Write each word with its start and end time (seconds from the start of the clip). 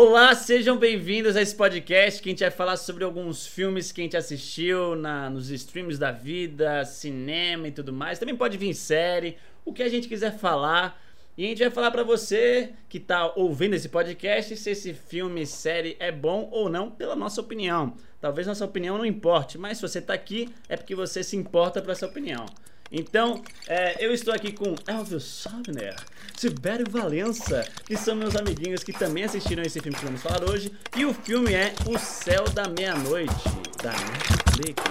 Olá, 0.00 0.32
sejam 0.32 0.76
bem-vindos 0.76 1.34
a 1.34 1.42
esse 1.42 1.56
podcast 1.56 2.22
que 2.22 2.28
a 2.28 2.30
gente 2.30 2.38
vai 2.38 2.52
falar 2.52 2.76
sobre 2.76 3.02
alguns 3.02 3.48
filmes 3.48 3.90
que 3.90 4.00
a 4.00 4.04
gente 4.04 4.16
assistiu 4.16 4.94
na, 4.94 5.28
nos 5.28 5.50
streams 5.50 5.98
da 5.98 6.12
vida, 6.12 6.84
cinema 6.84 7.66
e 7.66 7.72
tudo 7.72 7.92
mais. 7.92 8.16
Também 8.16 8.36
pode 8.36 8.56
vir 8.56 8.72
série, 8.74 9.36
o 9.64 9.72
que 9.72 9.82
a 9.82 9.88
gente 9.88 10.06
quiser 10.06 10.38
falar. 10.38 11.02
E 11.36 11.44
a 11.44 11.48
gente 11.48 11.64
vai 11.64 11.70
falar 11.70 11.90
pra 11.90 12.04
você 12.04 12.74
que 12.88 13.00
tá 13.00 13.32
ouvindo 13.34 13.74
esse 13.74 13.88
podcast 13.88 14.56
se 14.56 14.70
esse 14.70 14.94
filme, 14.94 15.44
série 15.44 15.96
é 15.98 16.12
bom 16.12 16.48
ou 16.52 16.68
não, 16.68 16.92
pela 16.92 17.16
nossa 17.16 17.40
opinião. 17.40 17.96
Talvez 18.20 18.46
nossa 18.46 18.64
opinião 18.64 18.98
não 18.98 19.04
importe, 19.04 19.58
mas 19.58 19.78
se 19.78 19.82
você 19.82 20.00
tá 20.00 20.14
aqui 20.14 20.48
é 20.68 20.76
porque 20.76 20.94
você 20.94 21.24
se 21.24 21.36
importa 21.36 21.82
por 21.82 21.90
essa 21.90 22.06
opinião. 22.06 22.46
Então, 22.90 23.42
é, 23.66 24.02
eu 24.02 24.14
estou 24.14 24.32
aqui 24.32 24.50
com 24.50 24.74
Elvio 24.86 25.20
Sobner, 25.20 25.94
Tibério 26.34 26.86
Valença, 26.88 27.66
que 27.84 27.96
são 27.96 28.16
meus 28.16 28.34
amiguinhos 28.34 28.82
que 28.82 28.92
também 28.92 29.24
assistiram 29.24 29.62
esse 29.62 29.78
filme 29.78 29.96
que 29.96 30.04
vamos 30.04 30.22
falar 30.22 30.48
hoje. 30.48 30.72
E 30.96 31.04
o 31.04 31.12
filme 31.12 31.52
é 31.52 31.74
O 31.86 31.98
Céu 31.98 32.44
da 32.48 32.66
Meia-Noite, 32.66 33.34
da 33.82 33.92
Netflix. 33.92 34.82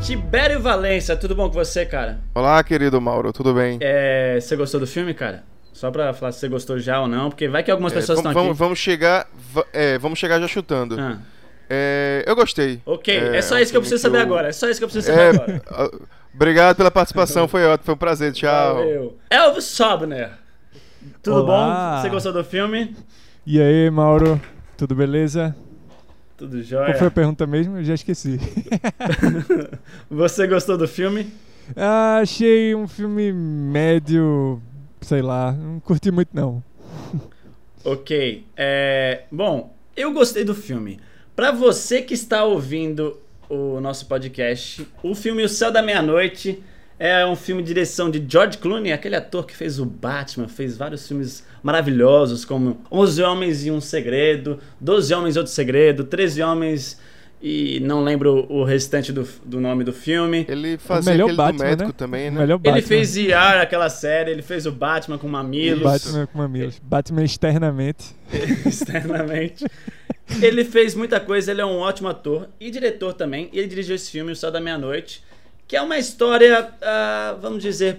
Tibério 0.00 0.60
Valença, 0.60 1.16
tudo 1.16 1.34
bom 1.34 1.48
com 1.48 1.54
você, 1.54 1.84
cara? 1.84 2.20
Olá, 2.32 2.62
querido 2.62 3.00
Mauro, 3.00 3.32
tudo 3.32 3.52
bem? 3.52 3.78
É, 3.80 4.38
você 4.40 4.54
gostou 4.54 4.78
do 4.78 4.86
filme, 4.86 5.12
cara? 5.12 5.42
Só 5.74 5.90
pra 5.90 6.14
falar 6.14 6.30
se 6.32 6.38
você 6.40 6.48
gostou 6.48 6.78
já 6.78 7.00
ou 7.00 7.06
não, 7.08 7.28
porque 7.28 7.48
vai 7.48 7.62
que 7.62 7.70
algumas 7.70 7.92
É, 7.92 7.96
pessoas 7.96 8.18
vamos, 8.20 8.30
estão 8.30 8.48
aqui. 8.50 8.58
vamos, 8.58 8.78
chegar, 8.78 9.26
é, 9.72 9.98
vamos 9.98 10.18
chegar 10.18 10.40
já 10.40 10.46
chutando. 10.48 10.96
Ah, 10.98 11.18
É, 11.68 12.22
eu 12.26 12.34
gostei. 12.36 12.80
ok, 12.86 13.12
É, 13.14 13.36
é, 13.38 13.42
só 13.42 13.58
é 13.58 13.62
isso 13.62 13.72
que 13.72 13.76
eu 13.76 13.80
preciso 13.82 14.00
saber 14.00 14.18
eu- 14.18 14.22
agora. 14.22 14.48
É 14.48 14.52
só 14.52 14.68
isso 14.70 14.78
que 14.78 14.84
eu 14.84 14.88
preciso 14.88 15.10
É, 15.10 15.32
saber 15.34 15.42
agora. 15.42 15.62
ah, 15.68 15.90
obrigado 16.34 16.76
pela 16.76 16.90
participação, 16.90 17.48
foi 17.48 17.64
ótimo, 17.66 17.84
foi 17.86 17.94
um 17.94 17.98
prazer, 17.98 18.32
tchau. 18.32 18.76
Valeu. 18.76 19.18
Elvis 19.28 19.64
Sobner. 19.64 20.30
Tudo 21.22 21.42
Olá. 21.42 21.96
bom? 21.96 22.02
Você 22.02 22.08
gostou 22.08 22.32
do 22.32 22.44
filme? 22.44 22.96
E 23.44 23.60
aí, 23.60 23.90
Mauro? 23.90 24.40
Tudo 24.76 24.94
beleza? 24.94 25.54
Tudo 26.36 26.62
jóia. 26.62 26.86
Qual 26.92 26.98
foi 26.98 27.06
a 27.08 27.10
pergunta 27.10 27.46
mesmo? 27.46 27.78
Eu 27.78 27.84
já 27.84 27.94
esqueci. 27.94 28.38
Você 30.10 30.46
gostou 30.46 30.76
do 30.78 30.86
filme? 30.88 31.32
Ah, 31.76 32.18
achei 32.18 32.74
um 32.74 32.86
filme 32.86 33.32
médio, 33.32 34.60
sei 35.04 35.22
lá, 35.22 35.52
não 35.52 35.78
curti 35.80 36.10
muito 36.10 36.30
não. 36.32 36.62
Ok. 37.84 38.46
É, 38.56 39.24
bom, 39.30 39.76
eu 39.96 40.12
gostei 40.12 40.42
do 40.42 40.54
filme. 40.54 40.98
Pra 41.36 41.52
você 41.52 42.00
que 42.00 42.14
está 42.14 42.44
ouvindo 42.44 43.18
o 43.48 43.80
nosso 43.80 44.06
podcast, 44.06 44.86
o 45.02 45.14
filme 45.14 45.44
O 45.44 45.48
Céu 45.48 45.70
da 45.70 45.82
Meia-Noite 45.82 46.62
é 46.98 47.26
um 47.26 47.36
filme 47.36 47.62
de 47.62 47.68
direção 47.68 48.10
de 48.10 48.24
George 48.26 48.56
Clooney, 48.58 48.92
aquele 48.92 49.16
ator 49.16 49.44
que 49.44 49.54
fez 49.54 49.78
o 49.78 49.84
Batman, 49.84 50.48
fez 50.48 50.76
vários 50.76 51.06
filmes 51.06 51.44
maravilhosos, 51.62 52.44
como 52.44 52.80
11 52.90 53.22
Homens 53.22 53.66
e 53.66 53.70
um 53.70 53.80
Segredo, 53.80 54.58
12 54.80 55.12
Homens 55.12 55.36
e 55.36 55.38
Outro 55.38 55.52
Segredo, 55.52 56.04
13 56.04 56.42
Homens 56.42 56.98
e 57.46 57.78
não 57.80 58.02
lembro 58.02 58.46
o 58.48 58.64
restante 58.64 59.12
do, 59.12 59.28
do 59.44 59.60
nome 59.60 59.84
do 59.84 59.92
filme. 59.92 60.46
Ele 60.48 60.78
fazia 60.78 61.12
melhor 61.12 61.24
aquele 61.26 61.36
Batman, 61.36 61.58
do 61.58 61.64
médico 61.68 61.88
né? 61.88 61.94
também, 61.94 62.28
O 62.28 62.32
né? 62.32 62.40
melhor 62.40 62.56
Batman. 62.56 62.78
Ele 62.78 62.86
fez 62.86 63.16
ER, 63.18 63.60
aquela 63.60 63.90
série, 63.90 64.30
ele 64.30 64.40
fez 64.40 64.64
o 64.64 64.72
Batman 64.72 65.18
com 65.18 65.28
mamilos. 65.28 65.82
Batman 65.82 66.26
com 66.26 66.38
mamilos. 66.38 66.80
Batman 66.82 67.22
externamente. 67.22 68.16
externamente. 68.64 69.66
Ele 70.40 70.64
fez 70.64 70.94
muita 70.94 71.20
coisa, 71.20 71.50
ele 71.50 71.60
é 71.60 71.66
um 71.66 71.76
ótimo 71.76 72.08
ator 72.08 72.48
e 72.58 72.70
diretor 72.70 73.12
também. 73.12 73.50
E 73.52 73.58
ele 73.58 73.68
dirigiu 73.68 73.94
esse 73.94 74.10
filme, 74.10 74.32
O 74.32 74.36
Céu 74.36 74.50
da 74.50 74.58
Meia-Noite, 74.58 75.22
que 75.68 75.76
é 75.76 75.82
uma 75.82 75.98
história, 75.98 76.70
ah, 76.80 77.36
vamos 77.42 77.62
dizer, 77.62 77.98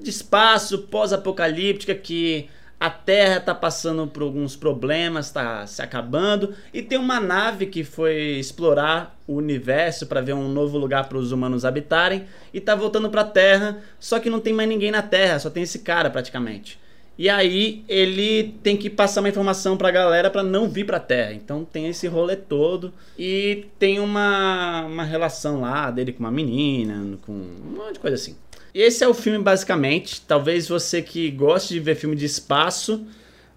de 0.00 0.08
espaço, 0.08 0.78
pós-apocalíptica, 0.82 1.96
que 1.96 2.48
a 2.84 2.90
Terra 2.90 3.38
está 3.38 3.54
passando 3.54 4.06
por 4.06 4.22
alguns 4.22 4.56
problemas, 4.56 5.26
está 5.26 5.66
se 5.66 5.80
acabando, 5.80 6.54
e 6.70 6.82
tem 6.82 6.98
uma 6.98 7.18
nave 7.18 7.64
que 7.64 7.82
foi 7.82 8.36
explorar 8.38 9.18
o 9.26 9.36
universo 9.36 10.06
para 10.06 10.20
ver 10.20 10.34
um 10.34 10.50
novo 10.50 10.76
lugar 10.76 11.08
para 11.08 11.16
os 11.16 11.32
humanos 11.32 11.64
habitarem, 11.64 12.26
e 12.52 12.60
tá 12.60 12.74
voltando 12.74 13.08
para 13.08 13.22
a 13.22 13.24
Terra, 13.24 13.78
só 13.98 14.20
que 14.20 14.28
não 14.28 14.38
tem 14.38 14.52
mais 14.52 14.68
ninguém 14.68 14.90
na 14.90 15.00
Terra, 15.00 15.38
só 15.38 15.48
tem 15.48 15.62
esse 15.62 15.78
cara 15.78 16.10
praticamente. 16.10 16.78
E 17.16 17.28
aí 17.28 17.84
ele 17.88 18.54
tem 18.62 18.76
que 18.76 18.90
passar 18.90 19.20
uma 19.20 19.28
informação 19.28 19.76
pra 19.76 19.90
galera 19.90 20.30
pra 20.30 20.42
não 20.42 20.68
vir 20.68 20.84
pra 20.84 20.98
Terra. 20.98 21.32
Então 21.32 21.64
tem 21.64 21.88
esse 21.88 22.08
rolê 22.08 22.34
todo 22.36 22.92
e 23.18 23.66
tem 23.78 24.00
uma, 24.00 24.84
uma 24.86 25.04
relação 25.04 25.60
lá 25.60 25.90
dele 25.90 26.12
com 26.12 26.20
uma 26.20 26.30
menina, 26.32 27.16
com 27.22 27.32
um 27.32 27.76
monte 27.76 27.94
de 27.94 28.00
coisa 28.00 28.16
assim. 28.16 28.36
Esse 28.74 29.04
é 29.04 29.08
o 29.08 29.14
filme 29.14 29.38
basicamente. 29.38 30.22
Talvez 30.22 30.68
você 30.68 31.00
que 31.00 31.30
goste 31.30 31.74
de 31.74 31.80
ver 31.80 31.94
filme 31.94 32.16
de 32.16 32.24
espaço, 32.24 33.06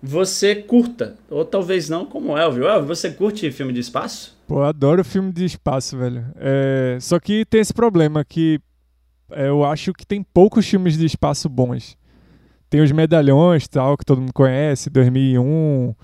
você 0.01 0.53
curta. 0.55 1.15
Ou 1.27 1.43
talvez 1.43 1.89
não, 1.89 2.05
como 2.05 2.33
o 2.33 2.37
Elvio. 2.37 2.67
Elvio, 2.67 2.87
você 2.87 3.09
curte 3.09 3.51
filme 3.51 3.73
de 3.73 3.79
espaço? 3.79 4.37
Pô, 4.47 4.59
eu 4.59 4.65
adoro 4.65 5.03
filme 5.03 5.31
de 5.31 5.43
espaço, 5.43 5.97
velho. 5.97 6.23
É, 6.35 6.97
Só 7.01 7.19
que 7.19 7.43
tem 7.45 7.59
esse 7.59 7.73
problema 7.73 8.23
que 8.23 8.59
é, 9.31 9.49
eu 9.49 9.63
acho 9.65 9.93
que 9.93 10.05
tem 10.05 10.21
poucos 10.21 10.67
filmes 10.67 10.97
de 10.97 11.05
espaço 11.05 11.49
bons. 11.49 11.97
Tem 12.69 12.81
os 12.81 12.91
medalhões 12.91 13.67
tal, 13.67 13.97
que 13.97 14.03
todo 14.05 14.19
mundo 14.19 14.33
conhece, 14.33 14.89
2001, 14.89 15.95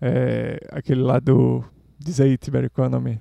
é, 0.00 0.58
aquele 0.70 1.00
lá 1.02 1.18
do... 1.18 1.64
Diz 1.98 2.20
aí, 2.20 2.36
Tibério, 2.36 2.68
qual 2.70 2.84
é 2.86 2.88
o 2.88 2.90
nome? 2.90 3.20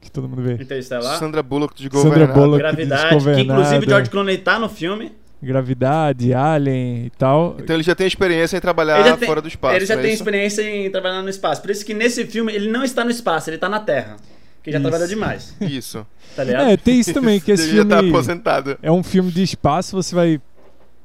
Que 0.00 0.10
todo 0.10 0.28
mundo 0.28 0.42
vê. 0.42 0.54
Interestelar? 0.54 1.18
Sandra 1.18 1.42
Bullock 1.42 1.74
de 1.74 1.84
Sandra 1.90 2.00
Governado. 2.26 2.32
Bullock. 2.40 2.58
Gravidade, 2.58 3.00
que 3.02 3.06
inclusive 3.14 3.34
Desgovernada. 3.44 3.86
George 3.90 4.10
Clooney 4.10 4.38
tá 4.38 4.58
no 4.58 4.68
filme. 4.68 5.12
Gravidade, 5.42 6.34
Alien 6.34 7.06
e 7.06 7.10
tal. 7.10 7.56
Então 7.58 7.74
ele 7.76 7.82
já 7.82 7.94
tem 7.94 8.06
experiência 8.06 8.56
em 8.56 8.60
trabalhar 8.60 9.16
tem- 9.16 9.26
fora 9.26 9.40
do 9.40 9.48
espaço, 9.48 9.76
Ele 9.76 9.86
já 9.86 9.94
é 9.94 9.96
tem 9.98 10.06
isso? 10.12 10.22
experiência 10.22 10.62
em 10.62 10.90
trabalhar 10.90 11.22
no 11.22 11.28
espaço. 11.28 11.60
Por 11.62 11.70
isso 11.70 11.84
que 11.84 11.94
nesse 11.94 12.26
filme 12.26 12.52
ele 12.52 12.70
não 12.70 12.82
está 12.84 13.04
no 13.04 13.10
espaço, 13.10 13.48
ele 13.48 13.56
está 13.56 13.68
na 13.68 13.80
Terra. 13.80 14.16
Que 14.62 14.72
já 14.72 14.78
Isso. 14.78 14.82
trabalhou 14.82 15.08
demais, 15.08 15.54
Isso. 15.60 16.04
tá 16.34 16.42
ligado? 16.44 16.68
É, 16.68 16.76
tem 16.76 16.98
isso 16.98 17.14
também, 17.14 17.38
que 17.40 17.52
esse 17.52 17.68
ele 17.68 17.76
já 17.78 17.84
tá 17.84 17.96
filme 17.98 18.10
aposentado. 18.10 18.76
é 18.82 18.90
um 18.90 19.02
filme 19.04 19.30
de 19.30 19.42
espaço, 19.42 19.94
você 19.96 20.14
vai 20.14 20.40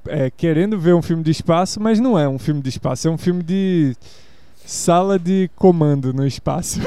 é, 0.08 0.30
querendo 0.30 0.80
ver 0.80 0.94
um 0.94 1.02
filme 1.02 1.24
de 1.24 1.32
espaço, 1.32 1.80
mas 1.80 2.00
não 2.00 2.18
é 2.18 2.28
um 2.28 2.40
filme 2.40 2.62
de 2.62 2.70
espaço, 2.70 3.08
é 3.08 3.12
um 3.12 3.18
filme 3.18 3.44
de 3.44 3.96
sala 4.66 5.20
de 5.20 5.50
comando 5.56 6.14
no 6.14 6.26
espaço. 6.26 6.80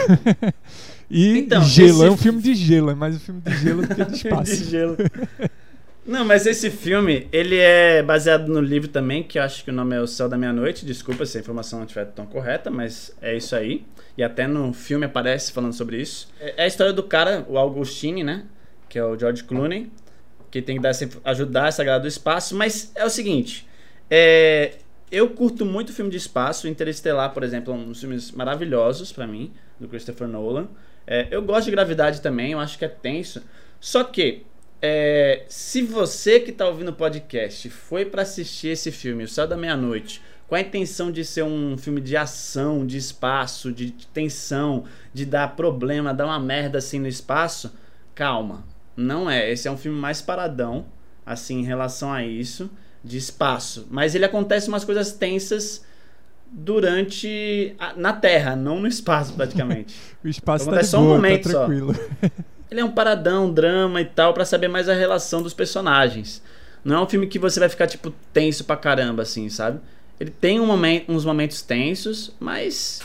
e 1.10 1.38
Então, 1.38 1.62
gelo, 1.62 1.88
esse 1.91 2.05
é 2.05 2.10
um 2.10 2.16
filme 2.16 2.41
de 2.43 2.55
gelo, 2.55 2.91
é 2.91 2.94
mais 2.94 3.16
um 3.16 3.19
filme 3.21 3.41
de 3.41 3.56
gelo 3.56 3.82
do 3.87 3.94
que 3.94 4.05
de 4.05 4.10
de 4.10 4.16
espaço. 4.16 4.65
gelo. 4.65 4.97
Não, 6.06 6.25
mas 6.25 6.47
esse 6.47 6.71
filme, 6.71 7.26
ele 7.32 7.56
é 7.59 8.00
baseado 8.00 8.47
no 8.47 8.60
livro 8.60 8.88
também, 8.88 9.25
que 9.25 9.38
eu 9.38 9.43
acho 9.43 9.65
que 9.65 9.71
o 9.71 9.75
nome 9.75 9.97
é 9.97 10.00
O 10.00 10.06
Céu 10.06 10.28
da 10.28 10.38
Meia-Noite. 10.38 10.87
Desculpa 10.87 11.26
se 11.26 11.37
a 11.37 11.41
informação 11.41 11.81
não 11.81 11.87
estiver 11.87 12.05
tão 12.06 12.25
correta, 12.25 12.71
mas 12.71 13.12
é 13.21 13.37
isso 13.37 13.56
aí. 13.56 13.84
E 14.16 14.22
até 14.22 14.47
no 14.47 14.72
filme 14.72 15.05
aparece 15.05 15.53
falando 15.53 15.72
sobre 15.72 16.00
isso. 16.00 16.28
É 16.41 16.55
é 16.59 16.65
a 16.65 16.66
história 16.66 16.93
do 16.93 17.03
cara, 17.03 17.44
o 17.49 17.59
Augustine, 17.59 18.22
né? 18.22 18.44
Que 18.88 19.00
é 19.00 19.05
o 19.05 19.19
George 19.19 19.43
Clooney, 19.43 19.91
que 20.50 20.62
tem 20.62 20.76
que 20.76 20.82
dar 20.82 20.92
ajudar 21.24 21.68
essa 21.68 21.84
galera 21.84 22.02
do 22.02 22.08
espaço. 22.08 22.54
Mas 22.54 22.92
é 22.94 23.04
o 23.04 23.10
seguinte, 23.10 23.66
é, 24.10 24.74
eu 25.10 25.30
curto 25.30 25.64
muito 25.64 25.92
filme 25.92 26.10
de 26.10 26.16
espaço. 26.16 26.68
Interestelar, 26.68 27.32
por 27.32 27.42
exemplo, 27.42 27.72
é 27.72 27.76
um 27.76 27.86
dos 27.86 28.00
filmes 28.00 28.30
maravilhosos 28.32 29.12
pra 29.12 29.26
mim, 29.26 29.52
do 29.78 29.88
Christopher 29.88 30.28
Nolan. 30.28 30.68
É, 31.06 31.28
eu 31.30 31.42
gosto 31.42 31.66
de 31.66 31.70
Gravidade 31.70 32.20
também, 32.20 32.52
eu 32.52 32.58
acho 32.58 32.78
que 32.78 32.84
é 32.84 32.88
tenso. 32.88 33.42
Só 33.80 34.02
que, 34.02 34.44
é, 34.82 35.44
se 35.48 35.82
você 35.82 36.40
que 36.40 36.52
tá 36.52 36.66
ouvindo 36.66 36.88
o 36.88 36.94
podcast 36.94 37.70
foi 37.70 38.04
pra 38.04 38.22
assistir 38.22 38.68
esse 38.68 38.90
filme, 38.90 39.24
O 39.24 39.28
Céu 39.28 39.46
da 39.46 39.56
Meia-Noite, 39.56 40.20
com 40.48 40.54
a 40.54 40.60
intenção 40.60 41.10
de 41.10 41.24
ser 41.24 41.42
um 41.42 41.76
filme 41.76 42.00
de 42.00 42.16
ação, 42.16 42.86
de 42.86 42.96
espaço, 42.96 43.72
de 43.72 43.90
tensão, 44.12 44.84
de 45.12 45.24
dar 45.26 45.56
problema, 45.56 46.14
dar 46.14 46.26
uma 46.26 46.38
merda 46.38 46.78
assim 46.78 46.98
no 46.98 47.08
espaço, 47.08 47.72
calma. 48.14 48.64
Não 48.96 49.28
é. 49.30 49.50
Esse 49.50 49.68
é 49.68 49.70
um 49.70 49.76
filme 49.76 49.98
mais 49.98 50.22
paradão, 50.22 50.86
assim, 51.24 51.58
em 51.60 51.64
relação 51.64 52.12
a 52.12 52.25
isso, 52.25 52.70
de 53.04 53.16
espaço. 53.19 53.87
Mas 53.90 54.14
ele 54.14 54.25
acontece 54.25 54.69
umas 54.69 54.84
coisas 54.84 55.12
tensas 55.12 55.84
durante. 56.50 57.75
a- 57.78 57.94
na 57.96 58.12
Terra, 58.12 58.56
não 58.56 58.81
no 58.81 58.87
espaço, 58.88 59.32
praticamente. 59.34 59.94
O 60.25 60.28
espaço 60.28 60.64
tá 60.64 60.70
Acontece 60.72 60.90
só 60.90 60.98
um 61.00 61.04
boa, 61.04 61.16
momento 61.16 61.44
tá 61.44 61.50
só. 61.50 61.58
tranquilo. 61.66 61.94
Ele 62.70 62.81
é 62.81 62.84
um 62.84 62.90
paradão, 62.90 63.52
drama 63.52 64.00
e 64.00 64.04
tal, 64.04 64.34
pra 64.34 64.44
saber 64.44 64.66
mais 64.66 64.88
a 64.88 64.94
relação 64.94 65.40
dos 65.40 65.54
personagens. 65.54 66.42
Não 66.84 66.96
é 66.96 67.00
um 67.00 67.08
filme 67.08 67.28
que 67.28 67.38
você 67.38 67.60
vai 67.60 67.69
ficar, 67.69 67.87
tipo, 67.87 68.12
tenso 68.32 68.64
pra 68.64 68.76
caramba, 68.76 69.22
assim, 69.22 69.49
sabe? 69.49 69.78
Ele 70.19 70.31
tem 70.31 70.58
um 70.58 70.66
momen- 70.66 71.04
uns 71.08 71.25
momentos 71.25 71.62
tensos, 71.62 72.34
mas. 72.40 73.02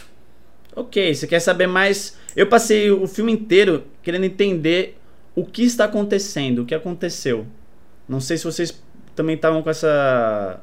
Ok, 0.75 1.13
você 1.13 1.27
quer 1.27 1.39
saber 1.39 1.67
mais. 1.67 2.17
Eu 2.35 2.47
passei 2.47 2.89
o 2.89 3.05
filme 3.07 3.31
inteiro 3.31 3.83
querendo 4.01 4.23
entender 4.23 4.97
o 5.35 5.45
que 5.45 5.63
está 5.63 5.85
acontecendo, 5.85 6.59
o 6.63 6.65
que 6.65 6.75
aconteceu. 6.75 7.45
Não 8.07 8.19
sei 8.19 8.37
se 8.37 8.43
vocês 8.43 8.81
também 9.15 9.35
estavam 9.35 9.61
com 9.61 9.69
essa. 9.69 10.59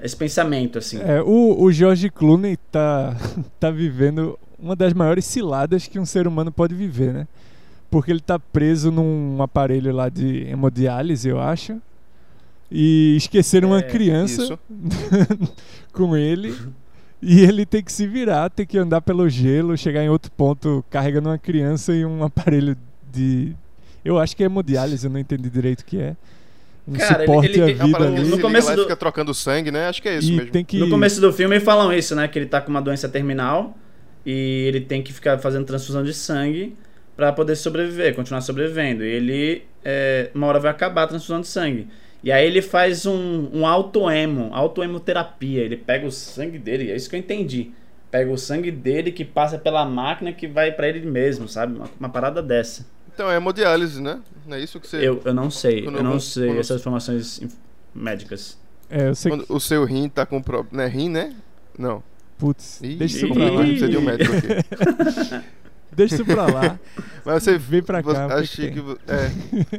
Esse 0.00 0.16
pensamento, 0.16 0.78
assim. 0.78 1.00
É, 1.00 1.22
o, 1.22 1.62
o 1.62 1.70
George 1.70 2.10
Clooney 2.10 2.56
tá, 2.72 3.16
tá 3.60 3.70
vivendo 3.70 4.36
uma 4.58 4.74
das 4.74 4.92
maiores 4.92 5.24
ciladas 5.24 5.86
que 5.86 5.98
um 5.98 6.04
ser 6.04 6.26
humano 6.26 6.50
pode 6.50 6.74
viver, 6.74 7.12
né? 7.12 7.28
porque 7.90 8.10
ele 8.10 8.20
tá 8.20 8.38
preso 8.38 8.90
num 8.90 9.42
aparelho 9.42 9.92
lá 9.92 10.08
de 10.08 10.44
hemodiálise, 10.48 11.28
eu 11.28 11.38
acho. 11.38 11.78
E 12.70 13.14
esqueceram 13.18 13.68
uma 13.68 13.80
É, 13.80 13.82
criança 13.82 14.42
isso. 14.42 14.58
com 15.92 16.16
ele. 16.16 16.56
E 17.20 17.40
ele 17.42 17.66
tem 17.66 17.82
que 17.84 17.92
se 17.92 18.06
virar, 18.06 18.48
tem 18.48 18.64
que 18.66 18.78
andar 18.78 19.02
pelo 19.02 19.28
gelo, 19.28 19.76
chegar 19.76 20.02
em 20.02 20.08
outro 20.08 20.32
ponto 20.32 20.82
carregando 20.88 21.28
uma 21.28 21.36
criança 21.38 21.94
e 21.94 22.04
um 22.04 22.24
aparelho 22.24 22.76
de. 23.12 23.54
Eu 24.04 24.18
acho 24.18 24.36
que 24.36 24.42
é 24.42 24.46
hemodiálise, 24.46 25.06
eu 25.06 25.10
não 25.10 25.18
entendi 25.20 25.48
direito 25.48 25.80
o 25.80 25.84
que 25.84 25.98
é. 26.00 26.16
Um 26.86 26.94
Cara, 26.94 27.22
ele- 27.22 27.26
suporte 27.26 27.50
ele- 27.52 27.62
à 27.62 27.68
ele- 27.68 27.82
uma 27.84 27.98
vida 28.10 28.24
se 28.24 28.30
No 28.30 28.40
começo 28.40 28.74
do- 28.74 28.82
fica 28.82 28.96
trocando 28.96 29.32
sangue, 29.32 29.70
né? 29.70 29.86
Acho 29.86 30.02
que 30.02 30.08
é 30.08 30.18
isso 30.18 30.32
E 30.32 30.36
mesmo. 30.36 30.50
tem 30.50 30.64
que. 30.64 30.78
No 30.78 30.90
começo 30.90 31.20
do 31.20 31.32
filme 31.32 31.60
falam 31.60 31.92
isso, 31.92 32.14
né? 32.16 32.26
Que 32.26 32.38
ele 32.38 32.46
tá 32.46 32.60
com 32.60 32.70
uma 32.70 32.82
doença 32.82 33.08
terminal 33.08 33.76
e 34.26 34.64
ele 34.66 34.80
tem 34.80 35.00
que 35.02 35.12
ficar 35.12 35.38
fazendo 35.38 35.64
transfusão 35.64 36.02
de 36.02 36.12
sangue 36.12 36.74
pra 37.16 37.32
poder 37.32 37.54
sobreviver, 37.54 38.14
continuar 38.16 38.40
sobrevivendo. 38.40 39.04
E 39.04 39.08
ele, 39.08 39.62
é, 39.84 40.30
uma 40.34 40.48
hora 40.48 40.58
vai 40.58 40.70
acabar 40.72 41.04
a 41.04 41.06
transfusão 41.06 41.40
de 41.40 41.46
sangue. 41.46 41.86
E 42.24 42.32
aí 42.32 42.44
ele 42.46 42.62
faz 42.62 43.06
um, 43.06 43.48
um 43.52 43.64
auto-emo, 43.66 44.50
auto-hemoterapia. 44.52 45.60
Ele 45.62 45.76
pega 45.76 46.04
o 46.06 46.10
sangue 46.10 46.58
dele, 46.58 46.90
é 46.90 46.96
isso 46.96 47.08
que 47.08 47.14
eu 47.14 47.20
entendi. 47.20 47.70
Pega 48.10 48.30
o 48.30 48.36
sangue 48.36 48.70
dele 48.72 49.12
que 49.12 49.24
passa 49.24 49.56
pela 49.56 49.84
máquina 49.86 50.32
que 50.32 50.46
vai 50.48 50.72
pra 50.72 50.88
ele 50.88 51.06
mesmo, 51.06 51.48
sabe? 51.48 51.76
Uma, 51.76 51.88
uma 51.98 52.08
parada 52.08 52.42
dessa. 52.42 52.84
Então 53.14 53.30
é 53.30 53.36
hemodiálise, 53.36 54.00
né? 54.00 54.20
Não 54.46 54.56
é 54.56 54.60
isso 54.60 54.80
que 54.80 54.86
você. 54.88 54.96
Eu, 54.96 55.20
eu 55.24 55.34
não 55.34 55.50
sei, 55.50 55.82
Quando 55.82 55.96
eu 55.98 56.02
não 56.02 56.12
eu- 56.14 56.20
sei 56.20 56.46
quando- 56.48 56.58
essas 56.60 56.80
informações 56.80 57.40
inf- 57.42 57.54
médicas. 57.94 58.58
É, 58.90 59.08
eu 59.08 59.14
sei 59.14 59.30
que. 59.30 59.38
Quando 59.38 59.46
o 59.54 59.60
seu 59.60 59.84
rim 59.84 60.08
tá 60.08 60.24
com 60.26 60.40
problema. 60.42 60.68
Não 60.72 60.84
é 60.84 60.88
rim, 60.88 61.08
né? 61.08 61.34
Não. 61.78 62.02
Putz, 62.38 62.80
Ih, 62.82 62.96
deixa 62.96 63.18
isso 63.18 63.28
pra 63.28 63.44
lá. 63.44 63.50
complicado, 63.50 63.66
precisa 63.68 63.88
de 63.88 63.96
um 63.96 64.00
médico 64.02 64.32
aqui. 64.36 65.42
Deixa 65.94 66.14
isso 66.14 66.24
pra 66.24 66.46
lá. 66.46 66.80
Mas 67.22 67.42
você 67.44 67.58
Vem 67.58 67.82
pra 67.82 68.02
cá, 68.02 68.08
que 68.12 68.26
que 68.28 68.32
Achei 68.32 68.70
que. 68.70 68.80
vo- 68.80 68.98
É. 69.06 69.30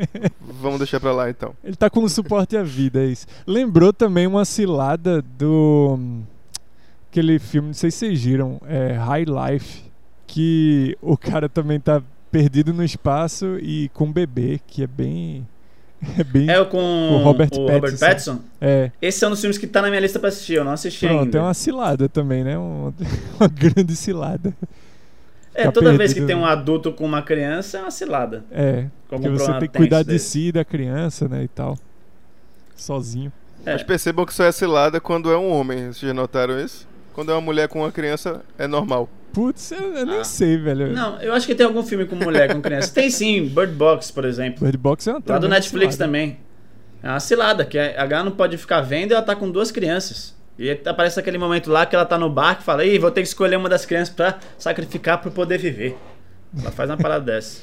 Vamos 0.62 0.77
deixar 0.77 1.00
pra 1.00 1.12
lá 1.12 1.27
então. 1.27 1.56
Ele 1.63 1.75
tá 1.75 1.89
com 1.89 2.01
um 2.01 2.07
suporte 2.07 2.56
à 2.56 2.62
vida, 2.62 3.01
é 3.01 3.07
isso. 3.07 3.25
Lembrou 3.47 3.91
também 3.91 4.27
uma 4.27 4.45
cilada 4.45 5.24
do. 5.24 5.97
Aquele 7.09 7.39
filme, 7.39 7.69
não 7.69 7.74
sei 7.74 7.89
se 7.89 7.97
vocês 7.97 8.24
viram, 8.24 8.62
é 8.68 8.94
High 8.94 9.25
Life. 9.25 9.81
Que 10.27 10.95
o 11.01 11.18
cara 11.18 11.50
também 11.50 11.79
tá 11.79 12.01
perdido 12.33 12.74
no 12.74 12.83
espaço 12.83 13.57
e 13.62 13.89
com 13.94 14.06
um 14.06 14.12
bebê, 14.12 14.59
que 14.68 14.83
é 14.83 14.88
bem. 14.88 15.47
É 16.19 16.24
bem. 16.24 16.50
É 16.50 16.59
o 16.59 16.65
com 16.65 16.77
O 16.80 17.24
Robert 17.24 17.47
o 17.53 17.62
Robert 17.62 17.97
Pattinson. 17.97 18.06
Pattinson? 18.06 18.39
É. 18.59 18.91
Esse 19.01 19.24
é 19.24 19.27
um 19.27 19.30
dos 19.31 19.39
filmes 19.39 19.57
que 19.57 19.65
tá 19.65 19.81
na 19.81 19.88
minha 19.88 20.01
lista 20.01 20.19
pra 20.19 20.27
assistir, 20.27 20.56
eu 20.56 20.65
não 20.65 20.74
assisti 20.74 21.07
Pronto, 21.07 21.24
ainda. 21.24 21.38
é 21.38 21.41
uma 21.41 21.53
cilada 21.53 22.09
também, 22.09 22.44
né? 22.44 22.59
Um- 22.59 22.91
uma 23.39 23.47
grande 23.47 23.95
cilada. 23.95 24.53
É, 25.56 25.62
ficar 25.62 25.71
toda 25.71 25.95
vez 25.97 26.12
que 26.12 26.19
perdido. 26.19 26.27
tem 26.27 26.35
um 26.35 26.45
adulto 26.45 26.91
com 26.91 27.06
uma 27.06 27.21
criança 27.21 27.77
é 27.77 27.81
uma 27.83 27.91
cilada. 27.91 28.44
É. 28.51 28.88
Como 29.07 29.21
Porque 29.24 29.29
você 29.39 29.51
tem 29.59 29.69
que 29.69 29.77
cuidar 29.77 30.03
de 30.03 30.19
si 30.19 30.47
e 30.47 30.51
da 30.51 30.65
criança, 30.65 31.29
né? 31.29 31.41
E 31.44 31.47
tal. 31.47 31.77
Sozinho. 32.75 33.31
É. 33.65 33.71
Mas 33.71 33.83
percebam 33.83 34.25
que 34.25 34.33
só 34.33 34.44
é 34.44 34.51
cilada 34.51 35.00
quando 35.00 35.31
é 35.31 35.38
um 35.38 35.50
homem. 35.51 35.86
Vocês 35.86 36.00
já 36.00 36.13
notaram 36.13 36.59
isso? 36.59 36.86
Quando 37.13 37.31
é 37.31 37.36
uma 37.36 37.39
mulher 37.41 37.69
com 37.69 37.79
uma 37.79 37.91
criança, 37.94 38.41
é 38.57 38.68
normal. 38.68 39.07
Putz, 39.33 39.71
eu, 39.71 39.95
eu 39.95 40.06
nem 40.06 40.19
Ah. 40.19 40.24
sei, 40.24 40.57
velho. 40.57 40.94
Não, 40.94 41.19
eu 41.21 41.33
acho 41.33 41.45
que 41.47 41.56
tem 41.56 41.65
algum 41.65 41.83
filme 41.83 42.06
com 42.06 42.15
mulher 42.15 42.53
com 42.53 42.62
criança. 42.62 42.94
Tem 42.94 43.09
sim, 43.09 43.45
Bird 43.47 43.74
Box, 43.74 44.12
por 44.12 44.25
exemplo. 44.25 44.63
Bird 44.63 44.77
Box 44.77 45.07
é 45.07 45.12
uma 45.12 45.21
Lá 45.25 45.38
do 45.39 45.50
Netflix 45.50 45.95
cilada. 45.95 46.06
também. 46.07 46.38
É 47.01 47.09
uma 47.09 47.19
cilada, 47.19 47.65
que 47.65 47.77
a 47.77 48.01
H 48.01 48.24
não 48.24 48.31
pode 48.31 48.57
ficar 48.57 48.81
vendo 48.81 49.12
e 49.12 49.13
ela 49.13 49.24
tá 49.24 49.35
com 49.35 49.50
duas 49.50 49.71
crianças. 49.71 50.33
E 50.57 50.69
aparece 50.85 51.19
aquele 51.19 51.38
momento 51.39 51.71
lá 51.71 51.85
que 51.85 51.95
ela 51.95 52.06
tá 52.06 52.18
no 52.18 52.30
barco 52.30 52.62
e 52.62 52.65
fala, 52.65 52.85
Ih, 52.85 53.00
vou 53.00 53.09
ter 53.12 53.21
que 53.24 53.27
escolher 53.27 53.56
uma 53.57 53.68
das 53.68 53.85
crianças 53.85 54.13
pra 54.13 54.38
sacrificar 54.57 55.19
pro 55.19 55.31
poder 55.31 55.57
viver. 55.57 55.97
Ela 56.57 56.71
faz 56.71 56.89
uma 56.89 56.97
parada 56.97 57.25
dessa. 57.25 57.59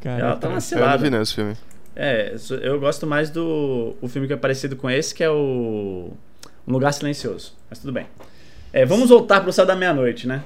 Cara, 0.00 0.18
Ela 0.22 0.36
tá 0.36 0.46
uma 0.46 0.52
Eu 0.52 0.54
não 0.54 0.60
cilada. 0.60 0.98
vi 1.02 1.10
não 1.10 1.20
esse 1.20 1.34
filme. 1.34 1.56
É, 1.96 2.34
eu 2.62 2.78
gosto 2.78 3.04
mais 3.06 3.28
do 3.30 3.96
o 4.00 4.08
filme 4.08 4.28
que 4.28 4.32
é 4.32 4.36
parecido 4.36 4.76
com 4.76 4.88
esse, 4.88 5.12
que 5.12 5.24
é 5.24 5.28
o 5.28 6.12
Um 6.66 6.72
Lugar 6.72 6.92
Silencioso. 6.92 7.52
Mas 7.68 7.80
tudo 7.80 7.92
bem. 7.92 8.06
É, 8.72 8.86
vamos 8.86 9.08
voltar 9.10 9.40
pro 9.40 9.52
Céu 9.52 9.66
da 9.66 9.74
Meia-Noite, 9.74 10.28
né? 10.28 10.42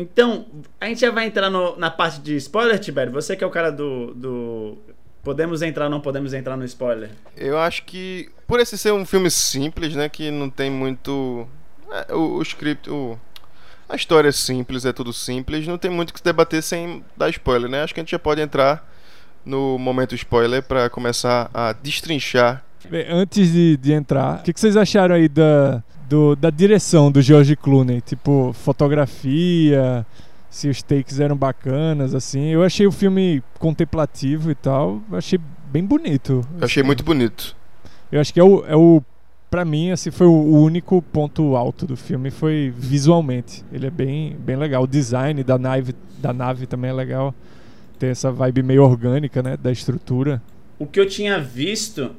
Então, 0.00 0.46
a 0.80 0.86
gente 0.86 1.00
já 1.00 1.10
vai 1.10 1.26
entrar 1.26 1.50
no- 1.50 1.76
na 1.76 1.90
parte 1.90 2.20
de 2.20 2.36
spoiler, 2.36 2.78
Tibério. 2.78 3.12
Você 3.12 3.34
que 3.34 3.42
é 3.42 3.46
o 3.46 3.50
cara 3.50 3.70
do, 3.72 4.14
do. 4.14 4.78
Podemos 5.24 5.60
entrar 5.60 5.86
ou 5.86 5.90
não 5.90 6.00
podemos 6.00 6.32
entrar 6.32 6.56
no 6.56 6.64
spoiler? 6.64 7.10
Eu 7.36 7.58
acho 7.58 7.82
que, 7.84 8.28
por 8.46 8.60
esse 8.60 8.78
ser 8.78 8.92
um 8.92 9.04
filme 9.04 9.28
simples, 9.28 9.96
né? 9.96 10.08
Que 10.08 10.30
não 10.30 10.48
tem 10.48 10.70
muito. 10.70 11.48
é, 11.90 12.14
o, 12.14 12.36
o 12.36 12.42
script. 12.42 12.88
O, 12.88 13.18
a 13.88 13.96
história 13.96 14.28
é 14.28 14.32
simples, 14.32 14.84
é 14.84 14.92
tudo 14.92 15.12
simples. 15.12 15.66
Não 15.66 15.76
tem 15.78 15.90
muito 15.90 16.10
o 16.10 16.12
que 16.12 16.20
se 16.20 16.24
debater 16.24 16.62
sem 16.62 17.04
dar 17.16 17.28
spoiler, 17.30 17.68
né? 17.68 17.82
Acho 17.82 17.92
que 17.92 17.98
a 17.98 18.02
gente 18.04 18.12
já 18.12 18.18
pode 18.20 18.40
entrar 18.40 18.88
no 19.44 19.78
momento 19.78 20.14
spoiler 20.14 20.62
pra 20.62 20.88
começar 20.88 21.50
a 21.52 21.72
destrinchar. 21.72 22.62
Bem, 22.88 23.04
Antes 23.10 23.50
de, 23.52 23.76
de 23.76 23.92
entrar, 23.92 24.38
o 24.38 24.42
que, 24.44 24.52
que 24.52 24.60
vocês 24.60 24.76
acharam 24.76 25.16
aí 25.16 25.28
da, 25.28 25.82
do- 26.08 26.34
da 26.36 26.50
direção 26.50 27.10
do 27.10 27.20
George 27.20 27.54
Clooney? 27.56 28.00
Tipo, 28.00 28.52
fotografia, 28.54 30.06
se 30.50 30.68
os 30.68 30.82
takes 30.82 31.20
eram 31.20 31.36
bacanas, 31.36 32.14
assim. 32.14 32.48
Eu 32.48 32.62
achei 32.62 32.86
o 32.86 32.92
filme 32.92 33.42
contemplativo 33.58 34.50
e 34.50 34.54
tal. 34.54 35.00
eu 35.10 35.18
Achei 35.18 35.38
bem 35.70 35.84
bonito. 35.84 36.42
Eu 36.58 36.64
achei 36.64 36.80
assim. 36.82 36.86
muito 36.86 37.04
bonito. 37.04 37.56
Eu 38.10 38.20
acho 38.20 38.32
que 38.32 38.40
é 38.40 38.44
o, 38.44 38.64
é 38.66 38.74
o 38.76 39.02
pra 39.50 39.64
mim, 39.64 39.90
assim, 39.90 40.10
foi 40.10 40.26
o 40.26 40.32
único 40.62 41.00
ponto 41.00 41.56
alto 41.56 41.86
do 41.86 41.96
filme, 41.96 42.30
foi 42.30 42.72
visualmente. 42.76 43.64
Ele 43.72 43.86
é 43.86 43.90
bem, 43.90 44.36
bem 44.38 44.56
legal. 44.56 44.82
O 44.82 44.86
design 44.86 45.42
da 45.44 45.58
nave, 45.58 45.94
da 46.18 46.32
nave 46.32 46.66
também 46.66 46.90
é 46.90 46.94
legal. 46.94 47.34
Tem 47.98 48.10
essa 48.10 48.30
vibe 48.30 48.62
meio 48.62 48.84
orgânica, 48.84 49.42
né, 49.42 49.56
da 49.56 49.72
estrutura. 49.72 50.40
O 50.78 50.86
que 50.86 51.00
eu 51.00 51.06
tinha 51.08 51.40
visto, 51.40 52.12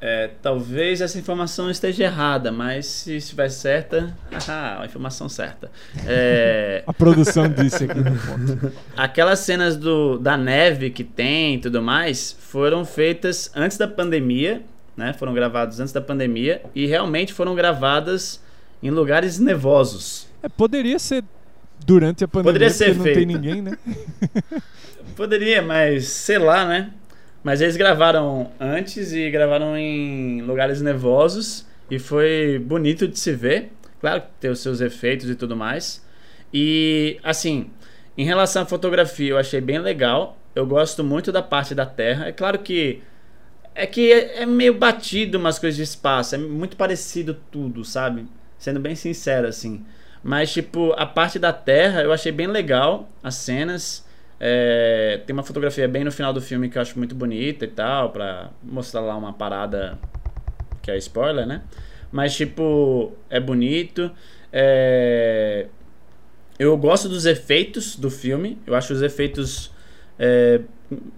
é, 0.00 0.30
talvez 0.42 1.00
essa 1.00 1.18
informação 1.18 1.70
esteja 1.70 2.04
errada, 2.04 2.52
mas 2.52 2.86
se 2.86 3.16
estiver 3.16 3.48
certa, 3.48 4.14
haha, 4.30 4.82
a 4.82 4.84
informação 4.86 5.28
certa. 5.28 5.70
É, 6.06 6.82
A 6.86 6.92
produção 6.92 7.48
disse 7.48 7.84
aqui 7.84 7.98
no 7.98 8.10
ponto. 8.18 8.72
aquelas 8.96 9.38
cenas 9.40 9.76
do, 9.76 10.18
da 10.18 10.36
neve 10.36 10.90
que 10.90 11.02
tem 11.04 11.54
e 11.54 11.58
tudo 11.58 11.80
mais 11.82 12.36
foram 12.38 12.84
feitas 12.84 13.50
antes 13.54 13.76
da 13.78 13.88
pandemia, 13.88 14.62
né? 14.96 15.12
Foram 15.12 15.34
gravadas 15.34 15.80
antes 15.80 15.92
da 15.92 16.00
pandemia 16.00 16.62
e 16.74 16.86
realmente 16.86 17.32
foram 17.32 17.54
gravadas 17.54 18.42
em 18.82 18.90
lugares 18.90 19.38
nevosos. 19.38 20.26
É, 20.42 20.48
poderia 20.48 20.98
ser 20.98 21.24
durante 21.84 22.24
a 22.24 22.28
pandemia, 22.28 22.52
Poderia 22.52 22.70
ser 22.70 22.94
porque 22.94 22.98
não 22.98 23.04
tem 23.04 23.14
feito. 23.14 23.28
ninguém, 23.28 23.62
né? 23.62 23.78
Poderia, 25.16 25.62
mas 25.62 26.08
sei 26.08 26.38
lá, 26.38 26.66
né? 26.66 26.90
Mas 27.46 27.60
eles 27.60 27.76
gravaram 27.76 28.50
antes 28.58 29.12
e 29.12 29.30
gravaram 29.30 29.78
em 29.78 30.42
lugares 30.42 30.82
nevosos 30.82 31.64
e 31.88 31.96
foi 31.96 32.58
bonito 32.58 33.06
de 33.06 33.16
se 33.16 33.32
ver. 33.32 33.70
Claro 34.00 34.22
que 34.22 34.26
tem 34.40 34.50
os 34.50 34.58
seus 34.58 34.80
efeitos 34.80 35.30
e 35.30 35.36
tudo 35.36 35.54
mais. 35.54 36.04
E 36.52 37.20
assim, 37.22 37.70
em 38.18 38.24
relação 38.24 38.62
à 38.62 38.66
fotografia, 38.66 39.30
eu 39.30 39.38
achei 39.38 39.60
bem 39.60 39.78
legal. 39.78 40.36
Eu 40.56 40.66
gosto 40.66 41.04
muito 41.04 41.30
da 41.30 41.40
parte 41.40 41.72
da 41.72 41.86
Terra. 41.86 42.26
É 42.26 42.32
claro 42.32 42.58
que 42.58 43.00
é 43.76 43.86
que 43.86 44.12
é 44.12 44.42
é 44.42 44.44
meio 44.44 44.74
batido 44.74 45.38
umas 45.38 45.56
coisas 45.56 45.76
de 45.76 45.84
espaço, 45.84 46.34
é 46.34 46.38
muito 46.38 46.76
parecido 46.76 47.32
tudo, 47.52 47.84
sabe? 47.84 48.26
Sendo 48.58 48.80
bem 48.80 48.96
sincero 48.96 49.46
assim. 49.46 49.86
Mas 50.20 50.52
tipo, 50.52 50.92
a 50.94 51.06
parte 51.06 51.38
da 51.38 51.52
Terra 51.52 52.02
eu 52.02 52.12
achei 52.12 52.32
bem 52.32 52.48
legal, 52.48 53.08
as 53.22 53.36
cenas. 53.36 54.04
É, 54.38 55.20
tem 55.26 55.32
uma 55.34 55.42
fotografia 55.42 55.88
bem 55.88 56.04
no 56.04 56.12
final 56.12 56.32
do 56.32 56.40
filme 56.40 56.68
que 56.68 56.76
eu 56.78 56.82
acho 56.82 56.98
muito 56.98 57.14
bonita 57.14 57.64
e 57.64 57.68
tal, 57.68 58.10
pra 58.10 58.50
mostrar 58.62 59.00
lá 59.00 59.16
uma 59.16 59.32
parada 59.32 59.98
que 60.82 60.90
é 60.90 60.96
spoiler, 60.98 61.46
né? 61.46 61.62
Mas, 62.12 62.34
tipo, 62.36 63.12
é 63.30 63.40
bonito. 63.40 64.10
É, 64.52 65.66
Eu 66.58 66.76
gosto 66.76 67.08
dos 67.08 67.26
efeitos 67.26 67.96
do 67.96 68.10
filme. 68.10 68.58
Eu 68.66 68.74
acho 68.74 68.92
os 68.92 69.02
efeitos 69.02 69.70
é, 70.18 70.60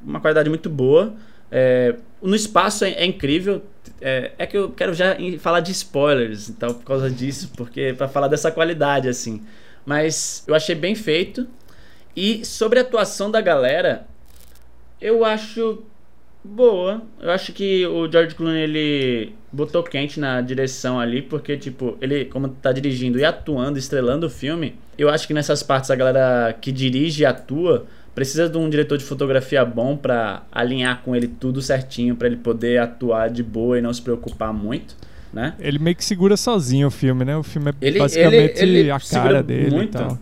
uma 0.05 0.21
qualidade 0.21 0.49
muito 0.49 0.69
boa. 0.71 1.15
É, 1.51 1.95
No 2.23 2.35
espaço 2.35 2.85
é, 2.85 2.91
é 2.93 3.07
incrível. 3.07 3.63
É, 4.01 4.33
é 4.39 4.47
que 4.47 4.57
eu 4.57 4.71
quero 4.71 4.95
já 4.95 5.17
falar 5.41 5.61
de 5.61 5.73
spoilers, 5.73 6.49
então, 6.49 6.75
por 6.75 6.85
causa 6.85 7.11
disso, 7.11 7.51
porque 7.57 7.95
para 7.97 8.09
falar 8.09 8.29
dessa 8.29 8.51
qualidade, 8.51 9.09
assim. 9.09 9.43
Mas 9.87 10.45
eu 10.47 10.55
achei 10.55 10.75
bem 10.75 10.95
feito. 10.95 11.47
E 12.21 12.45
sobre 12.45 12.81
a 12.81 12.83
atuação 12.83 13.31
da 13.31 13.41
galera, 13.41 14.05
eu 15.01 15.25
acho 15.25 15.85
boa. 16.45 17.01
Eu 17.21 17.31
acho 17.31 17.53
que 17.53 17.87
o 17.87 18.11
George 18.11 18.35
Clooney 18.35 18.61
ele 18.63 19.33
botou 19.53 19.85
quente 19.85 20.19
na 20.19 20.41
direção 20.41 20.99
ali, 20.99 21.23
porque 21.23 21.57
tipo, 21.57 21.97
ele 22.01 22.25
como 22.25 22.49
tá 22.49 22.73
dirigindo 22.73 23.21
e 23.21 23.25
atuando, 23.25 23.79
estrelando 23.79 24.27
o 24.27 24.31
filme, 24.31 24.75
eu 24.99 25.09
acho 25.09 25.29
que 25.29 25.33
nessas 25.35 25.63
partes 25.63 25.93
a 25.93 25.95
galera 25.95 26.53
que 26.61 26.73
dirige 26.73 27.23
e 27.23 27.27
atua 27.27 27.87
precisa 28.17 28.49
de 28.49 28.59
um 28.59 28.69
diretor 28.69 28.99
de 28.99 29.05
fotografia 29.05 29.65
bom 29.65 29.97
pra 29.97 30.43
alinhar 30.51 31.03
com 31.05 31.15
ele 31.15 31.29
tudo 31.29 31.63
certinho, 31.63 32.17
pra 32.17 32.27
ele 32.27 32.37
poder 32.39 32.79
atuar 32.81 33.31
de 33.31 33.45
boa 33.45 33.79
e 33.79 33.81
não 33.83 33.93
se 33.95 34.03
preocupar 34.03 34.53
muito, 34.53 34.97
né? 35.33 35.55
Ele 35.61 35.79
meio 35.79 35.95
que 35.95 36.05
segura 36.05 36.37
sozinho 36.37 36.89
o 36.89 36.91
filme, 36.91 37.25
né? 37.25 37.37
O 37.37 37.45
filme 37.45 37.71
é 37.71 37.75
Ele- 37.81 38.01
basicamente 38.01 38.61
ele- 38.61 38.79
ele 38.81 38.91
a 38.91 38.99
cara 38.99 39.41
dele 39.41 39.71
muito. 39.71 39.97
e 39.97 40.01
tal. 40.01 40.19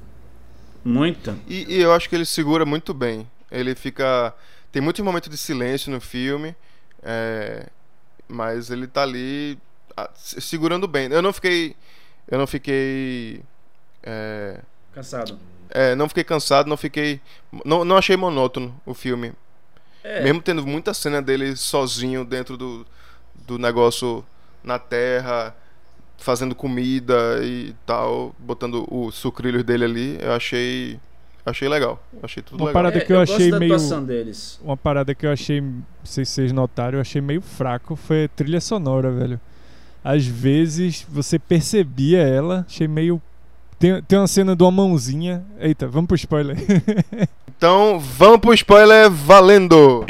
Muito. 0.86 1.36
E, 1.48 1.74
e 1.76 1.80
eu 1.80 1.92
acho 1.92 2.08
que 2.08 2.14
ele 2.14 2.24
segura 2.24 2.64
muito 2.64 2.94
bem. 2.94 3.28
Ele 3.50 3.74
fica. 3.74 4.32
Tem 4.70 4.80
muitos 4.82 5.02
momentos 5.04 5.28
de 5.30 5.36
silêncio 5.36 5.90
no 5.90 6.00
filme, 6.00 6.54
é, 7.02 7.66
mas 8.28 8.70
ele 8.70 8.86
tá 8.86 9.02
ali 9.02 9.58
se- 10.14 10.40
segurando 10.40 10.86
bem. 10.86 11.08
Eu 11.10 11.22
não 11.22 11.32
fiquei. 11.32 11.74
Eu 12.28 12.38
não 12.38 12.46
fiquei. 12.46 13.40
É, 14.02 14.60
Cansado. 14.92 15.38
é, 15.70 15.94
não 15.94 16.08
fiquei 16.08 16.24
cansado, 16.24 16.68
não 16.68 16.76
fiquei. 16.76 17.20
Não, 17.64 17.84
não 17.84 17.96
achei 17.96 18.16
monótono 18.16 18.78
o 18.86 18.94
filme. 18.94 19.32
É, 20.04 20.22
Mesmo 20.22 20.40
tendo 20.40 20.64
muita 20.64 20.94
cena 20.94 21.20
dele 21.20 21.56
sozinho 21.56 22.24
dentro 22.24 22.56
do, 22.56 22.86
do 23.34 23.58
negócio 23.58 24.24
na 24.62 24.78
terra, 24.78 25.52
fazendo 26.18 26.54
comida 26.54 27.14
e 27.42 27.74
tal, 27.84 28.34
botando 28.38 28.86
os 28.90 29.14
sucrilhos 29.14 29.62
dele 29.64 29.84
ali, 29.84 30.18
eu 30.20 30.32
achei. 30.32 30.98
Achei 31.44 31.68
legal. 31.68 32.02
Achei 32.22 32.42
tudo 32.42 32.56
Uma 32.58 32.66
legal. 32.66 32.82
parada 32.82 32.98
é, 32.98 33.00
que 33.06 33.12
eu 33.12 33.20
achei 33.20 33.50
gosto 33.50 33.50
da 33.52 33.58
meio- 34.00 34.06
deles. 34.06 34.60
Uma 34.64 34.76
parada 34.76 35.14
que 35.14 35.24
eu 35.24 35.30
achei, 35.30 35.60
não 35.60 35.84
sei 36.02 36.24
se 36.24 36.32
vocês 36.32 36.52
notaram, 36.52 36.96
eu 36.98 37.00
achei 37.02 37.20
meio 37.20 37.40
fraco 37.40 37.94
foi 37.94 38.24
a 38.24 38.28
trilha 38.28 38.60
sonora, 38.60 39.12
velho. 39.12 39.40
Às 40.02 40.26
vezes 40.26 41.06
você 41.08 41.38
percebia 41.38 42.18
ela, 42.20 42.64
achei 42.68 42.88
meio. 42.88 43.22
Tem, 43.78 44.02
tem 44.02 44.18
uma 44.18 44.26
cena 44.26 44.56
de 44.56 44.62
uma 44.64 44.72
mãozinha. 44.72 45.44
Eita, 45.60 45.86
vamos 45.86 46.08
pro 46.08 46.16
spoiler. 46.16 46.56
Então, 47.58 47.98
vamos 47.98 48.40
pro 48.40 48.52
spoiler 48.52 49.08
valendo! 49.10 50.04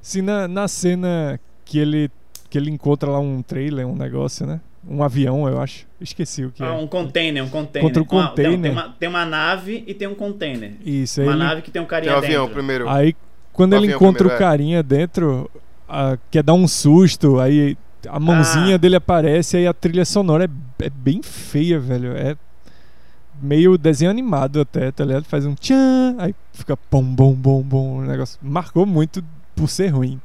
Se 0.00 0.20
na, 0.22 0.48
na 0.48 0.66
cena 0.66 1.38
que 1.64 1.78
ele, 1.78 2.10
que 2.50 2.58
ele 2.58 2.70
encontra 2.70 3.08
lá 3.10 3.18
um 3.20 3.40
trailer, 3.42 3.86
um 3.86 3.94
negócio, 3.96 4.44
né? 4.44 4.60
Um 4.86 5.02
avião, 5.02 5.46
eu 5.48 5.60
acho. 5.60 5.86
Esqueci 6.00 6.44
o 6.44 6.50
que 6.50 6.62
Ah, 6.62 6.68
é. 6.68 6.70
um 6.72 6.86
container, 6.86 7.44
um 7.44 7.48
container. 7.48 7.82
Contra 7.88 8.02
tem- 8.02 8.08
container. 8.20 8.60
Tem, 8.60 8.70
uma, 8.72 8.88
tem 8.98 9.08
uma 9.08 9.24
nave 9.24 9.84
e 9.86 9.94
tem 9.94 10.08
um 10.08 10.14
container. 10.14 10.72
Isso, 10.84 11.20
aí 11.20 11.26
Uma 11.26 11.34
ele, 11.34 11.42
nave 11.44 11.62
que 11.62 11.70
tem 11.70 11.80
um 11.80 11.84
Tem 11.84 11.90
carinha 11.90 12.14
um 12.14 12.18
avião 12.18 12.42
dentro. 12.44 12.54
primeiro. 12.54 12.88
aí 12.88 13.14
quando 13.52 13.72
O 13.72 13.76
ele 13.76 13.84
avião 13.86 13.96
encontra 13.96 14.18
primeiro, 14.24 14.34
o 14.34 14.36
é. 14.36 14.50
carinha 14.50 14.82
dentro, 14.82 15.50
a- 15.88 16.16
quer 16.30 16.42
dar 16.42 16.54
um 16.54 16.66
susto, 16.66 17.38
aí 17.38 17.76
a 18.08 18.18
mãozinha 18.18 18.74
Ah. 18.74 18.78
dele 18.78 18.96
aparece, 18.96 19.56
aí 19.58 19.66
a 19.66 19.74
trilha 19.74 20.04
sonora 20.06 20.44
é, 20.46 20.86
é 20.86 20.90
bem 20.90 21.22
feia, 21.22 21.78
velho. 21.78 22.12
É 22.16 22.34
meio 23.42 23.76
desenho 23.78 24.10
animado 24.10 24.60
até, 24.60 24.90
tá 24.90 25.04
ligado? 25.04 25.24
Faz 25.24 25.44
um 25.46 25.54
tchan, 25.54 26.14
aí 26.18 26.34
fica 26.52 26.78
bom, 26.90 27.02
bom, 27.02 27.32
bom, 27.34 27.62
bom. 27.62 27.98
O 27.98 28.02
negócio 28.02 28.38
marcou 28.42 28.86
muito 28.86 29.22
por 29.54 29.68
ser 29.68 29.88
ruim. 29.88 30.20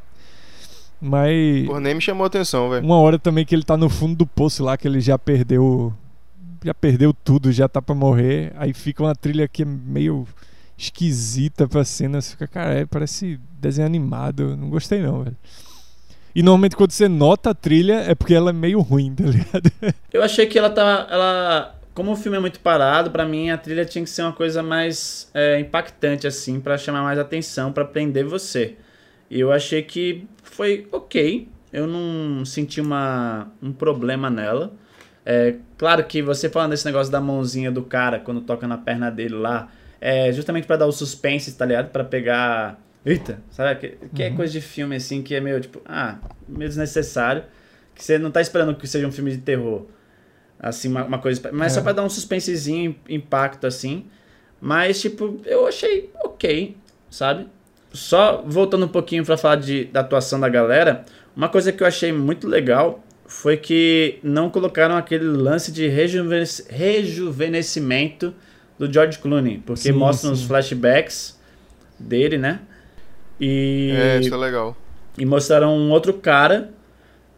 Mas 1.01 1.65
Porra, 1.65 1.79
nem 1.79 1.95
me 1.95 2.01
chamou 2.01 2.23
a 2.23 2.27
atenção, 2.27 2.69
velho. 2.69 2.85
uma 2.85 2.97
hora 2.97 3.19
também 3.19 3.45
que 3.45 3.53
ele 3.53 3.63
tá 3.63 3.77
no 3.77 3.89
fundo 3.89 4.15
do 4.15 4.25
poço 4.25 4.63
lá, 4.63 4.77
que 4.77 4.87
ele 4.87 4.99
já 4.99 5.17
perdeu. 5.17 5.93
Já 6.63 6.73
perdeu 6.73 7.13
tudo, 7.13 7.51
já 7.51 7.67
tá 7.67 7.81
pra 7.81 7.93
morrer. 7.93 8.51
Aí 8.55 8.73
fica 8.73 9.03
uma 9.03 9.13
trilha 9.15 9.47
que 9.47 9.61
é 9.61 9.65
meio 9.65 10.27
esquisita 10.77 11.67
pra 11.67 11.83
cena. 11.85 12.19
Você 12.21 12.31
fica, 12.31 12.47
cara, 12.47 12.73
é, 12.73 12.85
parece 12.85 13.39
desenho 13.59 13.85
animado. 13.85 14.57
Não 14.57 14.69
gostei 14.69 15.01
não, 15.01 15.23
velho. 15.23 15.37
E 16.33 16.43
normalmente 16.43 16.75
quando 16.75 16.91
você 16.91 17.07
nota 17.07 17.51
a 17.51 17.53
trilha 17.53 18.01
é 18.01 18.13
porque 18.13 18.33
ela 18.33 18.49
é 18.49 18.53
meio 18.53 18.81
ruim, 18.81 19.15
tá 19.15 19.23
ligado? 19.23 19.71
Eu 20.11 20.21
achei 20.21 20.45
que 20.45 20.57
ela 20.59 20.69
tava. 20.69 21.07
Ela, 21.09 21.79
como 21.93 22.11
o 22.11 22.15
filme 22.15 22.37
é 22.37 22.41
muito 22.41 22.59
parado, 22.59 23.09
pra 23.09 23.25
mim 23.25 23.51
a 23.51 23.57
trilha 23.57 23.85
tinha 23.85 24.03
que 24.03 24.09
ser 24.09 24.23
uma 24.23 24.33
coisa 24.33 24.61
mais 24.61 25.29
é, 25.33 25.59
impactante, 25.59 26.27
assim, 26.27 26.59
pra 26.59 26.77
chamar 26.77 27.03
mais 27.03 27.17
atenção, 27.17 27.71
pra 27.71 27.85
prender 27.85 28.25
você. 28.25 28.75
E 29.29 29.39
eu 29.39 29.51
achei 29.51 29.81
que 29.81 30.27
foi 30.43 30.87
ok. 30.91 31.47
Eu 31.73 31.87
não 31.87 32.45
senti 32.45 32.79
uma, 32.79 33.51
um 33.61 33.71
problema 33.73 34.29
nela. 34.29 34.73
É, 35.25 35.55
claro 35.77 36.03
que 36.05 36.21
você 36.21 36.49
falando 36.49 36.71
desse 36.71 36.85
negócio 36.85 37.11
da 37.11 37.19
mãozinha 37.19 37.71
do 37.71 37.81
cara 37.83 38.19
quando 38.19 38.41
toca 38.41 38.67
na 38.67 38.77
perna 38.77 39.09
dele 39.09 39.33
lá, 39.35 39.71
é 39.99 40.31
justamente 40.31 40.67
pra 40.67 40.77
dar 40.77 40.85
o 40.85 40.91
suspense, 40.91 41.51
tá 41.57 41.65
ligado? 41.65 41.89
Pra 41.89 42.03
pegar. 42.03 42.79
Eita, 43.05 43.41
sabe? 43.51 43.79
Que, 43.79 43.97
que 44.15 44.23
é 44.23 44.29
Uhum. 44.29 44.35
coisa 44.35 44.53
de 44.53 44.61
filme 44.61 44.95
assim 44.95 45.21
que 45.21 45.35
é 45.35 45.41
meio 45.41 45.59
tipo, 45.59 45.81
ah, 45.85 46.17
meio 46.47 46.69
desnecessário. 46.69 47.43
Que 47.93 48.03
você 48.03 48.17
não 48.17 48.29
tá 48.31 48.41
esperando 48.41 48.75
que 48.75 48.87
seja 48.87 49.07
um 49.07 49.11
filme 49.11 49.31
de 49.31 49.37
terror. 49.39 49.85
Assim, 50.59 50.87
uma, 50.89 51.03
uma 51.05 51.17
coisa. 51.19 51.49
Mas 51.51 51.71
É. 51.73 51.75
só 51.75 51.81
pra 51.81 51.91
dar 51.91 52.03
um 52.03 52.09
suspensezinho, 52.09 52.95
impacto 53.09 53.65
assim. 53.67 54.05
Mas, 54.61 55.01
tipo, 55.01 55.39
eu 55.45 55.67
achei 55.67 56.09
ok, 56.23 56.77
sabe? 57.09 57.47
Só 57.95 58.43
voltando 58.45 58.85
um 58.85 58.89
pouquinho 58.89 59.23
pra 59.25 59.37
falar 59.37 59.55
de, 59.55 59.85
da 59.85 60.01
atuação 60.01 60.39
da 60.39 60.49
galera, 60.49 61.05
uma 61.35 61.49
coisa 61.49 61.71
que 61.71 61.81
eu 61.81 61.87
achei 61.87 62.11
muito 62.11 62.47
legal 62.47 63.03
foi 63.27 63.57
que 63.57 64.19
não 64.21 64.49
colocaram 64.49 64.95
aquele 64.95 65.23
lance 65.25 65.71
de 65.71 65.87
rejuvenesc- 65.87 66.69
rejuvenescimento 66.69 68.33
do 68.77 68.91
George 68.91 69.17
Clooney, 69.19 69.57
porque 69.65 69.81
Sim, 69.81 69.91
mostram 69.93 70.31
os 70.31 70.43
flashbacks 70.43 71.39
dele, 71.99 72.37
né? 72.37 72.59
E, 73.39 73.91
É, 73.95 74.19
isso 74.19 74.33
é 74.33 74.37
legal. 74.37 74.75
e 75.17 75.25
mostraram 75.25 75.75
um 75.75 75.89
outro 75.91 76.13
cara 76.13 76.69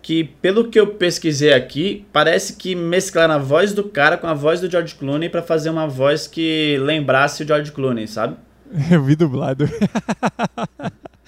que, 0.01 0.23
pelo 0.23 0.69
que 0.69 0.79
eu 0.79 0.87
pesquisei 0.87 1.53
aqui, 1.53 2.05
parece 2.13 2.53
que 2.53 2.75
mesclaram 2.75 3.33
a 3.35 3.37
voz 3.37 3.73
do 3.73 3.83
cara 3.83 4.17
com 4.17 4.27
a 4.27 4.33
voz 4.33 4.59
do 4.61 4.69
George 4.69 4.95
Clooney 4.95 5.29
pra 5.29 5.41
fazer 5.41 5.69
uma 5.69 5.87
voz 5.87 6.27
que 6.27 6.77
lembrasse 6.81 7.43
o 7.43 7.47
George 7.47 7.71
Clooney, 7.71 8.07
sabe? 8.07 8.35
Eu 8.91 9.03
vi 9.03 9.15
dublado. 9.15 9.65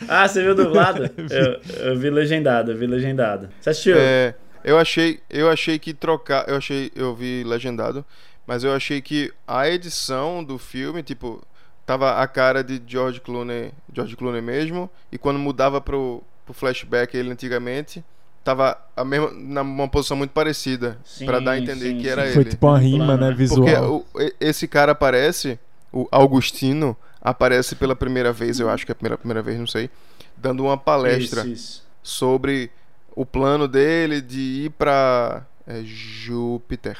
Ah, 0.08 0.28
você 0.28 0.42
viu 0.42 0.56
dublado? 0.56 1.04
eu, 1.30 1.88
eu 1.92 2.00
vi 2.00 2.10
legendado, 2.10 2.72
eu 2.72 2.78
vi 2.78 2.88
legendado. 2.88 3.50
Você 3.60 3.70
assistiu? 3.70 3.98
É, 3.98 4.34
eu 4.64 4.78
achei, 4.78 5.20
eu 5.30 5.50
achei 5.50 5.78
que 5.78 5.94
trocar, 5.94 6.48
eu 6.48 6.56
achei, 6.56 6.90
eu 6.96 7.14
vi 7.14 7.44
legendado, 7.44 8.06
mas 8.48 8.64
eu 8.64 8.74
achei 8.74 9.02
que 9.02 9.32
a 9.46 9.68
edição 9.70 10.42
do 10.42 10.58
filme, 10.58 11.04
tipo, 11.04 11.44
tava 11.86 12.22
a 12.22 12.28
cara 12.28 12.64
de 12.64 12.82
George 12.88 13.20
Clooney, 13.20 13.72
George 13.94 14.16
Clooney 14.16 14.42
mesmo, 14.42 14.90
e 15.12 15.18
quando 15.18 15.38
mudava 15.38 15.82
pro, 15.82 16.24
pro 16.46 16.54
flashback 16.54 17.16
ele 17.18 17.30
antigamente, 17.32 18.02
tava 18.42 18.78
a 18.96 19.04
mesma 19.04 19.32
numa 19.32 19.88
posição 19.90 20.16
muito 20.16 20.32
parecida, 20.32 20.98
Sim, 21.04 21.26
pra 21.26 21.42
dar 21.42 21.52
a 21.52 21.60
entender 21.60 21.90
sim, 21.90 21.98
que 21.98 22.04
sim. 22.04 22.10
era 22.10 22.26
Foi 22.32 22.42
ele. 22.42 22.52
tipo 22.52 22.68
uma 22.68 22.76
Um 22.78 22.80
rima, 22.80 23.18
né? 23.18 23.34
Visual. 23.34 23.60
Porque 23.62 23.76
o- 24.24 24.32
esse 24.40 24.66
cara 24.66 24.94
aparece, 24.94 25.60
o 25.92 26.08
Augustino 26.10 26.96
aparece 27.22 27.76
pela 27.76 27.96
primeira 27.96 28.32
vez, 28.32 28.60
eu 28.60 28.70
acho 28.70 28.86
que 28.86 28.92
é 28.92 28.94
a 28.94 28.96
primeira, 28.96 29.18
primeira 29.18 29.42
vez, 29.42 29.60
não 29.60 29.68
sei, 29.68 29.90
dando 30.38 30.64
uma 30.64 30.78
palestra 30.78 31.42
Isso, 31.42 31.52
isso. 31.52 31.88
sobre 32.02 32.72
o 33.16 33.26
plano 33.26 33.68
dele 33.68 34.22
de 34.22 34.66
ir 34.66 34.70
pra 34.72 35.46
é, 35.68 35.82
Júpiter. 35.84 36.98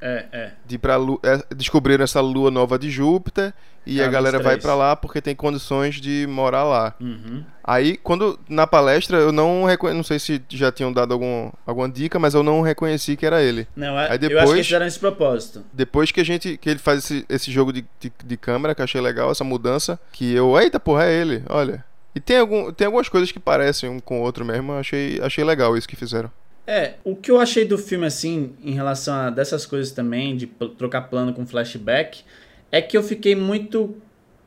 É, 0.00 0.24
é. 0.32 0.50
De 0.66 0.78
pra 0.78 0.96
é, 1.22 1.54
descobrir 1.54 2.00
essa 2.00 2.20
lua 2.20 2.50
nova 2.50 2.78
de 2.78 2.90
Júpiter 2.90 3.52
e 3.86 4.00
Ah, 4.00 4.06
a 4.06 4.08
galera 4.08 4.38
vai 4.38 4.56
pra 4.56 4.74
lá 4.74 4.94
porque 4.96 5.20
tem 5.20 5.34
condições 5.34 5.96
de 6.00 6.26
morar 6.28 6.64
lá. 6.64 6.94
Uhum. 7.00 7.42
Aí, 7.64 7.96
quando 7.96 8.38
na 8.48 8.66
palestra, 8.66 9.18
eu 9.18 9.32
não 9.32 9.64
reconheci, 9.64 9.96
não 9.96 10.04
sei 10.04 10.18
se 10.18 10.42
já 10.50 10.70
tinham 10.72 10.92
dado 10.92 11.12
algum, 11.12 11.50
alguma 11.66 11.88
dica, 11.88 12.18
mas 12.18 12.34
eu 12.34 12.42
não 12.42 12.60
reconheci 12.62 13.16
que 13.16 13.24
era 13.24 13.42
ele. 13.42 13.66
Não, 13.76 13.98
é- 13.98 14.04
Aí 14.04 14.08
eu 14.08 14.12
acho 14.12 14.18
que 14.20 14.28
depois- 14.28 14.50
eles 14.52 14.66
fizeram 14.66 14.86
esse 14.86 14.98
propósito. 14.98 15.64
Depois 15.72 16.10
que 16.10 16.20
a 16.20 16.24
gente 16.24 16.56
que 16.56 16.68
ele 16.70 16.78
faz 16.78 16.98
esse, 17.04 17.24
esse 17.28 17.50
jogo 17.50 17.72
de, 17.72 17.84
de, 18.00 18.12
de 18.24 18.36
câmera, 18.36 18.74
que 18.74 18.80
eu 18.80 18.84
achei 18.84 19.00
legal, 19.00 19.30
essa 19.30 19.44
mudança, 19.44 19.98
que 20.12 20.32
eu, 20.34 20.58
eita 20.58 20.78
porra, 20.80 21.04
é 21.06 21.12
ele, 21.12 21.42
olha. 21.48 21.84
E 22.14 22.18
tem, 22.20 22.38
algum, 22.38 22.72
tem 22.72 22.86
algumas 22.86 23.08
coisas 23.08 23.30
que 23.30 23.38
parecem 23.38 23.88
um 23.88 24.00
com 24.00 24.18
o 24.20 24.22
outro 24.22 24.44
mesmo, 24.44 24.72
achei, 24.72 25.20
achei 25.22 25.44
legal 25.44 25.76
isso 25.76 25.88
que 25.88 25.94
fizeram. 25.94 26.30
É, 26.70 26.94
o 27.02 27.16
que 27.16 27.32
eu 27.32 27.40
achei 27.40 27.64
do 27.64 27.76
filme, 27.76 28.06
assim, 28.06 28.52
em 28.62 28.70
relação 28.70 29.12
a 29.12 29.28
dessas 29.28 29.66
coisas 29.66 29.90
também, 29.90 30.36
de 30.36 30.46
trocar 30.78 31.00
plano 31.00 31.32
com 31.32 31.44
flashback, 31.44 32.22
é 32.70 32.80
que 32.80 32.96
eu 32.96 33.02
fiquei 33.02 33.34
muito 33.34 33.96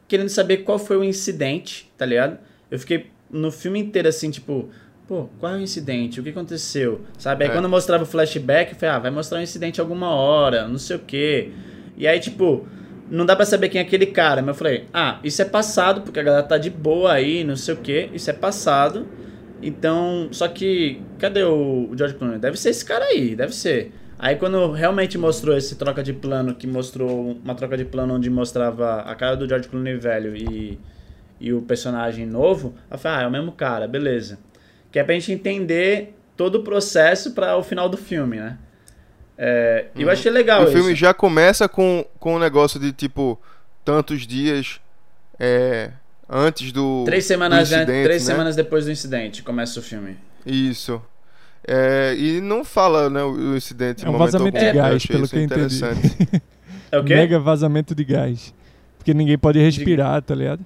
querendo 0.08 0.30
saber 0.30 0.60
qual 0.60 0.80
foi 0.80 0.96
o 0.96 1.04
incidente, 1.04 1.92
tá 1.98 2.06
ligado? 2.06 2.38
Eu 2.72 2.80
fiquei 2.80 3.08
no 3.30 3.52
filme 3.52 3.78
inteiro 3.78 4.08
assim, 4.08 4.32
tipo, 4.32 4.70
pô, 5.06 5.28
qual 5.38 5.56
é 5.56 5.58
o 5.58 5.60
incidente? 5.60 6.22
O 6.22 6.24
que 6.24 6.30
aconteceu? 6.30 7.02
Sabe? 7.18 7.44
Aí 7.44 7.50
É. 7.50 7.54
quando 7.54 7.68
mostrava 7.68 8.04
o 8.04 8.08
flashback, 8.08 8.72
eu 8.72 8.80
falei, 8.80 8.96
ah, 8.96 9.00
vai 9.00 9.12
mostrar 9.12 9.40
um 9.40 9.42
incidente 9.42 9.82
alguma 9.82 10.12
hora, 10.12 10.66
não 10.66 10.78
sei 10.78 10.96
o 10.96 11.00
quê. 11.00 11.52
E 11.98 12.08
aí, 12.08 12.22
tipo, 12.22 12.66
não 13.12 13.26
dá 13.26 13.36
pra 13.36 13.44
saber 13.46 13.68
quem 13.68 13.80
é 13.80 13.84
aquele 13.84 14.06
cara, 14.06 14.42
mas 14.42 14.56
eu 14.56 14.56
falei, 14.56 14.86
ah, 14.94 15.20
isso 15.26 15.42
é 15.42 15.46
passado, 15.46 16.00
porque 16.04 16.22
a 16.22 16.24
galera 16.24 16.44
tá 16.44 16.58
de 16.58 16.70
boa 16.70 17.12
aí, 17.12 17.44
não 17.44 17.58
sei 17.58 17.74
o 17.74 17.78
quê, 17.78 18.10
isso 18.14 18.30
é 18.30 18.34
passado. 18.34 19.06
Então, 19.64 20.28
só 20.32 20.48
que, 20.48 21.02
cadê 21.18 21.44
o, 21.44 21.90
o 21.90 21.98
George 21.98 22.16
Clooney? 22.16 22.38
Deve 22.38 22.58
ser 22.58 22.70
esse 22.70 22.84
cara 22.84 23.06
aí, 23.06 23.36
deve 23.36 23.54
ser. 23.56 23.94
Aí 24.20 24.36
quando 24.36 24.72
realmente 24.72 25.18
mostrou 25.18 25.58
esse 25.58 25.76
troca 25.76 26.04
de 26.04 26.14
plano, 26.14 26.54
que 26.54 26.68
mostrou 26.68 27.38
uma 27.44 27.56
troca 27.56 27.78
de 27.78 27.86
plano 27.86 28.16
onde 28.16 28.30
mostrava 28.30 29.02
a 29.02 29.16
cara 29.16 29.36
do 29.36 29.48
George 29.48 29.68
Clooney 29.68 29.98
velho 29.98 30.36
e, 30.36 30.80
e 31.40 31.54
o 31.54 31.62
personagem 31.62 32.26
novo, 32.26 32.76
eu 32.90 32.98
falei, 32.98 33.20
ah, 33.20 33.24
é 33.24 33.28
o 33.28 33.32
mesmo 33.32 33.52
cara, 33.52 33.88
beleza. 33.88 34.40
Que 34.92 35.00
é 35.00 35.04
pra 35.04 35.14
gente 35.14 35.32
entender 35.32 36.16
todo 36.38 36.56
o 36.56 36.64
processo 36.64 37.32
para 37.32 37.58
o 37.58 37.64
final 37.64 37.90
do 37.90 37.98
filme, 37.98 38.38
né? 38.38 38.58
É, 39.38 39.88
e 39.96 40.04
eu 40.04 40.10
achei 40.10 40.32
legal 40.32 40.62
o 40.62 40.64
isso. 40.66 40.74
filme 40.74 40.94
já 40.94 41.14
começa 41.14 41.68
com, 41.68 42.06
com 42.20 42.36
um 42.36 42.40
negócio 42.40 42.80
de 42.80 42.92
tipo, 42.92 43.42
tantos 43.84 44.28
dias 44.28 44.80
é, 45.40 45.92
antes 46.30 46.72
do. 46.72 47.04
Três 47.06 47.26
semanas, 47.26 47.70
do 47.70 47.76
incidente, 47.76 48.04
Três 48.04 48.26
né? 48.26 48.32
semanas 48.34 48.56
depois 48.56 48.86
do 48.86 48.92
incidente 48.92 49.44
começa 49.44 49.80
o 49.80 49.84
filme. 49.84 50.18
Isso. 50.46 51.02
É, 51.66 52.14
e 52.18 52.42
não 52.42 52.66
fala 52.66 53.10
né, 53.10 53.24
o, 53.24 53.32
o 53.32 53.58
incidente. 53.58 54.04
É 54.04 54.08
um 54.08 54.10
em 54.10 54.14
momento 54.14 54.32
vazamento 54.32 54.58
algum. 54.58 54.72
de 54.72 54.78
gás, 54.78 55.06
pelo 55.06 55.24
isso 55.24 55.34
que 55.34 55.40
eu 55.40 55.44
entendi. 55.44 55.76
interessante. 55.76 56.44
É 56.92 57.00
o 57.00 57.04
quê? 57.04 57.16
Mega 57.16 57.40
vazamento 57.40 57.96
de 57.96 58.04
gás. 58.04 58.54
Porque 59.00 59.16
ninguém 59.16 59.36
pode 59.36 59.58
respirar, 59.58 60.22
tá 60.22 60.36
ligado? 60.36 60.64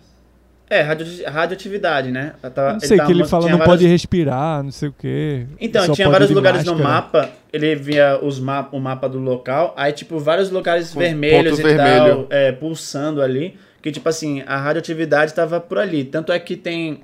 É, 0.69 0.81
radio, 0.81 1.07
radioatividade, 1.25 2.12
né? 2.12 2.33
Tava, 2.53 2.74
não 2.74 2.79
sei, 2.81 2.97
tava- 2.97 3.07
que 3.07 3.13
ele 3.17 3.25
fala 3.25 3.43
não 3.43 3.57
várias- 3.57 3.67
pode 3.67 3.88
respirar, 3.88 4.62
não 4.63 4.71
sei 4.71 4.89
o 4.89 4.91
quê. 4.93 5.47
Então, 5.62 5.89
tinha 5.93 6.09
vários 6.09 6.29
lugares 6.29 6.65
no 6.65 6.74
máscara. 6.75 6.93
mapa, 7.24 7.29
ele 7.53 7.74
via 7.75 8.19
os 8.21 8.38
ma 8.39 8.67
o 8.71 8.79
mapa 8.79 9.07
do 9.07 9.17
local, 9.17 9.74
aí, 9.77 9.93
tipo, 9.93 10.19
vários 10.19 10.50
lugares 10.51 10.91
Com 10.93 11.00
vermelhos 11.00 11.57
e 11.57 11.62
tal, 11.63 11.71
vermelho. 11.74 12.27
é, 12.29 12.51
pulsando 12.51 13.21
ali, 13.21 13.57
que, 13.81 13.91
tipo 13.93 14.09
assim, 14.09 14.43
a 14.45 14.57
radioatividade 14.57 15.33
tava 15.33 15.59
por 15.62 15.77
ali. 15.79 16.03
Tanto 16.03 16.33
é 16.33 16.39
que 16.39 16.57
tem, 16.57 17.01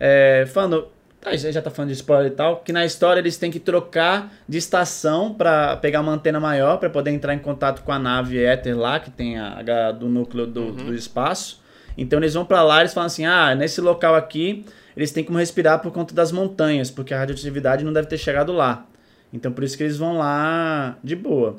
é, 0.00 0.46
falando, 0.46 0.88
tá, 1.20 1.36
já 1.36 1.60
tá 1.60 1.70
falando 1.70 1.90
de 1.90 1.96
spoiler 1.96 2.32
e 2.32 2.34
tal, 2.34 2.56
que 2.64 2.72
na 2.72 2.82
história 2.86 3.20
eles 3.20 3.36
têm 3.36 3.50
que 3.50 3.60
trocar 3.60 4.32
de 4.48 4.56
estação 4.56 5.34
pra 5.34 5.76
pegar 5.76 6.00
uma 6.00 6.12
antena 6.12 6.40
maior, 6.40 6.78
pra 6.78 6.88
poder 6.88 7.10
entrar 7.10 7.34
em 7.34 7.38
contato 7.38 7.82
com 7.82 7.92
a 7.92 7.98
nave 7.98 8.42
Éter 8.42 8.74
lá, 8.74 8.98
que 8.98 9.10
tem 9.10 9.38
a, 9.38 9.58
a 9.88 9.92
do 9.92 10.08
núcleo 10.08 10.46
do, 10.46 10.72
do 10.72 10.94
espaço. 10.94 11.60
Então 11.96 12.18
eles 12.18 12.34
vão 12.34 12.44
pra 12.44 12.62
lá 12.62 12.78
e 12.78 12.80
eles 12.82 12.94
falam 12.94 13.06
assim: 13.06 13.24
ah, 13.24 13.54
nesse 13.54 13.80
local 13.80 14.14
aqui 14.14 14.64
eles 14.96 15.10
têm 15.10 15.24
como 15.24 15.38
respirar 15.38 15.80
por 15.80 15.92
conta 15.92 16.14
das 16.14 16.32
montanhas, 16.32 16.90
porque 16.90 17.14
a 17.14 17.18
radioatividade 17.18 17.84
não 17.84 17.92
deve 17.92 18.08
ter 18.08 18.18
chegado 18.18 18.52
lá. 18.52 18.86
Então 19.32 19.52
por 19.52 19.64
isso 19.64 19.76
que 19.76 19.82
eles 19.82 19.96
vão 19.96 20.18
lá 20.18 20.98
de 21.02 21.16
boa. 21.16 21.56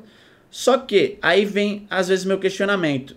Só 0.50 0.78
que 0.78 1.18
aí 1.20 1.44
vem 1.44 1.86
às 1.90 2.08
vezes 2.08 2.24
meu 2.24 2.38
questionamento. 2.38 3.16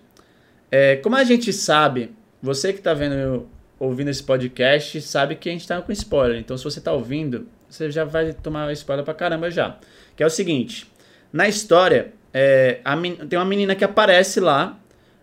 É, 0.71 0.97
como 0.97 1.15
a 1.15 1.23
gente 1.23 1.53
sabe, 1.53 2.11
você 2.41 2.73
que 2.73 2.81
tá 2.81 2.93
vendo, 2.93 3.47
ouvindo 3.79 4.09
esse 4.09 4.23
podcast, 4.23 5.01
sabe 5.01 5.35
que 5.35 5.47
a 5.47 5.51
gente 5.51 5.67
tá 5.67 5.81
com 5.81 5.91
spoiler. 5.91 6.39
Então 6.39 6.57
se 6.57 6.63
você 6.63 6.81
tá 6.81 6.91
ouvindo, 6.91 7.47
você 7.69 7.91
já 7.91 8.03
vai 8.03 8.33
tomar 8.33 8.71
spoiler 8.73 9.05
pra 9.05 9.13
caramba 9.13 9.51
já. 9.51 9.77
Que 10.15 10.23
é 10.23 10.25
o 10.25 10.29
seguinte: 10.29 10.91
na 11.31 11.47
história, 11.47 12.13
é, 12.33 12.79
a 12.83 12.95
tem 13.29 13.37
uma 13.37 13.45
menina 13.45 13.75
que 13.75 13.83
aparece 13.83 14.39
lá 14.39 14.77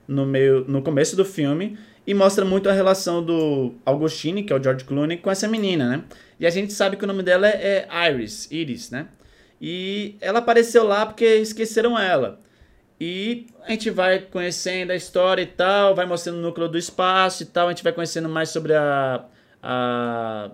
no 0.06 0.26
meio 0.26 0.64
no 0.66 0.82
começo 0.82 1.16
do 1.16 1.24
filme 1.24 1.78
e 2.06 2.12
mostra 2.14 2.44
muito 2.44 2.68
a 2.68 2.72
relação 2.72 3.24
do 3.24 3.74
Augustine, 3.84 4.42
que 4.42 4.52
é 4.52 4.56
o 4.56 4.62
George 4.62 4.84
Clooney, 4.84 5.16
com 5.18 5.30
essa 5.30 5.48
menina, 5.48 5.88
né? 5.88 6.04
E 6.38 6.46
a 6.46 6.50
gente 6.50 6.72
sabe 6.72 6.96
que 6.96 7.04
o 7.04 7.06
nome 7.06 7.22
dela 7.22 7.48
é, 7.48 7.86
é 7.90 8.10
Iris, 8.10 8.50
Iris, 8.50 8.90
né? 8.90 9.08
E 9.60 10.16
ela 10.20 10.40
apareceu 10.40 10.84
lá 10.84 11.06
porque 11.06 11.24
esqueceram 11.24 11.98
ela. 11.98 12.40
E 13.00 13.46
a 13.66 13.70
gente 13.70 13.90
vai 13.90 14.20
conhecendo 14.20 14.90
a 14.90 14.96
história 14.96 15.42
e 15.42 15.46
tal, 15.46 15.94
vai 15.94 16.06
mostrando 16.06 16.38
o 16.38 16.42
núcleo 16.42 16.68
do 16.68 16.78
espaço 16.78 17.42
e 17.42 17.46
tal, 17.46 17.68
a 17.68 17.70
gente 17.70 17.82
vai 17.82 17.92
conhecendo 17.92 18.28
mais 18.28 18.50
sobre 18.50 18.74
a 18.74 19.24
a, 19.64 20.50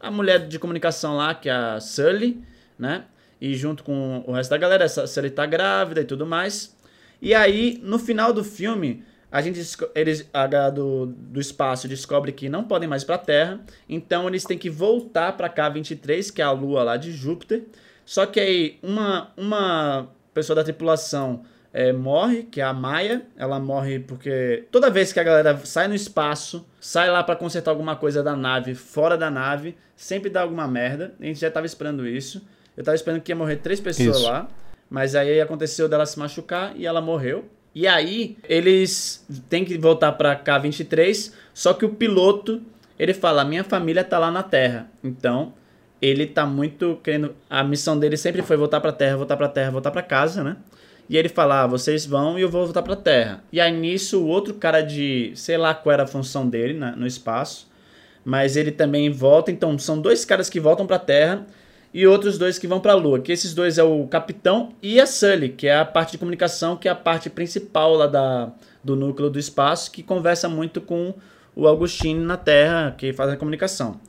a 0.00 0.10
mulher 0.10 0.48
de 0.48 0.58
comunicação 0.58 1.16
lá, 1.16 1.32
que 1.32 1.48
é 1.48 1.52
a 1.52 1.80
Sully, 1.80 2.42
né? 2.76 3.04
E 3.40 3.54
junto 3.54 3.84
com 3.84 4.24
o 4.26 4.32
resto 4.32 4.50
da 4.50 4.58
galera, 4.58 4.84
essa 4.84 5.06
Sully 5.06 5.30
tá 5.30 5.46
grávida 5.46 6.00
e 6.00 6.04
tudo 6.04 6.26
mais. 6.26 6.76
E 7.20 7.34
aí, 7.34 7.80
no 7.82 7.98
final 7.98 8.32
do 8.32 8.44
filme, 8.44 9.04
a 9.30 9.42
gente 9.42 9.60
eles 9.94 10.28
a 10.32 10.70
do, 10.70 11.06
do 11.06 11.40
espaço 11.40 11.86
descobre 11.86 12.32
que 12.32 12.48
não 12.48 12.64
podem 12.64 12.88
mais 12.88 13.04
para 13.04 13.16
a 13.16 13.18
Terra, 13.18 13.60
então 13.88 14.26
eles 14.26 14.44
têm 14.44 14.56
que 14.56 14.70
voltar 14.70 15.36
para 15.36 15.50
K23, 15.50 16.32
que 16.32 16.40
é 16.40 16.44
a 16.44 16.50
lua 16.50 16.82
lá 16.82 16.96
de 16.96 17.12
Júpiter. 17.12 17.64
Só 18.04 18.24
que 18.24 18.40
aí 18.40 18.78
uma 18.82 19.30
uma 19.36 20.08
pessoa 20.32 20.56
da 20.56 20.64
tripulação 20.64 21.42
é, 21.72 21.92
morre, 21.92 22.44
que 22.44 22.60
é 22.60 22.64
a 22.64 22.72
Maia. 22.72 23.22
Ela 23.36 23.58
morre 23.60 23.98
porque 23.98 24.64
toda 24.70 24.88
vez 24.88 25.12
que 25.12 25.20
a 25.20 25.24
galera 25.24 25.58
sai 25.64 25.88
no 25.88 25.94
espaço, 25.94 26.66
sai 26.80 27.10
lá 27.10 27.22
para 27.22 27.36
consertar 27.36 27.70
alguma 27.70 27.96
coisa 27.96 28.22
da 28.22 28.34
nave, 28.34 28.74
fora 28.74 29.18
da 29.18 29.30
nave, 29.30 29.76
sempre 29.94 30.30
dá 30.30 30.40
alguma 30.40 30.66
merda. 30.66 31.14
A 31.20 31.24
gente 31.24 31.38
já 31.38 31.50
tava 31.50 31.66
esperando 31.66 32.06
isso. 32.06 32.42
Eu 32.78 32.84
tava 32.84 32.94
esperando 32.94 33.20
que 33.20 33.32
ia 33.32 33.36
morrer 33.36 33.56
três 33.56 33.80
pessoas 33.80 34.18
Isso. 34.18 34.24
lá. 34.24 34.48
Mas 34.90 35.14
aí 35.14 35.40
aconteceu 35.40 35.88
dela 35.88 36.06
se 36.06 36.18
machucar 36.18 36.72
e 36.76 36.86
ela 36.86 37.00
morreu. 37.00 37.44
E 37.74 37.86
aí 37.86 38.36
eles 38.48 39.24
têm 39.48 39.64
que 39.64 39.76
voltar 39.78 40.12
pra 40.12 40.34
K23, 40.36 41.32
só 41.52 41.74
que 41.74 41.84
o 41.84 41.90
piloto, 41.90 42.62
ele 42.98 43.12
fala: 43.14 43.44
"Minha 43.44 43.62
família 43.64 44.02
tá 44.02 44.18
lá 44.18 44.30
na 44.30 44.42
Terra". 44.42 44.88
Então, 45.04 45.52
ele 46.00 46.26
tá 46.26 46.46
muito 46.46 46.98
querendo, 47.02 47.34
a 47.50 47.62
missão 47.62 47.98
dele 47.98 48.16
sempre 48.16 48.42
foi 48.42 48.56
voltar 48.56 48.80
pra 48.80 48.92
Terra, 48.92 49.16
voltar 49.16 49.36
pra 49.36 49.48
Terra, 49.48 49.70
voltar 49.70 49.90
pra 49.90 50.02
casa, 50.02 50.42
né? 50.42 50.56
E 51.08 51.16
ele 51.16 51.28
fala: 51.28 51.62
ah, 51.62 51.66
"Vocês 51.66 52.06
vão 52.06 52.38
e 52.38 52.42
eu 52.42 52.48
vou 52.50 52.64
voltar 52.64 52.82
pra 52.82 52.96
Terra". 52.96 53.42
E 53.52 53.60
aí 53.60 53.72
nisso 53.72 54.20
o 54.22 54.26
outro 54.26 54.54
cara 54.54 54.80
de, 54.80 55.32
sei 55.34 55.56
lá 55.58 55.74
qual 55.74 55.92
era 55.92 56.04
a 56.04 56.06
função 56.06 56.48
dele 56.48 56.72
na- 56.74 56.96
no 56.96 57.06
espaço, 57.06 57.68
mas 58.24 58.56
ele 58.56 58.72
também 58.72 59.10
volta, 59.10 59.50
então 59.50 59.78
são 59.78 60.00
dois 60.00 60.24
caras 60.24 60.48
que 60.50 60.58
voltam 60.60 60.86
pra 60.86 60.98
Terra 60.98 61.46
e 61.92 62.06
outros 62.06 62.38
dois 62.38 62.58
que 62.58 62.66
vão 62.66 62.80
para 62.80 62.92
a 62.92 62.96
Lua. 62.96 63.20
Que 63.20 63.32
esses 63.32 63.54
dois 63.54 63.78
é 63.78 63.82
o 63.82 64.06
capitão 64.06 64.70
e 64.82 65.00
a 65.00 65.06
Sully, 65.06 65.50
que 65.50 65.66
é 65.66 65.76
a 65.76 65.84
parte 65.84 66.12
de 66.12 66.18
comunicação, 66.18 66.76
que 66.76 66.88
é 66.88 66.90
a 66.90 66.94
parte 66.94 67.30
principal 67.30 67.94
lá 67.94 68.06
da, 68.06 68.52
do 68.82 68.94
núcleo 68.94 69.30
do 69.30 69.38
espaço, 69.38 69.90
que 69.90 70.02
conversa 70.02 70.48
muito 70.48 70.80
com 70.80 71.14
o 71.54 71.66
Augustine 71.66 72.20
na 72.20 72.36
Terra, 72.36 72.94
que 72.96 73.12
faz 73.12 73.30
a 73.30 73.36
comunicação. 73.36 74.00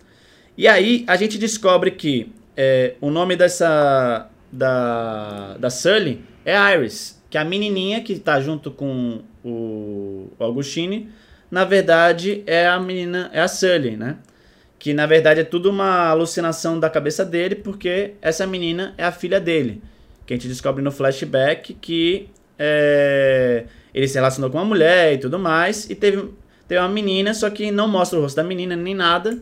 E 0.57 0.67
aí 0.67 1.03
a 1.07 1.15
gente 1.15 1.37
descobre 1.37 1.91
que 1.91 2.31
é, 2.55 2.95
o 2.99 3.09
nome 3.09 3.35
dessa 3.35 4.29
da, 4.51 5.55
da 5.57 5.69
Sully 5.69 6.21
é 6.45 6.55
Iris, 6.75 7.21
que 7.29 7.37
é 7.37 7.41
a 7.41 7.45
menininha 7.45 8.01
que 8.01 8.19
tá 8.19 8.41
junto 8.41 8.71
com 8.71 9.21
o, 9.43 10.31
o 10.37 10.43
Augustine, 10.43 11.09
na 11.49 11.63
verdade 11.63 12.43
é 12.45 12.67
a 12.67 12.79
menina, 12.79 13.29
é 13.33 13.41
a 13.41 13.47
Sully, 13.47 13.95
né? 13.95 14.17
Que 14.79 14.93
na 14.93 15.05
verdade 15.05 15.41
é 15.41 15.43
tudo 15.43 15.69
uma 15.69 16.07
alucinação 16.07 16.79
da 16.79 16.89
cabeça 16.89 17.23
dele, 17.25 17.53
porque 17.55 18.13
essa 18.21 18.47
menina 18.47 18.93
é 18.97 19.03
a 19.03 19.11
filha 19.11 19.39
dele. 19.39 19.81
Que 20.25 20.33
a 20.33 20.37
gente 20.37 20.47
descobre 20.47 20.81
no 20.81 20.91
flashback 20.91 21.73
que 21.75 22.29
é, 22.57 23.65
ele 23.93 24.07
se 24.07 24.15
relacionou 24.15 24.49
com 24.49 24.57
uma 24.57 24.65
mulher 24.65 25.13
e 25.13 25.17
tudo 25.17 25.37
mais, 25.37 25.89
e 25.89 25.95
teve, 25.95 26.29
teve 26.67 26.79
uma 26.79 26.87
menina, 26.89 27.33
só 27.33 27.49
que 27.49 27.71
não 27.71 27.87
mostra 27.87 28.17
o 28.17 28.21
rosto 28.21 28.35
da 28.37 28.43
menina 28.43 28.75
nem 28.75 28.95
nada. 28.95 29.37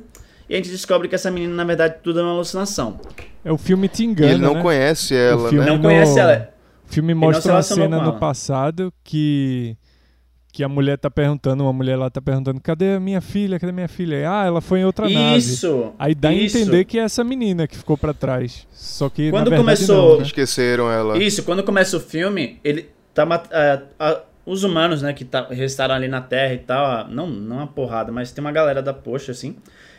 E 0.50 0.54
a 0.54 0.58
gente 0.58 0.69
descobre 0.69 1.08
que 1.10 1.15
essa 1.15 1.30
menina, 1.30 1.54
na 1.54 1.63
verdade, 1.65 1.95
tudo 2.02 2.19
é 2.19 2.23
uma 2.23 2.32
alucinação. 2.32 3.00
É 3.43 3.52
o 3.52 3.58
filme 3.58 3.88
te 3.89 4.04
E 4.04 4.06
engana, 4.06 4.32
ele 4.32 4.41
não 4.41 4.54
né? 4.56 4.62
conhece 4.62 5.13
ela, 5.13 5.50
filme 5.50 5.65
né? 5.65 5.71
Não 5.71 5.78
no- 5.78 5.84
conhece 5.84 6.17
ela. 6.19 6.50
O 6.89 6.93
filme 6.93 7.13
mostra 7.13 7.52
uma 7.54 7.62
cena 7.62 8.02
no 8.02 8.13
passado 8.17 8.93
que 9.04 9.76
que 10.58 10.63
a 10.63 10.67
mulher 10.67 10.98
tá 10.98 11.08
perguntando, 11.08 11.62
uma 11.63 11.72
mulher 11.72 11.96
lá 11.96 12.10
tá 12.10 12.20
perguntando, 12.20 12.60
cadê 12.60 12.96
a 12.96 13.00
minha 13.00 13.22
filha? 13.22 13.60
Cadê 13.60 13.70
a 13.70 13.74
minha 13.76 13.88
filha? 13.88 14.28
Ah, 14.28 14.43
ela 14.48 14.60
foi 14.60 14.80
em 14.80 14.86
outra 14.86 15.08
nave. 15.08 15.38
Isso! 15.38 15.93
Aí 16.00 16.15
dá 16.15 16.34
isso. 16.34 16.58
a 16.58 16.62
entender 16.62 16.84
que 16.86 16.98
é 16.98 17.04
essa 17.04 17.24
menina 17.24 17.67
que 17.67 17.78
ficou 17.78 17.96
pra 17.96 18.12
trás. 18.12 18.65
Só 18.72 19.08
que 19.08 19.30
Quando 19.30 19.52
na 19.52 19.58
verdade 19.58 19.78
começou- 19.86 20.10
não, 20.13 20.17
né? 20.17 20.24
Esqueceram 20.24 20.91
ela. 20.91 21.15
Isso, 21.20 21.43
quando 21.43 21.62
começa 21.62 21.96
o 21.96 22.00
filme, 22.00 22.60
ele 22.63 22.89
tá 23.13 23.24
é, 23.52 23.82
a- 24.00 24.22
os 24.48 24.63
humanos, 24.63 25.04
né, 25.04 25.13
que 25.13 25.24
tá, 25.24 25.46
restaram 25.52 25.93
ali 25.93 26.08
na 26.08 26.22
Terra 26.22 26.56
e 26.56 26.58
tal, 26.58 27.08
não, 27.08 27.28
não 27.28 27.58
uma 27.58 27.67
porrada, 27.67 28.12
mas 28.12 28.32
tem 28.32 28.43
uma 28.43 28.52
galera 28.52 28.82
da 28.82 28.96
poxa, 28.96 29.32
assim. 29.34 29.58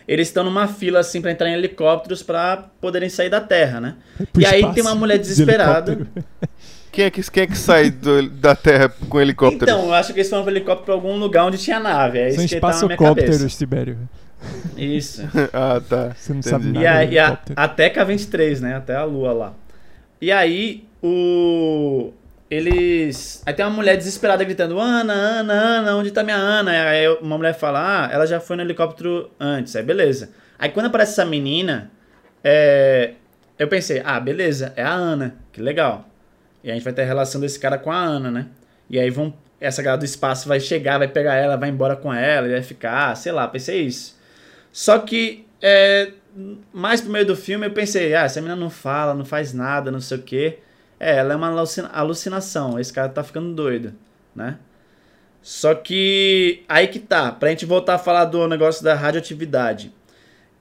Eles 0.09 0.27
estão 0.27 0.42
numa 0.42 0.66
fila, 0.66 0.99
assim, 0.99 1.21
pra 1.21 1.31
entrar 1.31 1.49
em 1.49 1.53
helicópteros 1.53 2.21
pra 2.21 2.57
poderem 2.81 3.09
sair 3.09 3.31
da 3.31 3.40
Terra, 3.40 3.81
né? 3.81 3.94
Pro 4.33 4.42
e 4.42 4.44
aí 4.47 4.73
tem 4.73 4.83
uma 4.83 4.94
mulher 4.97 5.18
de 5.18 5.29
desesperada. 5.29 5.92
helicóptero. 5.92 6.25
Quem 6.90 7.05
é 7.05 7.11
que, 7.11 7.22
quem 7.31 7.42
é 7.42 7.46
que 7.46 7.57
sai 7.57 7.90
do- 7.90 8.29
da 8.31 8.55
Terra 8.57 8.88
com 9.09 9.20
helicóptero? 9.20 9.64
Então, 9.70 9.85
eu 9.87 9.94
acho 9.94 10.12
que 10.12 10.20
eles 10.20 10.31
foram 10.31 10.42
pro 10.42 10.53
helicóptero 10.53 10.85
pra 10.85 10.94
algum 10.94 11.16
lugar 11.16 11.44
onde 11.44 11.59
tinha 11.59 11.79
nave. 11.79 12.18
É 12.18 12.31
São 12.31 12.44
isso 12.44 12.55
que 12.55 12.61
tá 12.61 12.68
na 12.68 12.74
minha 12.87 12.96
cabeça. 12.96 13.11
espaçocópteros, 13.27 13.57
Tibério. 13.59 13.98
Isso. 14.77 15.22
ah, 15.53 15.81
tá. 15.87 16.12
Você 16.16 16.33
não 16.33 16.40
Entendi. 16.40 16.48
sabe 16.48 16.66
nada 16.68 16.81
E, 16.81 16.87
a, 16.87 17.05
e 17.05 17.18
a, 17.18 17.38
até 17.57 17.90
K23, 17.90 18.61
né? 18.61 18.77
Até 18.77 18.94
a 18.96 19.05
lua 19.05 19.33
lá. 19.33 19.55
E 20.20 20.31
aí, 20.33 20.85
o. 21.03 22.12
Eles. 22.51 23.42
Aí 23.44 23.53
tem 23.53 23.64
uma 23.64 23.70
mulher 23.74 23.96
desesperada 23.96 24.42
gritando: 24.42 24.79
Ana, 24.81 25.12
Ana, 25.12 25.53
Ana, 25.53 25.96
onde 25.96 26.11
tá 26.11 26.22
minha 26.22 26.37
Ana? 26.37 26.70
Aí 26.70 27.07
uma 27.20 27.37
mulher 27.37 27.53
fala: 27.55 28.07
Ah, 28.07 28.09
ela 28.12 28.27
já 28.27 28.40
foi 28.40 28.57
no 28.57 28.62
helicóptero 28.62 29.31
antes. 29.38 29.77
Aí 29.77 29.83
beleza. 29.83 30.31
Aí 30.59 30.70
quando 30.70 30.87
aparece 30.87 31.12
essa 31.12 31.27
menina, 31.27 31.90
é, 32.42 33.12
eu 33.59 33.68
pensei: 33.68 34.01
Ah, 34.05 34.18
beleza, 34.18 34.72
é 34.77 34.83
a 34.83 34.92
Ana, 34.92 35.35
que 35.53 35.61
legal. 35.61 36.09
E 36.62 36.71
a 36.71 36.75
gente 36.75 36.85
vai 36.85 36.92
ter 36.92 37.03
a 37.03 37.07
relação 37.07 37.40
desse 37.40 37.59
cara 37.59 37.79
com 37.79 37.90
a 37.90 37.99
Ana, 37.99 38.31
né? 38.31 38.47
E 38.90 38.99
aí 38.99 39.11
vão. 39.11 39.33
Essa 39.61 39.83
galera 39.83 39.99
do 39.99 40.05
espaço 40.05 40.49
vai 40.49 40.61
chegar, 40.61 40.99
vai 40.99 41.09
pegar 41.09 41.35
ela, 41.35 41.57
vai 41.57 41.68
embora 41.68 41.97
com 41.97 42.14
ela, 42.14 42.47
e 42.47 42.53
vai 42.53 42.62
ficar, 42.62 43.16
sei 43.16 43.33
lá, 43.33 43.49
pensei 43.49 43.83
isso. 43.83 44.16
Só 44.71 44.99
que 44.99 45.44
é, 45.61 46.12
mais 46.73 47.01
pro 47.01 47.11
meio 47.11 47.27
do 47.27 47.37
filme 47.37 47.66
eu 47.66 47.73
pensei, 47.73 48.14
ah, 48.14 48.23
essa 48.23 48.40
menina 48.40 48.55
não 48.55 48.71
fala, 48.71 49.14
não 49.14 49.25
faz 49.25 49.53
nada, 49.53 49.90
não 49.90 50.01
sei 50.01 50.18
o 50.18 50.23
quê. 50.23 50.59
É, 51.01 51.16
ela 51.16 51.33
é 51.33 51.37
uma 51.37 51.49
alucina- 51.49 51.90
alucinação, 51.92 52.79
esse 52.79 52.92
cara 52.92 53.09
tá 53.09 53.23
ficando 53.25 53.53
doido, 53.55 53.94
né? 54.35 54.59
Só 55.42 55.75
que 55.75 56.64
aí 56.68 56.88
que 56.88 56.99
tá, 56.99 57.33
pra 57.33 57.51
gente 57.51 57.64
voltar 57.64 57.94
a 57.94 57.99
falar 57.99 58.27
do 58.27 58.47
negócio 58.47 58.85
da 58.85 58.94
radioatividade. 58.94 59.92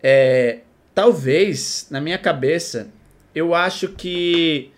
É, 0.02 0.60
talvez, 0.94 1.88
na 1.90 2.00
minha 2.00 2.18
cabeça, 2.18 2.88
eu 3.34 3.54
acho 3.54 3.90
que 3.90 4.72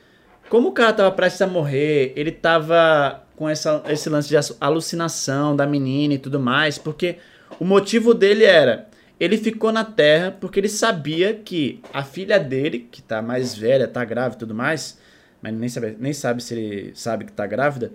como 0.50 0.70
o 0.70 0.72
cara 0.72 0.94
tava 0.94 1.12
prestes 1.12 1.42
a 1.42 1.48
morrer, 1.48 2.14
ele 2.16 2.32
tava 2.32 3.24
com 3.36 3.48
essa, 3.48 3.84
esse 3.88 4.10
lance 4.10 4.30
de 4.30 4.36
alucinação 4.60 5.56
da 5.56 5.66
menina 5.66 6.16
e 6.16 6.18
tudo 6.18 6.40
mais, 6.40 6.78
porque 6.78 7.18
o 7.60 7.66
motivo 7.66 8.14
dele 8.14 8.44
era 8.44 8.90
ele 9.20 9.38
ficou 9.38 9.72
na 9.72 9.84
Terra 9.84 10.32
porque 10.40 10.60
ele 10.60 10.70
sabia 10.70 11.34
que 11.34 11.82
a 11.94 12.04
filha 12.04 12.40
dele, 12.40 12.88
que 12.90 13.02
tá 13.02 13.22
mais 13.22 13.54
velha, 13.54 13.88
tá 13.88 14.04
grávida 14.06 14.38
e 14.38 14.40
tudo 14.40 14.56
mais, 14.56 14.98
mas 15.42 15.54
nem 15.54 15.68
sabe, 15.68 15.98
nem 16.00 16.14
sabe 16.14 16.42
se 16.42 16.54
ele 16.54 16.92
sabe 16.96 17.26
que 17.26 17.32
tá 17.32 17.46
grávida, 17.46 17.92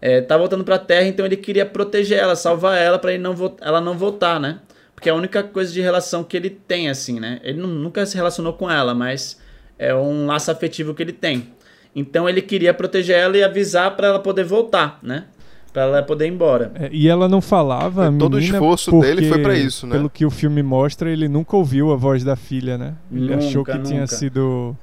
é, 0.00 0.20
tá 0.20 0.36
voltando 0.36 0.64
pra 0.64 0.78
Terra, 0.78 1.06
então 1.06 1.26
ele 1.26 1.36
queria 1.36 1.66
proteger 1.66 2.18
ela, 2.18 2.36
salvar 2.36 2.78
ela 2.78 2.98
para 2.98 3.16
não 3.18 3.34
ela 3.60 3.80
não 3.80 3.98
voltar, 3.98 4.38
né? 4.38 4.60
Porque 4.94 5.08
é 5.08 5.12
a 5.12 5.14
única 5.14 5.42
coisa 5.42 5.72
de 5.72 5.80
relação 5.80 6.24
que 6.24 6.36
ele 6.36 6.50
tem, 6.50 6.88
assim, 6.88 7.18
né? 7.20 7.40
Ele 7.42 7.58
nunca 7.60 8.04
se 8.06 8.16
relacionou 8.16 8.52
com 8.52 8.70
ela, 8.70 8.94
mas 8.94 9.40
é 9.78 9.94
um 9.94 10.26
laço 10.26 10.50
afetivo 10.50 10.94
que 10.94 11.02
ele 11.02 11.12
tem. 11.12 11.52
Então 11.94 12.28
ele 12.28 12.42
queria 12.42 12.72
proteger 12.72 13.16
ela 13.16 13.36
e 13.36 13.42
avisar 13.42 13.96
para 13.96 14.08
ela 14.08 14.18
poder 14.18 14.44
voltar, 14.44 14.98
né? 15.02 15.24
Pra 15.72 15.82
ela 15.82 16.02
poder 16.02 16.26
ir 16.26 16.30
embora. 16.30 16.72
É, 16.74 16.88
e 16.92 17.08
ela 17.08 17.28
não 17.28 17.40
falava. 17.40 18.04
Menina, 18.04 18.18
todo 18.18 18.34
o 18.34 18.40
esforço 18.40 19.00
dele 19.00 19.28
foi 19.28 19.42
para 19.42 19.54
isso, 19.54 19.86
né? 19.86 19.96
Pelo 19.96 20.08
que 20.08 20.24
o 20.24 20.30
filme 20.30 20.62
mostra, 20.62 21.10
ele 21.10 21.28
nunca 21.28 21.56
ouviu 21.56 21.92
a 21.92 21.96
voz 21.96 22.24
da 22.24 22.36
filha, 22.36 22.78
né? 22.78 22.94
Ele 23.12 23.22
nunca, 23.22 23.36
achou 23.36 23.64
que 23.64 23.72
nunca. 23.72 23.88
tinha 23.88 24.06
sido. 24.06 24.76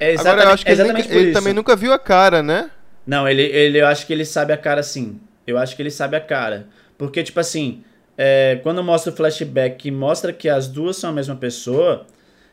É 0.00 0.14
Agora 0.18 0.42
eu 0.42 0.50
acho 0.50 0.64
que 0.64 0.72
ele, 0.72 1.02
ele 1.08 1.32
também 1.32 1.52
nunca 1.52 1.76
viu 1.76 1.92
a 1.92 1.98
cara, 1.98 2.42
né? 2.42 2.70
Não, 3.06 3.28
ele, 3.28 3.42
ele, 3.42 3.80
eu 3.80 3.86
acho 3.86 4.06
que 4.06 4.12
ele 4.12 4.24
sabe 4.24 4.52
a 4.52 4.56
cara 4.56 4.82
sim. 4.82 5.20
Eu 5.46 5.58
acho 5.58 5.74
que 5.76 5.82
ele 5.82 5.90
sabe 5.90 6.16
a 6.16 6.20
cara. 6.20 6.66
Porque, 6.96 7.22
tipo 7.22 7.38
assim, 7.40 7.82
é, 8.16 8.60
quando 8.62 8.82
mostra 8.82 9.12
o 9.12 9.16
flashback 9.16 9.76
que 9.76 9.90
mostra 9.90 10.32
que 10.32 10.48
as 10.48 10.68
duas 10.68 10.96
são 10.96 11.10
a 11.10 11.12
mesma 11.12 11.34
pessoa, 11.34 12.06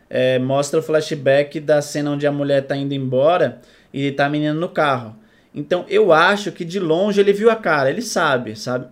é, 0.10 0.39
mostra 0.39 0.80
o 0.80 0.84
flashback 0.84 1.60
da 1.60 1.82
cena 1.82 2.12
onde 2.12 2.26
a 2.26 2.32
mulher 2.32 2.65
tá 2.65 2.76
indo 2.76 2.93
embora 2.93 3.62
e 3.93 4.12
tá 4.12 4.26
a 4.26 4.30
menina 4.30 4.54
no 4.54 4.69
carro. 4.69 5.15
Então 5.54 5.86
eu 5.88 6.12
acho 6.12 6.52
que 6.52 6.65
de 6.65 6.80
longe 6.80 7.19
ele 7.19 7.34
viu 7.34 7.50
a 7.50 7.56
cara, 7.56 7.89
ele 7.89 8.02
sabe, 8.02 8.56
sabe? 8.56 8.88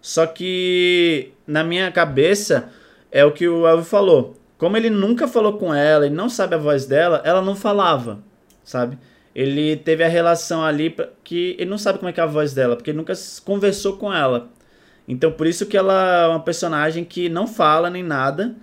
Só 0.00 0.26
que 0.26 1.32
na 1.46 1.64
minha 1.64 1.90
cabeça 1.90 2.68
é 3.10 3.24
o 3.24 3.32
que 3.32 3.48
o 3.48 3.66
Elvio 3.66 3.84
falou. 3.84 4.36
Como 4.58 4.76
ele 4.76 4.90
nunca 4.90 5.26
falou 5.26 5.58
com 5.58 5.74
ela, 5.74 6.06
ele 6.06 6.14
não 6.14 6.28
sabe 6.28 6.54
a 6.54 6.58
voz 6.58 6.86
dela, 6.86 7.20
ela 7.24 7.42
não 7.42 7.56
falava, 7.56 8.20
sabe? 8.62 8.98
Ele 9.34 9.76
teve 9.76 10.04
a 10.04 10.08
relação 10.08 10.64
ali 10.64 10.94
que 11.24 11.56
ele 11.58 11.70
não 11.70 11.78
sabe 11.78 11.98
como 11.98 12.08
é 12.08 12.12
que 12.12 12.20
é 12.20 12.22
a 12.22 12.26
voz 12.26 12.54
dela, 12.54 12.76
porque 12.76 12.90
ele 12.90 12.98
nunca 12.98 13.14
conversou 13.44 13.96
com 13.96 14.12
ela. 14.12 14.50
Então 15.08 15.32
por 15.32 15.46
isso 15.46 15.66
que 15.66 15.76
ela 15.76 16.24
é 16.24 16.28
uma 16.28 16.40
personagem 16.40 17.04
que 17.04 17.28
não 17.28 17.46
fala 17.46 17.90
nem 17.90 18.02
nada. 18.02 18.54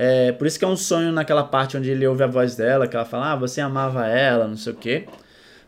É, 0.00 0.30
por 0.30 0.46
isso 0.46 0.56
que 0.56 0.64
é 0.64 0.68
um 0.68 0.76
sonho 0.76 1.10
naquela 1.10 1.42
parte 1.42 1.76
onde 1.76 1.90
ele 1.90 2.06
ouve 2.06 2.22
a 2.22 2.28
voz 2.28 2.54
dela, 2.54 2.86
que 2.86 2.94
ela 2.94 3.04
fala, 3.04 3.32
ah, 3.32 3.36
você 3.36 3.60
amava 3.60 4.06
ela, 4.06 4.46
não 4.46 4.56
sei 4.56 4.72
o 4.72 4.76
quê. 4.76 5.06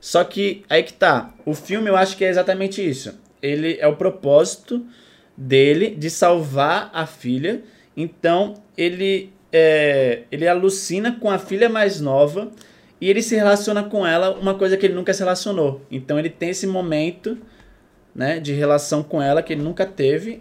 Só 0.01 0.23
que 0.23 0.65
aí 0.71 0.85
que 0.85 0.93
tá. 0.93 1.35
O 1.45 1.53
filme 1.53 1.91
eu 1.91 1.97
acho 1.97 2.17
que 2.17 2.25
é 2.25 2.29
exatamente 2.29 2.81
isso. 2.89 3.19
Ele 3.43 3.77
é 3.81 3.89
o 3.89 3.97
propósito 3.97 4.87
dele 5.37 5.97
de 5.97 6.09
salvar 6.09 6.91
a 6.95 7.07
filha. 7.07 7.65
Então 7.97 8.55
ele 8.79 9.33
é, 9.53 10.23
ele 10.31 10.47
alucina 10.47 11.11
com 11.21 11.29
a 11.29 11.37
filha 11.37 11.69
mais 11.69 12.01
nova 12.01 12.53
e 13.01 13.11
ele 13.11 13.23
se 13.23 13.35
relaciona 13.35 13.83
com 13.83 14.07
ela 14.07 14.31
uma 14.31 14.55
coisa 14.55 14.77
que 14.77 14.87
ele 14.87 14.95
nunca 14.95 15.13
se 15.13 15.19
relacionou. 15.25 15.85
Então 15.91 16.17
ele 16.21 16.31
tem 16.31 16.51
esse 16.51 16.69
momento 16.69 17.37
né, 18.15 18.39
de 18.39 18.53
relação 18.53 19.03
com 19.03 19.21
ela 19.21 19.43
que 19.43 19.55
ele 19.55 19.63
nunca 19.63 19.85
teve 19.85 20.41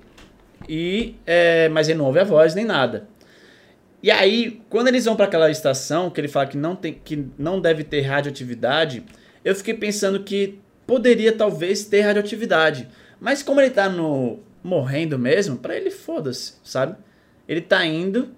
e 0.68 1.16
é, 1.26 1.68
mas 1.70 1.90
ele 1.90 1.98
não 1.98 2.06
ouve 2.06 2.20
a 2.20 2.24
voz 2.24 2.54
nem 2.54 2.66
nada. 2.66 3.08
E 4.02 4.10
aí, 4.10 4.62
quando 4.70 4.88
eles 4.88 5.06
vão 5.06 5.16
para 5.16 5.26
aquela 5.26 5.52
estação 5.52 6.10
que 6.10 6.22
ele 6.22 6.28
fala 6.28 6.48
que 6.48 6.58
não 6.58 6.76
tem 6.76 6.94
que 6.94 7.28
não 7.38 7.60
deve 7.60 7.84
ter 7.84 8.02
radioatividade, 8.02 9.04
eu 9.44 9.54
fiquei 9.54 9.74
pensando 9.74 10.24
que 10.24 10.60
poderia 10.88 11.34
talvez 11.34 11.84
ter 11.86 12.02
radioatividade. 12.02 12.88
Mas 13.20 13.44
como 13.44 13.60
ele 13.60 13.70
tá 13.70 13.90
no 13.90 14.40
morrendo 14.64 15.20
mesmo, 15.20 15.58
para 15.58 15.76
ele 15.76 15.92
foda-se, 15.92 16.54
sabe? 16.64 16.96
Ele 17.48 17.62
tá 17.62 17.86
indo 17.86 18.30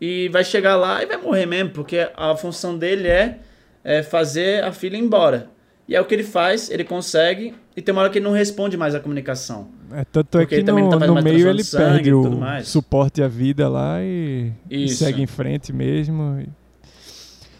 e 0.00 0.28
vai 0.28 0.44
chegar 0.44 0.76
lá 0.76 1.02
e 1.02 1.06
vai 1.06 1.16
morrer 1.16 1.46
mesmo, 1.46 1.70
porque 1.70 2.08
a 2.16 2.36
função 2.36 2.76
dele 2.76 3.08
é, 3.08 3.38
é 3.84 4.02
fazer 4.02 4.62
a 4.64 4.72
filha 4.72 4.96
ir 4.96 5.00
embora. 5.00 5.50
E 5.88 5.96
é 5.96 6.00
o 6.00 6.04
que 6.04 6.14
ele 6.14 6.24
faz, 6.24 6.70
ele 6.70 6.84
consegue, 6.84 7.54
e 7.76 7.82
tem 7.82 7.92
uma 7.92 8.02
hora 8.02 8.10
que 8.10 8.18
ele 8.18 8.24
não 8.24 8.32
responde 8.32 8.76
mais 8.76 8.94
a 8.94 9.00
comunicação. 9.00 9.70
É, 9.94 10.04
tanto 10.04 10.38
é 10.38 10.46
que 10.46 10.62
no, 10.62 10.98
tá 10.98 11.06
no 11.06 11.22
meio 11.22 11.48
ele 11.48 11.64
perde 11.64 12.12
o 12.12 12.40
suporte 12.64 13.22
à 13.22 13.28
vida 13.28 13.68
lá 13.68 14.02
e, 14.02 14.52
e 14.70 14.88
segue 14.88 15.22
em 15.22 15.26
frente 15.26 15.72
mesmo. 15.72 16.44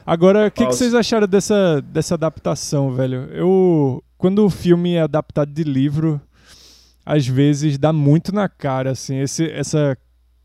Agora, 0.05 0.49
o 0.49 0.51
que, 0.51 0.67
que, 0.67 0.73
vocês 0.73 0.95
acharam 0.95 1.29
dessa, 1.29 1.81
dessa 1.81 2.15
adaptação, 2.15 2.93
velho? 2.93 3.29
Eu, 3.33 4.03
quando 4.19 4.45
o 4.45 4.51
filme 4.51 4.95
é 4.95 5.03
adaptado 5.03 5.53
de 5.53 5.63
livro, 5.63 6.21
às 7.07 7.27
vezes 7.27 7.79
dá 7.79 7.93
muito 7.93 8.35
na 8.35 8.49
cara, 8.49 8.91
assim, 8.91 9.19
esse, 9.21 9.49
essa 9.51 9.97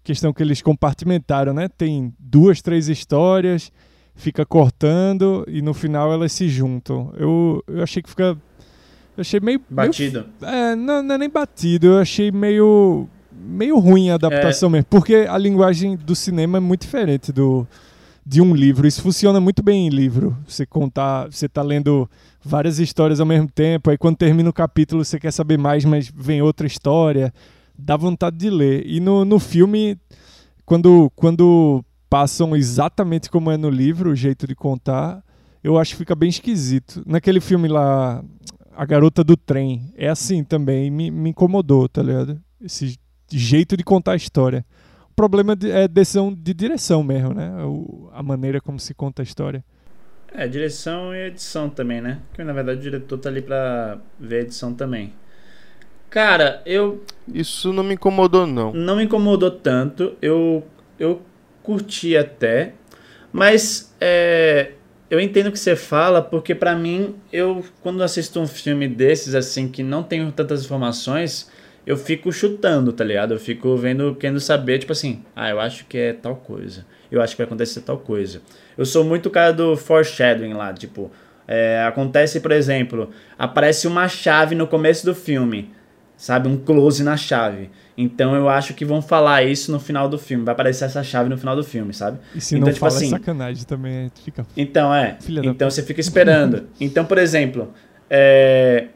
questão 0.03 0.31
que 0.31 0.41
eles 0.41 0.61
compartimentaram, 0.61 1.53
né? 1.53 1.67
Tem 1.67 2.13
duas, 2.19 2.61
três 2.61 2.87
histórias, 2.87 3.71
fica 4.15 4.45
cortando 4.45 5.45
e 5.47 5.61
no 5.61 5.73
final 5.73 6.13
elas 6.13 6.31
se 6.31 6.47
juntam. 6.47 7.13
Eu, 7.17 7.63
eu 7.67 7.83
achei 7.83 8.01
que 8.01 8.09
fica. 8.09 8.37
Eu 9.17 9.21
achei 9.21 9.39
meio. 9.39 9.59
Batido. 9.69 10.25
Meio, 10.39 10.53
é, 10.53 10.75
não, 10.75 11.01
não 11.01 11.15
é 11.15 11.17
nem 11.17 11.29
batido, 11.29 11.87
eu 11.87 11.97
achei 11.97 12.31
meio. 12.31 13.09
meio 13.31 13.79
ruim 13.79 14.11
a 14.11 14.15
adaptação 14.15 14.69
é. 14.69 14.73
mesmo. 14.73 14.85
Porque 14.89 15.25
a 15.27 15.37
linguagem 15.37 15.97
do 15.97 16.15
cinema 16.15 16.59
é 16.59 16.61
muito 16.61 16.81
diferente 16.81 17.31
do 17.31 17.67
de 18.27 18.41
um 18.41 18.53
livro. 18.53 18.85
Isso 18.85 19.01
funciona 19.01 19.39
muito 19.39 19.63
bem 19.63 19.87
em 19.87 19.89
livro. 19.89 20.37
Você 20.45 20.65
contar, 20.65 21.31
você 21.31 21.47
tá 21.47 21.61
lendo 21.61 22.09
várias 22.43 22.77
histórias 22.77 23.21
ao 23.21 23.25
mesmo 23.25 23.49
tempo, 23.49 23.89
aí 23.89 23.97
quando 23.97 24.17
termina 24.17 24.49
o 24.49 24.53
capítulo 24.53 25.03
você 25.03 25.17
quer 25.17 25.31
saber 25.31 25.57
mais, 25.57 25.85
mas 25.85 26.11
vem 26.13 26.41
outra 26.41 26.67
história, 26.67 27.33
dá 27.77 27.95
vontade 27.95 28.37
de 28.37 28.49
ler. 28.49 28.85
E 28.85 28.99
no, 28.99 29.23
no 29.23 29.39
filme, 29.39 29.97
quando, 30.65 31.09
quando 31.15 31.83
passam 32.09 32.55
exatamente 32.55 33.29
como 33.29 33.49
é 33.49 33.55
no 33.55 33.69
livro, 33.69 34.11
o 34.11 34.15
jeito 34.15 34.45
de 34.45 34.55
contar, 34.55 35.23
eu 35.63 35.77
acho 35.77 35.91
que 35.91 35.97
fica 35.97 36.15
bem 36.15 36.29
esquisito. 36.29 37.01
Naquele 37.05 37.39
filme 37.39 37.69
lá, 37.69 38.21
A 38.77 38.85
Garota 38.85 39.23
do 39.23 39.35
Trem, 39.35 39.91
é 39.95 40.07
assim 40.07 40.43
também, 40.43 40.91
me, 40.91 41.09
me 41.09 41.31
incomodou, 41.31 41.89
tá 41.89 42.03
ligado? 42.03 42.39
Esse 42.61 42.97
jeito 43.31 43.75
de 43.75 43.83
contar 43.83 44.13
a 44.13 44.15
história 44.15 44.65
problema 45.17 45.57
é 45.63 45.87
decisão 45.87 46.31
de 46.31 46.53
direção 46.53 47.01
mesmo, 47.01 47.33
né? 47.33 47.51
O, 47.65 48.07
a 48.13 48.21
maneira 48.21 48.61
como 48.61 48.79
se 48.79 48.93
conta 48.93 49.23
a 49.23 49.25
história. 49.25 49.65
É, 50.31 50.47
direção 50.47 51.13
e 51.13 51.25
edição 51.25 51.69
também, 51.69 51.99
né? 51.99 52.19
Porque 52.29 52.43
na 52.43 52.53
verdade 52.53 52.79
o 52.79 52.83
diretor 52.83 53.17
tá 53.17 53.27
ali 53.27 53.41
pra 53.41 53.97
ver 54.19 54.37
a 54.37 54.41
edição 54.41 54.75
também. 54.75 55.11
Cara, 56.07 56.61
eu. 56.65 57.03
Isso 57.27 57.73
não 57.73 57.83
me 57.83 57.95
incomodou, 57.95 58.45
não. 58.45 58.71
Não 58.71 58.95
me 58.95 59.05
incomodou 59.05 59.49
tanto. 59.49 60.15
Eu, 60.21 60.63
eu 60.99 61.23
curti 61.63 62.15
até. 62.15 62.73
Mas 63.33 63.93
é, 63.99 64.73
eu 65.09 65.19
entendo 65.19 65.47
o 65.47 65.51
que 65.51 65.59
você 65.59 65.75
fala, 65.75 66.21
porque 66.21 66.53
para 66.53 66.75
mim, 66.75 67.15
eu 67.31 67.63
quando 67.81 68.03
assisto 68.03 68.39
um 68.39 68.47
filme 68.47 68.87
desses, 68.87 69.35
assim, 69.35 69.67
que 69.67 69.81
não 69.81 70.03
tenho 70.03 70.31
tantas 70.31 70.65
informações, 70.65 71.49
eu 71.85 71.95
fico 71.95 72.31
chutando, 72.31 72.91
tá 72.91 73.03
ligado? 73.03 73.33
Eu 73.33 73.39
fico 73.39 73.77
vendo, 73.77 74.13
querendo 74.15 74.41
saber, 74.41 74.79
tipo 74.79 74.91
assim, 74.91 75.23
ah, 75.33 75.49
eu 75.49 75.59
acho 75.59 75.85
que 75.85 75.97
é 75.97 76.13
tal 76.13 76.35
coisa. 76.35 76.85
Eu 77.09 77.21
acho 77.21 77.33
que 77.33 77.37
vai 77.37 77.47
acontecer 77.47 77.81
tal 77.81 77.97
coisa. 77.97 78.41
Eu 78.77 78.85
sou 78.85 79.05
muito 79.05 79.29
cara 79.29 79.53
do 79.53 79.77
foreshadowing 79.77 80.53
lá, 80.53 80.73
tipo, 80.73 81.09
é, 81.47 81.81
acontece, 81.87 82.41
por 82.41 82.51
exemplo, 82.51 83.09
aparece 83.39 83.87
uma 83.87 84.09
chave 84.09 84.53
no 84.53 84.67
começo 84.67 85.05
do 85.05 85.15
filme, 85.15 85.71
sabe? 86.17 86.49
Um 86.49 86.57
close 86.57 87.03
na 87.03 87.15
chave. 87.15 87.69
Então 87.95 88.35
eu 88.35 88.49
acho 88.49 88.73
que 88.73 88.83
vão 88.83 89.01
falar 89.01 89.43
isso 89.43 89.71
no 89.71 89.79
final 89.79 90.09
do 90.09 90.17
filme. 90.17 90.43
Vai 90.43 90.53
aparecer 90.53 90.85
essa 90.85 91.03
chave 91.03 91.29
no 91.29 91.37
final 91.37 91.55
do 91.55 91.63
filme, 91.63 91.93
sabe? 91.93 92.19
E 92.35 92.41
se 92.41 92.55
então, 92.55 92.65
não 92.65 92.73
tipo 92.73 92.79
fala 92.79 92.93
é 92.93 92.97
assim, 92.97 93.07
é 93.07 93.09
sacanagem 93.09 93.63
também, 93.65 94.11
fica. 94.23 94.45
Então 94.57 94.93
é. 94.93 95.17
então 95.43 95.69
você 95.69 95.83
fica 95.83 96.01
esperando. 96.01 96.67
então, 96.81 97.05
por 97.05 97.17
exemplo, 97.17 97.71
é, 98.09 98.87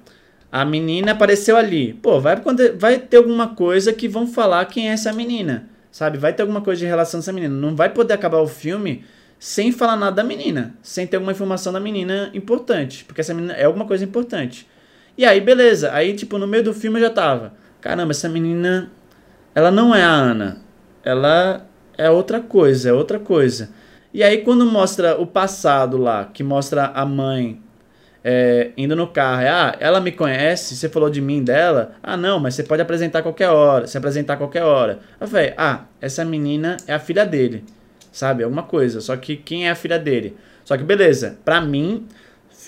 a 0.51 0.65
menina 0.65 1.13
apareceu 1.13 1.55
ali. 1.55 1.93
Pô, 1.93 2.19
vai, 2.19 2.35
vai 2.77 2.99
ter 2.99 3.17
alguma 3.17 3.49
coisa 3.55 3.93
que 3.93 4.07
vão 4.07 4.27
falar 4.27 4.65
quem 4.65 4.89
é 4.89 4.93
essa 4.93 5.13
menina. 5.13 5.69
Sabe? 5.91 6.17
Vai 6.17 6.33
ter 6.33 6.41
alguma 6.41 6.61
coisa 6.61 6.79
de 6.79 6.85
relação 6.85 7.19
dessa 7.19 7.33
menina. 7.33 7.53
Não 7.53 7.75
vai 7.75 7.89
poder 7.89 8.13
acabar 8.13 8.39
o 8.39 8.47
filme 8.47 9.03
sem 9.37 9.71
falar 9.71 9.95
nada 9.95 10.17
da 10.17 10.23
menina. 10.23 10.75
Sem 10.81 11.05
ter 11.05 11.17
alguma 11.17 11.31
informação 11.31 11.71
da 11.71 11.79
menina 11.79 12.31
importante. 12.33 13.03
Porque 13.03 13.21
essa 13.21 13.33
menina 13.33 13.53
é 13.53 13.65
alguma 13.65 13.85
coisa 13.85 14.03
importante. 14.03 14.67
E 15.21 15.25
aí, 15.25 15.39
beleza. 15.39 15.93
Aí, 15.93 16.15
tipo, 16.15 16.39
no 16.39 16.47
meio 16.47 16.63
do 16.63 16.73
filme 16.73 16.97
eu 16.97 17.03
já 17.03 17.11
tava. 17.11 17.53
Caramba, 17.79 18.09
essa 18.09 18.27
menina. 18.27 18.91
Ela 19.53 19.69
não 19.69 19.93
é 19.93 20.01
a 20.01 20.09
Ana. 20.09 20.57
Ela 21.05 21.67
é 21.95 22.09
outra 22.09 22.39
coisa, 22.39 22.89
é 22.89 22.91
outra 22.91 23.19
coisa. 23.19 23.69
E 24.11 24.23
aí, 24.23 24.39
quando 24.39 24.65
mostra 24.65 25.21
o 25.21 25.27
passado 25.27 25.95
lá, 25.95 26.25
que 26.25 26.43
mostra 26.43 26.87
a 26.87 27.05
mãe 27.05 27.61
é, 28.23 28.71
indo 28.75 28.95
no 28.95 29.05
carro, 29.05 29.43
é, 29.43 29.49
ah, 29.49 29.75
ela 29.79 30.01
me 30.01 30.11
conhece, 30.11 30.75
você 30.75 30.89
falou 30.89 31.07
de 31.07 31.21
mim 31.21 31.43
dela, 31.43 31.91
ah, 32.01 32.17
não, 32.17 32.39
mas 32.39 32.55
você 32.55 32.63
pode 32.63 32.81
apresentar 32.81 33.21
qualquer 33.21 33.49
hora, 33.49 33.85
se 33.85 33.95
apresentar 33.99 34.37
qualquer 34.37 34.63
hora. 34.63 35.01
Eu 35.19 35.27
falei, 35.27 35.53
ah, 35.55 35.85
essa 36.01 36.25
menina 36.25 36.77
é 36.87 36.95
a 36.95 36.99
filha 36.99 37.27
dele, 37.27 37.63
sabe, 38.11 38.43
alguma 38.43 38.63
coisa, 38.63 38.99
só 38.99 39.15
que 39.15 39.37
quem 39.37 39.67
é 39.67 39.71
a 39.71 39.75
filha 39.75 39.99
dele? 39.99 40.35
Só 40.65 40.75
que 40.75 40.83
beleza, 40.83 41.37
pra 41.45 41.61
mim, 41.61 42.07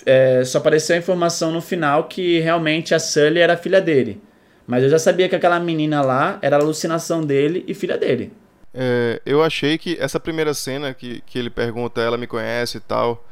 é, 0.06 0.44
só 0.44 0.58
apareceu 0.58 0.96
a 0.96 0.98
informação 0.98 1.52
no 1.52 1.60
final 1.60 2.04
que 2.04 2.40
realmente 2.40 2.94
a 2.94 2.98
Sully 2.98 3.38
era 3.40 3.54
a 3.54 3.56
filha 3.56 3.80
dele. 3.80 4.20
Mas 4.66 4.82
eu 4.82 4.88
já 4.90 4.98
sabia 4.98 5.28
que 5.28 5.36
aquela 5.36 5.60
menina 5.60 6.00
lá 6.02 6.38
era 6.42 6.56
alucinação 6.56 7.22
dele 7.24 7.64
e 7.68 7.74
filha 7.74 7.98
dele. 7.98 8.32
É, 8.72 9.20
eu 9.24 9.42
achei 9.42 9.78
que 9.78 9.96
essa 10.00 10.18
primeira 10.18 10.52
cena 10.54 10.92
que, 10.94 11.20
que 11.26 11.38
ele 11.38 11.50
pergunta, 11.50 12.00
ela 12.00 12.18
me 12.18 12.26
conhece 12.26 12.78
e 12.78 12.80
tal, 12.80 13.24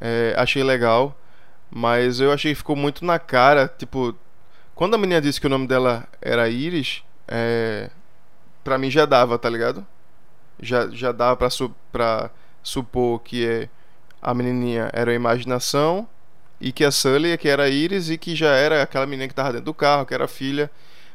é, 0.00 0.34
achei 0.36 0.62
legal. 0.62 1.18
Mas 1.70 2.20
eu 2.20 2.32
achei 2.32 2.52
que 2.52 2.58
ficou 2.58 2.76
muito 2.76 3.04
na 3.04 3.18
cara, 3.18 3.68
tipo, 3.68 4.14
Quando 4.74 4.94
a 4.94 4.98
menina 4.98 5.20
disse 5.20 5.40
que 5.40 5.46
o 5.46 5.50
nome 5.50 5.66
dela 5.66 6.06
era 6.20 6.48
Iris, 6.48 7.02
é, 7.28 7.90
pra 8.64 8.78
mim 8.78 8.90
já 8.90 9.06
dava, 9.06 9.38
tá 9.38 9.48
ligado? 9.50 9.86
Já, 10.60 10.88
já 10.90 11.12
dava 11.12 11.36
pra, 11.36 11.50
su, 11.50 11.74
pra 11.92 12.30
supor 12.62 13.20
que 13.22 13.46
é, 13.46 13.68
a 14.22 14.32
menininha 14.32 14.88
era 14.92 15.10
a 15.10 15.14
imaginação 15.14 16.06
e 16.60 16.70
que 16.70 16.84
a 16.84 16.90
Sully 16.92 17.36
que 17.36 17.48
era 17.48 17.64
a 17.64 17.68
Iris 17.68 18.08
e 18.08 18.16
que 18.16 18.36
já 18.36 18.52
era 18.54 18.82
aquela 18.82 19.04
menina 19.06 19.26
que 19.28 19.34
tava 19.34 19.50
dentro 19.50 19.66
do 19.66 19.74
carro, 19.74 20.06
que 20.06 20.14
era 20.14 20.24
a 20.26 20.28
filha. 20.28 20.70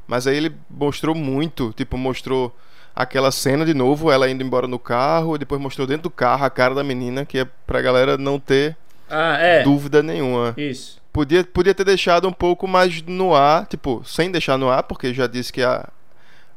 Mas 0.06 0.28
aí 0.28 0.38
ele 0.38 0.54
mostrou 0.70 1.15
muito, 1.15 1.74
tipo, 1.74 1.98
mostrou 1.98 2.56
aquela 2.96 3.32
cena 3.32 3.65
de 3.65 3.74
novo, 3.74 4.12
ela 4.12 4.30
indo 4.30 4.43
embora 4.43 4.67
no 4.67 4.80
carro, 4.80 5.36
e 5.36 5.39
depois 5.39 5.62
mostrou 5.62 5.86
dentro 5.88 6.04
do 6.04 6.10
carro 6.10 6.46
a 6.46 6.50
cara 6.50 6.74
da 6.76 6.84
menina, 6.84 7.26
que 7.26 7.39
é 7.39 7.46
pra 7.65 7.82
galera 7.82 8.17
não 8.17 8.39
ter 8.39 8.76
Ah, 9.10 9.38
é. 9.38 9.63
dúvida 9.63 10.02
nenhuma. 10.04 10.54
Isso. 10.58 11.00
Podia, 11.13 11.43
podia 11.43 11.74
ter 11.74 11.84
deixado 11.84 12.28
um 12.28 12.32
pouco 12.34 12.67
mais 12.67 13.02
no 13.04 13.36
ar, 13.36 13.65
tipo, 13.67 14.02
sem 14.06 14.32
deixar 14.32 14.58
no 14.58 14.70
ar, 14.70 14.84
porque 14.84 15.13
já 15.13 15.28
disse 15.28 15.52
que 15.54 15.62
a, 15.63 15.88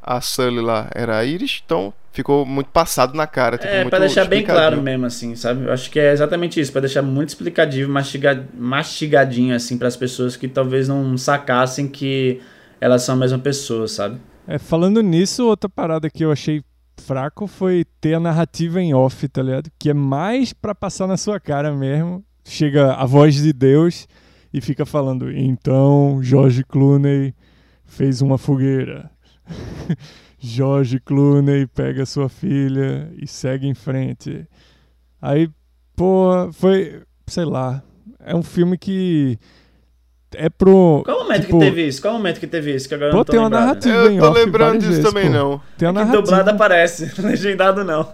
a 0.03 0.21
Sully 0.21 0.61
lá 0.61 0.89
era 0.95 1.17
a 1.19 1.25
Iris, 1.25 1.63
então 1.65 1.93
ficou 2.13 2.45
muito 2.45 2.71
passado 2.71 3.15
na 3.15 3.27
cara. 3.27 3.59
Tipo, 3.59 3.73
É, 3.73 3.79
muito 3.79 3.91
pra 3.91 3.99
deixar 3.99 4.25
bem 4.25 4.45
claro 4.45 4.81
mesmo, 4.83 5.07
assim, 5.07 5.35
sabe? 5.37 5.65
Eu 5.65 5.73
acho 5.73 5.91
que 5.91 5.99
é 5.99 6.13
exatamente 6.13 6.61
isso, 6.61 6.73
pra 6.73 6.81
deixar 6.81 7.03
muito 7.03 7.31
explicativo, 7.31 7.91
mastiga... 7.91 8.47
mastigadinho, 8.55 9.55
assim, 9.55 9.79
pras 9.79 9.97
pessoas 9.97 10.37
que 10.37 10.49
talvez 10.49 10.89
não 10.89 11.17
sacassem 11.17 11.89
que 11.89 12.41
elas 12.81 13.03
são 13.03 13.15
a 13.15 13.19
mesma 13.19 13.39
pessoa, 13.39 13.87
sabe? 13.87 14.19
É, 14.47 14.59
falando 14.59 15.03
nisso, 15.03 15.47
outra 15.47 15.69
parada 15.69 16.11
que 16.11 16.25
eu 16.25 16.33
achei 16.33 16.63
fraco 17.01 17.47
foi 17.47 17.85
ter 18.01 18.15
a 18.15 18.21
narrativa 18.21 18.81
em 18.81 18.95
off, 18.95 19.27
tá 19.29 19.43
ligado? 19.43 19.71
Que 19.79 19.91
é 19.91 19.95
mais 19.95 20.53
pra 20.53 20.75
passar 20.75 21.07
na 21.07 21.17
sua 21.17 21.41
cara 21.41 21.73
mesmo. 21.73 22.25
Chega 22.45 22.95
a 22.95 23.05
voz 23.07 23.35
de 23.35 23.53
Deus 23.53 24.07
e 24.53 24.61
fica 24.61 24.85
falando: 24.85 25.31
então 25.31 26.21
George 26.23 26.65
Clooney 26.65 27.35
fez 27.85 28.21
uma 28.21 28.39
fogueira. 28.39 29.11
George 30.43 30.99
Clooney 31.01 31.67
pega 31.67 32.07
sua 32.07 32.29
filha 32.29 33.13
e 33.21 33.27
segue 33.27 33.67
em 33.69 33.75
frente. 33.75 34.47
Aí, 35.21 35.51
pô, 35.95 36.51
foi, 36.53 37.03
sei 37.27 37.45
lá, 37.45 37.83
é 38.25 38.35
um 38.35 38.43
filme 38.43 38.79
que 38.79 39.39
é 40.35 40.49
pro. 40.49 41.03
Qual 41.05 41.25
momento 41.25 41.43
tipo, 41.43 41.59
que 41.59 41.65
teve 41.67 41.87
isso? 41.87 42.01
Qual 42.01 42.15
momento 42.15 42.41
que 42.41 42.47
teve 42.47 42.75
isso? 42.75 42.89
Que 42.89 42.95
agora 42.95 43.11
Pô, 43.11 43.19
não 43.19 43.25
tô 43.25 43.33
tem 43.33 43.39
uma 43.41 43.47
lembrado. 43.49 43.67
narrativa. 43.67 43.95
Eu 43.97 44.11
em 44.13 44.19
tô 44.19 44.31
off 44.31 44.39
lembrando 44.39 44.79
disso 44.79 44.89
vezes, 44.93 45.05
também, 45.05 45.27
pô. 45.27 45.33
não. 45.33 45.61
Tem 45.77 45.89
a 45.89 45.91
É 45.91 45.93
que 45.93 45.99
narrativa. 45.99 46.23
dublado 46.23 46.51
aparece, 46.51 47.13
legendado 47.21 47.85
não. 47.85 48.09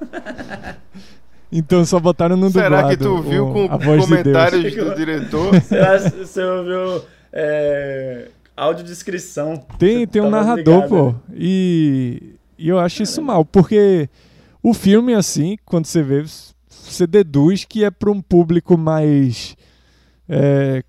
Então 1.52 1.84
só 1.84 2.00
botaram 2.00 2.36
no 2.36 2.50
Será 2.50 2.82
dublado. 2.82 2.88
que 2.88 2.96
tu 2.96 3.22
viu 3.22 3.48
o- 3.48 3.52
com 3.68 3.78
voz 3.78 4.02
de 4.02 4.08
comentários 4.08 4.74
do 4.74 4.94
diretor? 4.96 5.54
Será 5.62 5.98
que 6.10 6.16
você 6.24 6.42
ouviu 6.42 7.04
é, 7.32 8.28
audiodescrição? 8.56 9.56
Tem, 9.78 10.00
Você 10.00 10.06
tem 10.06 10.22
um 10.22 10.30
tava 10.30 10.36
narrador, 10.44 10.74
ligado, 10.74 10.88
pô. 10.88 11.06
né? 11.12 11.14
E, 11.36 12.34
e 12.58 12.68
eu 12.68 12.78
acho 12.78 13.02
isso 13.02 13.20
mal, 13.22 13.44
porque 13.44 14.08
o 14.62 14.72
filme, 14.72 15.14
assim, 15.14 15.56
quando 15.64 15.86
você 15.86 16.02
vê, 16.02 16.24
você 16.68 17.06
deduz 17.06 17.64
que 17.64 17.84
é 17.84 17.90
para 17.90 18.10
um 18.10 18.20
público 18.22 18.76
mais. 18.78 19.56
É, 20.28 20.82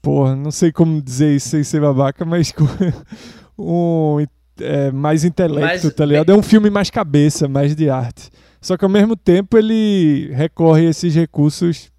porra, 0.00 0.34
não 0.36 0.50
sei 0.50 0.72
como 0.72 1.00
dizer 1.02 1.34
isso 1.36 1.48
sem 1.48 1.62
ser 1.64 1.80
babaca, 1.80 2.24
mas 2.24 2.52
com 2.52 2.64
um, 3.58 4.24
é, 4.60 4.90
mais 4.90 5.24
intelecto, 5.24 5.60
Mais- 5.86 5.94
tá 5.94 6.04
ligado? 6.06 6.30
É 6.32 6.34
um 6.36 6.42
filme 6.42 6.70
mais 6.70 6.90
cabeça, 6.90 7.48
mais 7.48 7.74
de 7.74 7.88
arte. 7.90 8.30
Só 8.60 8.76
que 8.78 8.84
ao 8.84 8.90
mesmo 8.90 9.14
tempo 9.14 9.58
ele 9.58 10.30
recorre 10.32 10.86
a 10.86 10.90
esses 10.90 11.14
recursos 11.14 11.90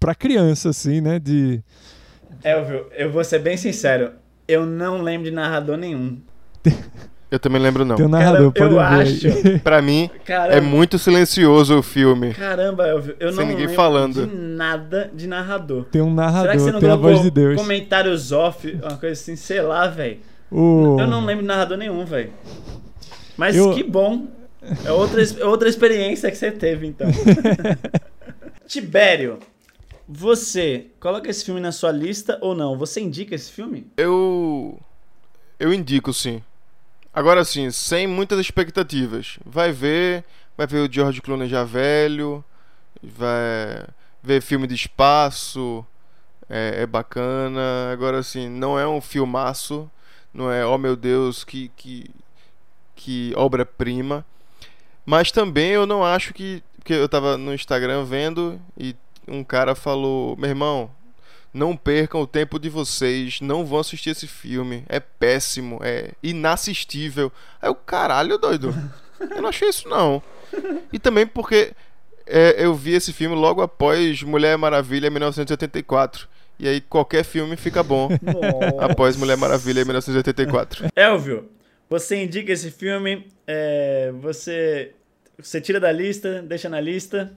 pra 0.00 0.14
criança, 0.14 0.70
assim, 0.70 1.00
né? 1.02 1.18
De. 1.18 1.62
Elvio, 2.44 2.86
eu 2.96 3.10
vou 3.10 3.22
ser 3.24 3.38
bem 3.40 3.56
sincero. 3.56 4.10
Eu 4.48 4.64
não 4.64 5.02
lembro 5.02 5.24
de 5.28 5.34
narrador 5.34 5.76
nenhum. 5.76 6.18
Eu 7.28 7.40
também 7.40 7.60
lembro 7.60 7.84
não. 7.84 7.96
Tem 7.96 8.06
um 8.06 8.08
narrador, 8.08 8.52
Cara, 8.52 8.70
eu 8.70 8.78
acho. 8.78 9.26
Pra 9.64 9.82
mim, 9.82 10.08
Caramba, 10.24 10.54
é 10.54 10.60
muito 10.60 10.96
silencioso 10.96 11.76
o 11.76 11.82
filme. 11.82 12.32
caramba 12.32 12.86
Elvio. 12.86 13.16
Eu 13.18 13.30
Sem 13.32 13.38
não 13.40 13.46
ninguém 13.48 13.62
lembro 13.66 13.74
falando. 13.74 14.26
de 14.28 14.36
nada 14.36 15.10
de 15.12 15.26
narrador. 15.26 15.86
Tem 15.90 16.00
um 16.00 16.14
Será 16.14 16.26
que 16.28 16.32
narrador, 16.32 16.58
você 16.60 16.70
não 16.72 16.78
tem 16.80 16.88
a 16.90 16.94
voz 16.94 17.22
de 17.22 17.30
Deus. 17.32 17.56
comentários 17.60 18.30
off, 18.30 18.70
uma 18.80 18.96
coisa 18.96 19.20
assim, 19.20 19.34
sei 19.34 19.60
lá, 19.60 19.88
velho. 19.88 20.18
O... 20.52 20.96
Eu 21.00 21.08
não 21.08 21.24
lembro 21.24 21.42
de 21.42 21.48
narrador 21.48 21.76
nenhum, 21.76 22.04
velho. 22.04 22.30
Mas 23.36 23.56
Eu- 23.56 23.74
que 23.74 23.82
bom. 23.82 24.28
É 24.84 24.92
outra, 24.92 25.20
é 25.20 25.44
outra 25.44 25.68
experiência 25.68 26.30
que 26.30 26.36
você 26.36 26.52
teve, 26.52 26.86
então. 26.86 27.08
Tibério, 28.66 29.38
você 30.08 30.86
coloca 31.00 31.28
esse 31.28 31.44
filme 31.44 31.60
na 31.60 31.72
sua 31.72 31.90
lista 31.90 32.38
ou 32.40 32.54
não? 32.54 32.78
Você 32.78 33.00
indica 33.00 33.34
esse 33.34 33.50
filme? 33.50 33.90
Eu. 33.96 34.80
Eu 35.58 35.72
indico 35.72 36.12
sim. 36.12 36.42
Agora 37.12 37.44
sim, 37.44 37.70
sem 37.70 38.06
muitas 38.06 38.38
expectativas. 38.38 39.38
Vai 39.44 39.72
ver, 39.72 40.24
vai 40.56 40.66
ver 40.66 40.88
o 40.88 40.92
George 40.92 41.22
Clooney 41.22 41.48
já 41.48 41.64
velho, 41.64 42.44
vai 43.02 43.86
ver 44.22 44.42
filme 44.42 44.66
de 44.66 44.74
espaço, 44.74 45.84
é, 46.48 46.82
é 46.82 46.86
bacana. 46.86 47.90
Agora 47.90 48.22
sim, 48.22 48.48
não 48.48 48.78
é 48.78 48.86
um 48.86 49.00
filmaço, 49.00 49.90
não 50.32 50.52
é, 50.52 50.64
oh 50.66 50.76
meu 50.76 50.94
Deus, 50.94 51.42
que, 51.42 51.70
que, 51.74 52.10
que 52.94 53.32
obra-prima. 53.34 54.24
Mas 55.04 55.32
também 55.32 55.70
eu 55.70 55.86
não 55.86 56.04
acho 56.04 56.34
que. 56.34 56.62
Porque 56.76 56.92
eu 56.92 57.08
tava 57.08 57.36
no 57.36 57.52
Instagram 57.52 58.04
vendo 58.04 58.60
e 58.78 58.94
um 59.26 59.42
cara 59.44 59.74
falou: 59.74 60.36
Meu 60.36 60.50
irmão, 60.50 60.90
não 61.52 61.76
percam 61.76 62.20
o 62.20 62.26
tempo 62.26 62.58
de 62.58 62.68
vocês, 62.68 63.40
não 63.40 63.64
vão 63.64 63.78
assistir 63.78 64.10
esse 64.10 64.26
filme. 64.26 64.84
É 64.88 65.00
péssimo, 65.00 65.80
é 65.82 66.12
inassistível. 66.22 67.32
Aí 67.60 67.70
o 67.70 67.74
caralho, 67.74 68.38
doido. 68.38 68.74
Eu 69.18 69.40
não 69.40 69.48
achei 69.48 69.68
isso 69.68 69.88
não. 69.88 70.22
E 70.92 70.98
também 70.98 71.26
porque 71.26 71.72
é, 72.26 72.56
eu 72.58 72.74
vi 72.74 72.92
esse 72.92 73.12
filme 73.12 73.34
logo 73.34 73.62
após 73.62 74.22
Mulher 74.22 74.58
Maravilha 74.58 75.08
1984. 75.08 76.28
E 76.58 76.66
aí 76.66 76.80
qualquer 76.80 77.24
filme 77.24 77.56
fica 77.56 77.82
bom 77.82 78.08
após 78.80 79.16
Mulher 79.16 79.36
Maravilha 79.36 79.84
1984. 79.84 80.88
Elvio, 80.94 81.48
você 81.88 82.22
indica 82.22 82.52
esse 82.52 82.70
filme, 82.70 83.26
é, 83.46 84.12
você, 84.20 84.92
você 85.38 85.60
tira 85.60 85.78
da 85.78 85.92
lista, 85.92 86.42
deixa 86.42 86.68
na 86.68 86.80
lista. 86.80 87.32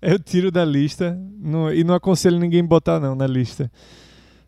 Eu 0.00 0.18
tiro 0.18 0.50
da 0.50 0.64
lista 0.64 1.18
não- 1.38 1.72
e 1.72 1.82
não 1.82 1.94
aconselho 1.94 2.38
ninguém 2.38 2.64
botar 2.64 3.00
não 3.00 3.14
na 3.14 3.26
lista. 3.26 3.70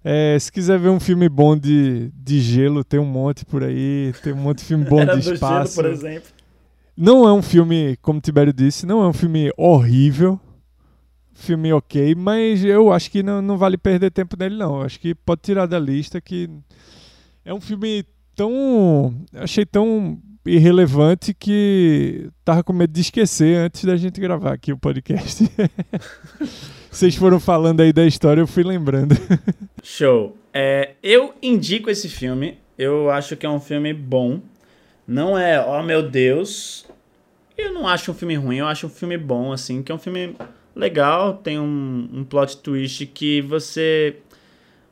É, 0.04 0.38
se 0.38 0.50
quiser 0.52 0.78
ver 0.78 0.88
um 0.90 1.00
filme 1.00 1.28
bom 1.28 1.57
de, 1.57 2.11
de 2.14 2.40
gelo, 2.40 2.85
tem 2.85 3.00
um 3.00 3.04
monte 3.04 3.44
por 3.44 3.64
aí, 3.64 4.12
tem 4.22 4.33
um 4.33 4.37
monte 4.37 4.59
de 4.59 4.64
filme 4.64 4.85
bom 4.85 5.00
Era 5.02 5.18
de 5.18 5.33
espaço. 5.33 5.74
gelo, 5.74 5.85
por 5.88 5.92
exemplo. 5.92 6.28
Não 6.96 7.28
é 7.28 7.33
um 7.33 7.42
filme, 7.42 7.96
como 8.02 8.18
o 8.18 8.22
Tibério 8.22 8.52
disse, 8.52 8.85
não 8.87 9.02
é 9.02 9.09
um 9.09 9.12
filme 9.12 9.50
horrível. 9.57 10.38
Filme 11.33 11.72
ok, 11.72 12.14
mas 12.16 12.64
eu 12.64 12.92
acho 12.92 13.11
que 13.11 13.22
não, 13.22 13.40
não 13.40 13.57
vale 13.57 13.78
perder 13.78 14.11
tempo 14.11 14.37
nele, 14.37 14.57
não. 14.57 14.78
Eu 14.81 14.83
acho 14.83 14.98
que 14.98 15.14
pode 15.14 15.40
tirar 15.42 15.66
da 15.66 15.78
lista 15.78 16.20
que 16.20 16.50
é 17.44 17.54
um 17.54 17.61
filme 17.61 18.04
tão. 18.35 19.14
Achei 19.35 19.64
tão 19.64 20.20
irrelevante 20.46 21.35
que 21.35 22.29
tava 22.44 22.62
com 22.62 22.72
medo 22.72 22.92
de 22.92 23.01
esquecer 23.01 23.57
antes 23.57 23.85
da 23.85 23.96
gente 23.96 24.20
gravar 24.20 24.53
aqui 24.53 24.72
o 24.72 24.79
podcast. 24.79 25.44
Vocês 26.90 27.14
foram 27.14 27.38
falando 27.38 27.81
aí 27.81 27.92
da 27.92 28.07
história, 28.07 28.40
eu 28.40 28.46
fui 28.46 28.64
lembrando. 28.64 29.14
Show. 29.83 30.37
É, 30.53 30.92
eu 31.03 31.35
indico 31.42 31.90
esse 31.90 32.09
filme. 32.09 32.59
Eu 32.79 33.11
acho 33.11 33.37
que 33.37 33.44
é 33.44 33.51
um 33.51 33.61
filme 33.61 33.92
bom. 33.92 34.40
Não 35.07 35.38
é, 35.38 35.64
oh 35.64 35.83
meu 35.83 36.03
Deus. 36.03 36.87
Eu 37.57 37.72
não 37.72 37.88
acho 37.88 38.12
um 38.12 38.14
filme 38.14 38.37
ruim, 38.37 38.59
eu 38.59 38.66
acho 38.66 38.87
um 38.87 38.90
filme 38.90 39.18
bom, 39.18 39.53
assim, 39.53 39.83
que 39.83 39.90
é 39.90 39.94
um 39.94 39.98
filme 39.98 40.37
legal, 40.77 41.35
tem 41.35 41.59
um, 41.59 42.09
um 42.12 42.24
plot 42.24 42.59
twist 42.59 43.05
que 43.07 43.40
você. 43.42 44.16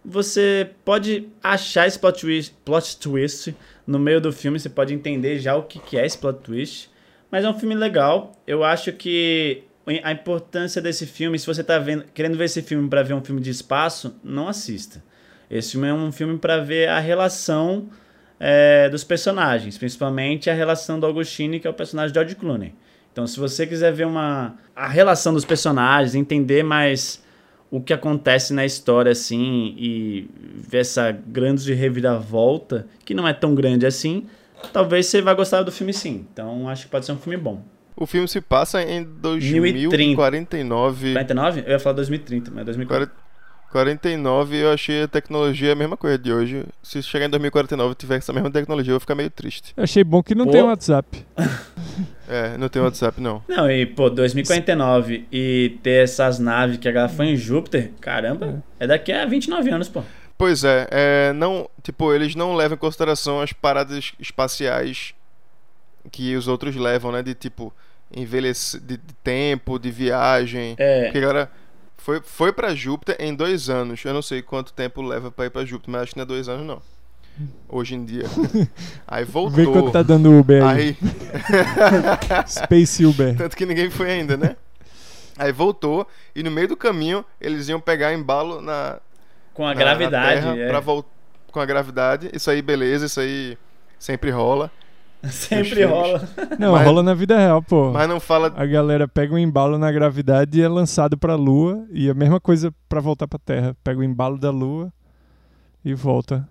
Você 0.09 0.71
pode 0.85 1.29
achar 1.42 1.88
esse 1.88 1.99
plot 1.99 2.21
twist, 2.21 2.55
plot 2.64 2.97
twist 2.99 3.57
no 3.85 3.99
meio 3.99 4.21
do 4.21 4.33
filme, 4.33 4.59
você 4.59 4.69
pode 4.69 4.95
entender 4.95 5.40
já 5.40 5.57
o 5.57 5.64
que, 5.64 5.81
que 5.81 5.99
é 5.99 6.07
esse 6.07 6.16
plot 6.16 6.38
twist. 6.40 6.88
Mas 7.29 7.45
é 7.45 7.51
um 7.51 7.59
filme 7.59 7.75
legal. 7.75 8.33
Eu 8.47 8.62
acho 8.62 8.92
que 8.92 9.64
a 10.05 10.12
importância 10.12 10.81
desse 10.81 11.07
filme, 11.07 11.37
se 11.38 11.47
você 11.47 11.64
tá 11.64 11.79
vendo, 11.79 12.05
querendo 12.14 12.37
ver 12.37 12.45
esse 12.45 12.62
filme 12.62 12.88
para 12.88 13.03
ver 13.03 13.14
um 13.14 13.25
filme 13.25 13.40
de 13.40 13.51
espaço, 13.51 14.14
não 14.23 14.49
assista. 14.49 15.03
Esse 15.51 15.73
filme 15.73 15.88
é 15.88 15.92
um 15.92 16.12
filme 16.12 16.38
para 16.38 16.59
ver 16.59 16.88
a 16.88 17.01
relação 17.01 17.88
é, 18.38 18.88
dos 18.88 19.03
personagens, 19.03 19.77
principalmente 19.77 20.49
a 20.49 20.55
relação 20.55 21.01
do 21.01 21.07
Augustine, 21.07 21.59
que 21.59 21.66
é 21.66 21.71
o 21.71 21.75
personagem 21.75 22.12
de 22.12 22.14
George 22.14 22.37
Clooney. 22.37 22.75
Então, 23.12 23.27
se 23.27 23.40
você 23.40 23.66
quiser 23.66 23.92
ver 23.92 24.07
uma 24.07 24.57
a 24.75 24.87
relação 24.87 25.33
dos 25.33 25.45
personagens, 25.45 26.14
entender 26.14 26.62
mais 26.62 27.25
o 27.70 27.81
que 27.81 27.92
acontece 27.92 28.52
na 28.52 28.64
história 28.64 29.12
assim 29.12 29.74
e 29.76 30.31
ver 30.55 30.79
essa 30.79 31.11
grande 31.12 31.72
reviravolta, 31.74 32.87
que 33.05 33.14
não 33.14 33.26
é 33.26 33.33
tão 33.33 33.55
grande 33.55 33.87
assim, 33.87 34.26
talvez 34.72 35.07
você 35.07 35.20
vá 35.20 35.35
gostar 35.35 35.62
do 35.62 35.72
filme 35.72 35.92
sim. 35.92 36.26
Então, 36.33 36.68
acho 36.68 36.85
que 36.85 36.90
pode 36.90 37.07
ser 37.07 37.12
um 37.12 37.18
filme 37.18 37.37
bom. 37.37 37.62
O 37.96 38.07
filme 38.07 38.29
se 38.29 38.40
passa 38.40 38.83
em 38.83 39.00
1030. 39.00 39.88
2049. 39.88 41.12
49? 41.12 41.64
Eu 41.66 41.72
ia 41.72 41.79
falar 41.79 41.96
2030, 41.96 42.50
mas 42.50 42.62
é 42.62 42.64
2040. 42.64 43.26
49 43.72 44.57
eu 44.57 44.72
achei 44.72 45.02
a 45.02 45.09
tecnologia 45.09 45.72
a 45.72 45.74
mesma 45.74 45.96
coisa 45.96 46.16
de 46.16 46.33
hoje. 46.33 46.64
Se 46.83 47.02
chegar 47.02 47.26
em 47.26 47.31
2049 47.31 47.92
e 47.92 47.94
tiver 47.94 48.16
essa 48.16 48.33
mesma 48.33 48.50
tecnologia, 48.50 48.90
eu 48.90 48.94
vou 48.94 49.00
ficar 49.00 49.14
meio 49.14 49.31
triste. 49.31 49.74
Eu 49.76 49.85
achei 49.85 50.05
bom 50.05 50.22
que 50.22 50.35
não 50.35 50.46
Pô. 50.46 50.52
tem 50.52 50.62
WhatsApp. 50.62 51.26
É, 52.29 52.59
não 52.59 52.69
tem 52.69 52.83
WhatsApp 52.83 53.21
não. 53.21 53.43
Não, 53.49 53.71
e 53.71 53.87
pô, 53.87 54.11
2049 54.11 55.27
e 55.31 55.79
ter 55.83 56.05
essas 56.05 56.39
naves 56.39 56.79
que 56.79 56.89
agora 56.89 57.09
foi 57.09 57.27
em 57.27 57.37
Júpiter, 57.37 57.91
caramba, 58.01 58.62
é 58.81 58.87
daqui 58.87 59.12
a 59.12 59.25
29 59.25 59.71
anos, 59.71 59.89
pô. 59.89 60.03
Pois 60.39 60.65
é, 60.65 60.87
é, 60.91 61.33
não, 61.33 61.69
tipo, 61.83 62.12
eles 62.12 62.35
não 62.35 62.55
levam 62.55 62.75
em 62.75 62.79
consideração 62.79 63.41
as 63.41 63.53
paradas 63.53 64.12
espaciais 64.21 65.15
que 66.11 66.37
os 66.37 66.47
outros 66.47 66.77
levam, 66.77 67.11
né? 67.11 67.23
De 67.23 67.35
tipo, 67.35 67.73
envelhecer, 68.15 68.81
de, 68.81 68.97
de 68.97 69.15
tempo, 69.25 69.79
de 69.79 69.91
viagem. 69.91 70.75
É, 70.79 71.05
Porque 71.05 71.19
agora 71.19 71.51
foi, 71.97 72.21
foi 72.23 72.53
pra 72.53 72.75
Júpiter 72.75 73.17
em 73.19 73.35
dois 73.35 73.69
anos. 73.71 74.05
Eu 74.05 74.15
não 74.15 74.23
sei 74.23 74.43
quanto 74.43 74.73
tempo 74.73 75.03
leva 75.03 75.31
pra 75.31 75.47
ir 75.47 75.51
pra 75.51 75.65
Júpiter, 75.65 75.91
mas 75.91 76.03
acho 76.03 76.12
que 76.12 76.19
não 76.19 76.25
é 76.25 76.27
dois 76.27 76.49
anos, 76.49 76.67
não. 76.67 76.83
Hoje 77.68 77.94
em 77.94 78.05
dia. 78.05 78.25
Aí 79.07 79.25
voltou. 79.25 79.53
Vê 79.57 79.66
quanto 79.66 79.90
tá 79.90 80.03
dando 80.03 80.31
o 80.31 80.38
Uber 80.40 80.62
aí. 80.64 80.96
Aí, 80.96 80.96
Space 82.46 83.05
Uber. 83.05 83.37
tanto 83.37 83.57
que 83.57 83.66
ninguém 83.66 83.90
foi 83.90 84.11
ainda, 84.11 84.37
né? 84.37 84.57
Aí 85.38 85.53
voltou 85.53 86.07
e 86.35 86.42
no 86.42 86.51
meio 86.51 86.68
do 86.68 86.77
caminho 86.77 87.25
eles 87.40 87.68
iam 87.68 87.79
pegar 87.81 88.14
embalo 88.14 88.61
na, 88.62 88.99
com 89.53 89.64
a 89.66 89.68
na- 89.68 89.75
gravidade. 89.75 90.40
na 90.46 90.53
Terra 90.55 90.59
é. 90.62 90.68
pra 90.68 90.81
vol- 90.81 91.05
com 91.53 91.61
a 91.61 91.66
gravidade. 91.66 92.31
Isso 92.33 92.51
aí, 92.51 92.62
beleza, 92.62 93.07
isso 93.07 93.20
aí 93.20 93.59
sempre 93.99 94.31
rola. 94.31 94.70
Sempre 95.27 95.83
rola. 95.85 96.29
Não, 96.59 96.72
Mas- 96.72 96.87
rola 96.87 97.03
na 97.03 97.12
vida 97.14 97.37
real, 97.37 97.61
pô. 97.61 97.90
Mas 97.90 98.09
não 98.09 98.20
fala. 98.20 98.53
A 98.55 98.64
galera 98.66 99.09
pega 99.09 99.35
um 99.35 99.38
embalo 99.38 99.77
na 99.77 99.90
gravidade 99.90 100.61
e 100.61 100.62
é 100.62 100.68
lançado 100.68 101.16
pra 101.18 101.35
Lua. 101.35 101.85
E 101.90 102.09
a 102.09 102.14
mesma 102.14 102.38
coisa 102.38 102.72
pra 102.88 103.01
voltar 103.01 103.27
pra 103.27 103.38
Terra. 103.38 103.75
Pega 103.83 103.99
o 103.99 104.05
embalo 104.05 104.38
da 104.38 104.51
Lua 104.51 104.92
e 105.85 105.94
volta. 105.94 106.46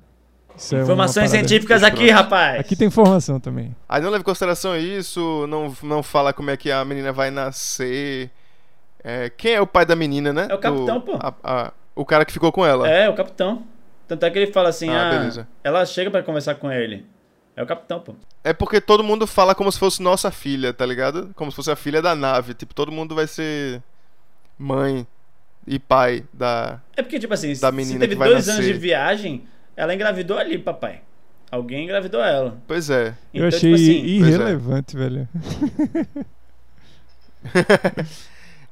Isso 0.57 0.75
é 0.75 0.81
Informações 0.81 1.29
parada- 1.31 1.47
científicas 1.47 1.83
aqui, 1.83 2.09
rapaz. 2.09 2.59
Aqui 2.59 2.75
tem 2.75 2.87
informação 2.87 3.39
também. 3.39 3.75
Aí 3.89 4.01
não 4.01 4.09
leva 4.09 4.21
em 4.21 4.25
consideração 4.25 4.77
isso, 4.77 5.45
não, 5.47 5.75
não 5.83 6.01
fala 6.01 6.31
como 6.33 6.49
é 6.49 6.57
que 6.57 6.71
a 6.71 6.83
menina 6.85 7.11
vai 7.11 7.29
nascer. 7.31 8.29
É, 9.03 9.29
quem 9.29 9.53
é 9.53 9.61
o 9.61 9.67
pai 9.67 9.85
da 9.85 9.95
menina, 9.95 10.31
né? 10.33 10.47
É 10.49 10.53
o 10.55 10.57
capitão, 10.57 11.01
pô. 11.01 11.13
a- 11.21 11.33
a- 11.43 11.73
o 11.95 12.05
cara 12.05 12.25
que 12.25 12.33
ficou 12.33 12.51
com 12.51 12.65
ela. 12.65 12.87
É, 12.89 13.07
o 13.09 13.13
capitão. 13.13 13.63
Tanto 14.07 14.23
é 14.25 14.29
que 14.29 14.37
ele 14.39 14.51
fala 14.51 14.69
assim, 14.69 14.89
Ah, 14.89 15.07
ah, 15.09 15.11
beleza. 15.17 15.47
ela 15.63 15.85
chega 15.85 16.09
pra 16.11 16.21
conversar 16.23 16.55
com 16.55 16.71
ele. 16.71 17.05
É 17.55 17.63
o 17.63 17.65
capitão, 17.65 17.99
pô. 17.99 18.13
É 18.43 18.53
porque 18.53 18.79
todo 18.81 19.03
mundo 19.03 19.25
fala 19.25 19.55
como 19.55 19.71
se 19.71 19.79
fosse 19.79 20.01
nossa 20.01 20.29
filha, 20.29 20.71
tá 20.73 20.85
ligado? 20.85 21.31
Como 21.35 21.49
se 21.51 21.55
fosse 21.55 21.71
a 21.71 21.75
filha 21.75 22.01
da 22.01 22.13
nave. 22.15 22.53
Tipo, 22.53 22.73
todo 22.73 22.91
mundo 22.91 23.15
vai 23.15 23.25
ser 23.27 23.81
mãe 24.57 25.07
e 25.65 25.79
pai 25.79 26.23
da. 26.33 26.79
É 26.95 27.01
porque, 27.01 27.19
tipo 27.19 27.33
assim, 27.33 27.49
Da 27.59 27.69
se 27.69 27.75
menina 27.75 27.99
teve 28.01 28.13
que 28.13 28.19
vai 28.19 28.29
dois 28.29 28.47
anos 28.47 28.59
nascer. 28.59 28.73
de 28.73 28.79
viagem, 28.79 29.43
ela 29.75 29.93
engravidou 29.93 30.37
ali, 30.37 30.57
papai. 30.57 31.01
Alguém 31.51 31.83
engravidou 31.85 32.21
ela. 32.21 32.57
Pois 32.67 32.89
é. 32.89 33.09
Eu 33.33 33.45
Então, 33.45 33.47
achei 33.47 33.59
tipo 33.59 33.75
assim, 33.75 34.01
é. 34.01 34.05
irrelevante, 34.05 34.97
velho. 34.97 35.27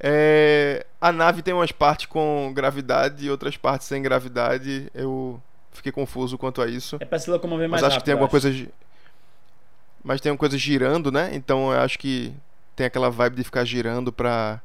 É, 0.06 0.84
a 1.00 1.10
nave 1.12 1.40
tem 1.40 1.54
umas 1.54 1.72
partes 1.72 2.04
com 2.06 2.52
gravidade 2.54 3.24
e 3.24 3.30
outras 3.30 3.56
partes 3.56 3.86
sem 3.86 4.02
gravidade. 4.02 4.90
Eu 4.94 5.40
fiquei 5.72 5.90
confuso 5.90 6.36
quanto 6.36 6.60
a 6.60 6.66
isso. 6.66 6.96
é 7.00 7.04
pra 7.06 7.18
se 7.18 7.30
locomover 7.30 7.68
mais 7.68 7.80
Mas 7.80 7.88
acho 7.88 7.94
rápido. 7.94 8.02
que 8.02 8.04
tem 8.06 8.12
eu 8.12 8.16
alguma 8.16 8.28
coisa. 8.28 8.68
Mas 10.02 10.20
tem 10.20 10.30
uma 10.30 10.36
coisa 10.38 10.58
girando, 10.58 11.10
né? 11.10 11.30
Então 11.32 11.72
eu 11.72 11.80
acho 11.80 11.98
que 11.98 12.34
tem 12.76 12.84
aquela 12.86 13.08
vibe 13.10 13.36
de 13.36 13.44
ficar 13.44 13.64
girando 13.64 14.12
pra 14.12 14.60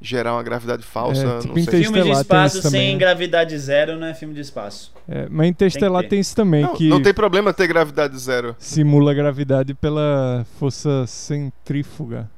gerar 0.00 0.34
uma 0.34 0.42
gravidade 0.42 0.82
falsa. 0.82 1.22
É, 1.22 1.24
não 1.26 1.40
tipo 1.40 1.54
sei. 1.54 1.62
Interestelar 1.62 1.92
Filme 2.02 2.12
de 2.14 2.20
espaço 2.20 2.62
também, 2.62 2.80
sem 2.80 2.92
né? 2.92 2.98
gravidade 2.98 3.58
zero 3.58 3.96
não 3.98 4.06
é 4.06 4.14
filme 4.14 4.34
de 4.34 4.40
espaço. 4.40 4.92
É, 5.08 5.28
mas 5.30 5.48
Interestelar 5.48 6.02
Tem 6.02 6.10
tem 6.10 6.20
isso 6.20 6.34
também, 6.34 6.62
Não, 6.62 6.74
que 6.74 6.88
não 6.88 7.02
tem 7.02 7.14
problema 7.14 7.52
ter 7.52 7.66
gravidade 7.66 8.18
zero. 8.18 8.56
simula 8.58 9.10
a 9.12 9.14
gravidade 9.14 9.74
pela 9.74 10.44
força 10.58 11.06
centrífuga. 11.06 12.28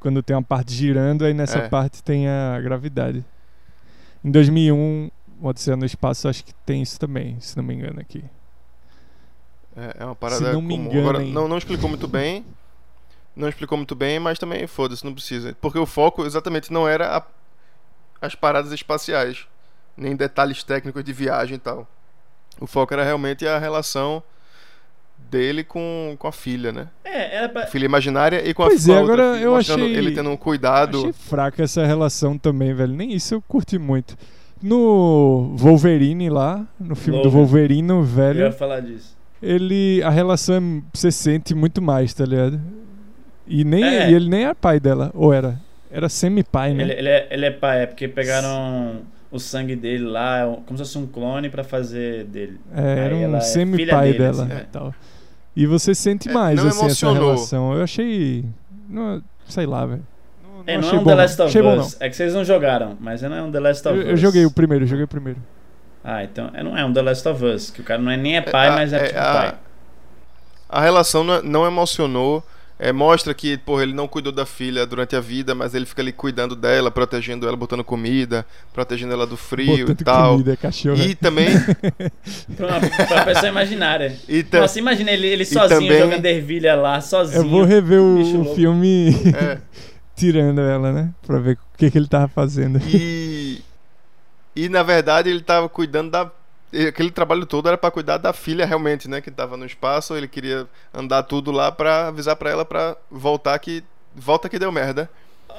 Quando 0.00 0.22
tem 0.22 0.34
uma 0.34 0.42
parte 0.42 0.72
girando, 0.72 1.24
aí 1.24 1.34
nessa 1.34 1.58
É. 1.58 1.68
parte 1.68 2.02
tem 2.02 2.26
a 2.26 2.58
gravidade. 2.60 3.24
Em 4.24 4.30
2001, 4.30 5.10
Odisseia 5.42 5.76
no 5.76 5.84
Espaço, 5.84 6.28
acho 6.28 6.44
que 6.44 6.52
tem 6.66 6.82
isso 6.82 6.98
também, 6.98 7.36
se 7.40 7.56
não 7.56 7.62
me 7.64 7.74
engano 7.74 8.00
aqui. 8.00 8.24
É, 9.76 9.96
é 10.00 10.04
uma 10.04 10.14
parada 10.14 10.52
não 10.52 10.60
me 10.60 10.74
enganem. 10.74 11.00
Agora, 11.00 11.20
não, 11.20 11.46
não 11.48 11.56
explicou 11.58 11.88
muito 11.88 12.08
bem. 12.08 12.44
Não 13.40 13.48
explicou 13.48 13.78
muito 13.78 13.94
bem, 13.94 14.18
mas 14.20 14.38
também 14.38 14.66
foda-se, 14.66 15.02
não 15.04 15.14
precisa. 15.14 15.56
Porque 15.60 15.78
o 15.78 15.86
foco 15.86 16.26
exatamente 16.26 16.70
não 16.70 16.86
era 16.86 17.16
a- 17.16 17.22
as 18.20 18.34
paradas 18.34 18.70
espaciais, 18.70 19.46
nem 19.96 20.14
detalhes 20.14 20.62
técnicos 20.62 21.02
de 21.02 21.12
viagem 21.12 21.54
e 21.56 21.58
tal. 21.58 21.88
O 22.60 22.66
foco 22.66 22.92
era 22.92 23.02
realmente 23.02 23.46
a 23.46 23.58
relação 23.58 24.22
dele 25.30 25.64
com, 25.64 26.16
com 26.18 26.28
a 26.28 26.32
filha, 26.32 26.70
né? 26.70 26.88
É, 27.04 27.36
era 27.36 27.48
pra. 27.48 27.62
A 27.64 27.66
filha 27.66 27.84
imaginária 27.86 28.46
e 28.46 28.52
com 28.52 28.64
Pois 28.64 28.88
a, 28.88 28.92
é, 28.92 28.98
outra 29.00 29.12
agora 29.14 29.32
filha, 29.34 29.44
eu 29.44 29.56
achei- 29.56 29.94
ele 29.96 30.10
tendo 30.14 30.28
um 30.30 30.36
cuidado. 30.36 30.98
Achei 30.98 31.12
fraca 31.12 31.62
essa 31.62 31.86
relação 31.86 32.36
também, 32.36 32.74
velho. 32.74 32.92
Nem 32.92 33.12
isso 33.12 33.32
eu 33.34 33.40
curti 33.40 33.78
muito. 33.78 34.16
No 34.62 35.54
Wolverine 35.56 36.28
lá, 36.28 36.66
no 36.78 36.94
filme 36.94 37.22
do. 37.22 37.30
Wolverine, 37.30 37.90
o 37.92 37.94
Eu 37.94 38.00
ia 38.00 38.04
velho, 38.04 38.52
falar 38.52 38.80
disso. 38.80 39.16
ele. 39.42 40.02
A 40.02 40.10
relação 40.10 40.56
é- 40.56 40.82
você 40.92 41.10
sente 41.10 41.54
muito 41.54 41.80
mais, 41.80 42.12
tá 42.12 42.26
ligado? 42.26 42.60
E, 43.50 43.64
nem, 43.64 43.84
É. 43.84 44.10
e 44.10 44.14
ele 44.14 44.28
nem 44.28 44.44
era 44.44 44.54
pai 44.54 44.78
dela, 44.78 45.10
ou 45.12 45.32
era? 45.34 45.58
Era 45.90 46.08
semi-pai, 46.08 46.72
né? 46.72 46.84
Ele, 46.84 46.92
ele 46.92 47.08
é, 47.08 47.28
ele 47.30 47.46
é 47.46 47.50
pai, 47.50 47.82
é 47.82 47.86
porque 47.86 48.06
pegaram 48.06 49.00
o 49.30 49.38
sangue 49.40 49.74
dele 49.74 50.04
lá, 50.04 50.44
como 50.66 50.78
se 50.78 50.84
fosse 50.84 50.96
um 50.98 51.06
clone 51.06 51.50
pra 51.50 51.64
fazer 51.64 52.24
dele. 52.24 52.60
É, 52.74 52.98
era 53.06 53.14
um 53.16 53.36
é 53.36 53.40
semi-pai 53.40 54.12
dele, 54.12 54.18
dela 54.18 54.44
assim, 54.44 54.52
e 54.52 54.56
é. 54.56 54.66
tal. 54.70 54.94
E 55.56 55.66
você 55.66 55.94
sente 55.96 56.28
É, 56.28 56.32
mais, 56.32 56.62
não 56.62 56.68
assim, 56.68 56.86
essa 56.86 57.12
relação. 57.12 57.74
Eu 57.74 57.82
achei. 57.82 58.44
Não, 58.88 59.20
sei 59.48 59.66
lá, 59.66 59.84
velho. 59.84 60.06
Não, 60.44 60.62
É, 60.64 60.74
não 60.74 60.80
achei 60.86 60.96
é 60.96 61.00
um 61.00 61.04
bom, 61.04 61.10
The 61.10 61.14
Last 61.16 61.42
of 61.42 61.48
Achei 61.48 61.62
bom, 61.62 61.78
Us. 61.80 61.96
É 62.00 62.08
que 62.08 62.14
vocês 62.16 62.34
não 62.34 62.44
jogaram, 62.44 62.96
mas 63.00 63.20
não 63.22 63.34
é 63.34 63.42
um 63.42 63.50
The 63.50 63.58
Last 63.60 63.88
of 63.88 63.96
Eu, 63.98 64.04
Us. 64.04 64.10
eu 64.10 64.16
joguei 64.16 64.46
o 64.46 64.50
primeiro, 64.52 64.84
eu 64.84 64.88
joguei 64.88 65.04
o 65.04 65.08
primeiro. 65.08 65.40
Ah, 66.04 66.22
então 66.22 66.50
é, 66.54 66.62
não 66.62 66.78
é 66.78 66.84
um 66.84 66.92
The 66.92 67.02
Last 67.02 67.28
of 67.28 67.44
Us, 67.44 67.68
que 67.70 67.80
o 67.80 67.84
cara 67.84 68.00
não 68.00 68.10
é 68.12 68.16
nem 68.16 68.36
é 68.36 68.40
pai, 68.40 68.68
a- 68.68 68.72
mas 68.72 68.92
é, 68.92 68.96
é, 68.96 69.06
tipo 69.08 69.18
a- 69.18 69.32
pai. 69.34 69.54
A 70.68 70.80
relação 70.80 71.24
não, 71.24 71.42
não 71.42 71.66
emocionou. 71.66 72.44
É, 72.82 72.92
mostra 72.92 73.34
que 73.34 73.58
porra, 73.58 73.82
ele 73.82 73.92
não 73.92 74.08
cuidou 74.08 74.32
da 74.32 74.46
filha 74.46 74.86
durante 74.86 75.14
a 75.14 75.20
vida, 75.20 75.54
mas 75.54 75.74
ele 75.74 75.84
fica 75.84 76.00
ali 76.00 76.12
cuidando 76.12 76.56
dela, 76.56 76.90
protegendo 76.90 77.46
ela, 77.46 77.54
botando 77.54 77.84
comida, 77.84 78.46
protegendo 78.72 79.12
ela 79.12 79.26
do 79.26 79.36
frio 79.36 79.74
e 79.74 79.80
Botando 79.84 80.02
tal. 80.04 80.32
comida, 80.32 80.56
cachorro. 80.56 80.96
E 81.02 81.14
também. 81.14 81.48
Pra 82.56 82.66
uma, 82.68 82.80
pra 83.06 83.24
pessoa 83.26 83.48
imaginária. 83.48 84.16
e 84.26 84.42
ta- 84.42 84.60
Nossa, 84.62 84.78
imagina 84.78 85.10
ele, 85.10 85.26
ele 85.26 85.44
sozinho 85.44 85.80
também- 85.80 85.98
jogando 86.00 86.24
ervilha 86.24 86.74
lá, 86.74 87.00
sozinho. 87.02 87.42
Eu 87.42 87.48
vou 87.50 87.64
rever 87.64 88.00
o 88.00 88.18
louco. 88.38 88.54
filme 88.54 89.10
é, 89.36 89.58
tirando 90.16 90.62
ela, 90.62 90.90
né? 90.90 91.10
Pra 91.26 91.38
ver 91.38 91.54
o 91.56 91.76
que, 91.76 91.90
que 91.90 91.98
ele 91.98 92.08
tava 92.08 92.28
fazendo. 92.28 92.80
e, 92.88 93.60
e 94.56 94.68
na 94.70 94.82
verdade 94.82 95.28
ele 95.28 95.42
tava 95.42 95.68
cuidando 95.68 96.10
da. 96.10 96.30
Aquele 96.88 97.10
trabalho 97.10 97.44
todo 97.46 97.66
era 97.68 97.76
pra 97.76 97.90
cuidar 97.90 98.16
da 98.18 98.32
filha 98.32 98.64
realmente, 98.64 99.08
né? 99.08 99.20
Que 99.20 99.30
tava 99.30 99.56
no 99.56 99.66
espaço, 99.66 100.14
ele 100.16 100.28
queria 100.28 100.66
andar 100.94 101.22
tudo 101.24 101.50
lá 101.50 101.72
pra 101.72 102.08
avisar 102.08 102.36
pra 102.36 102.50
ela 102.50 102.64
pra 102.64 102.96
voltar 103.10 103.58
que. 103.58 103.82
Volta 104.14 104.48
que 104.48 104.58
deu 104.58 104.70
merda. 104.72 105.08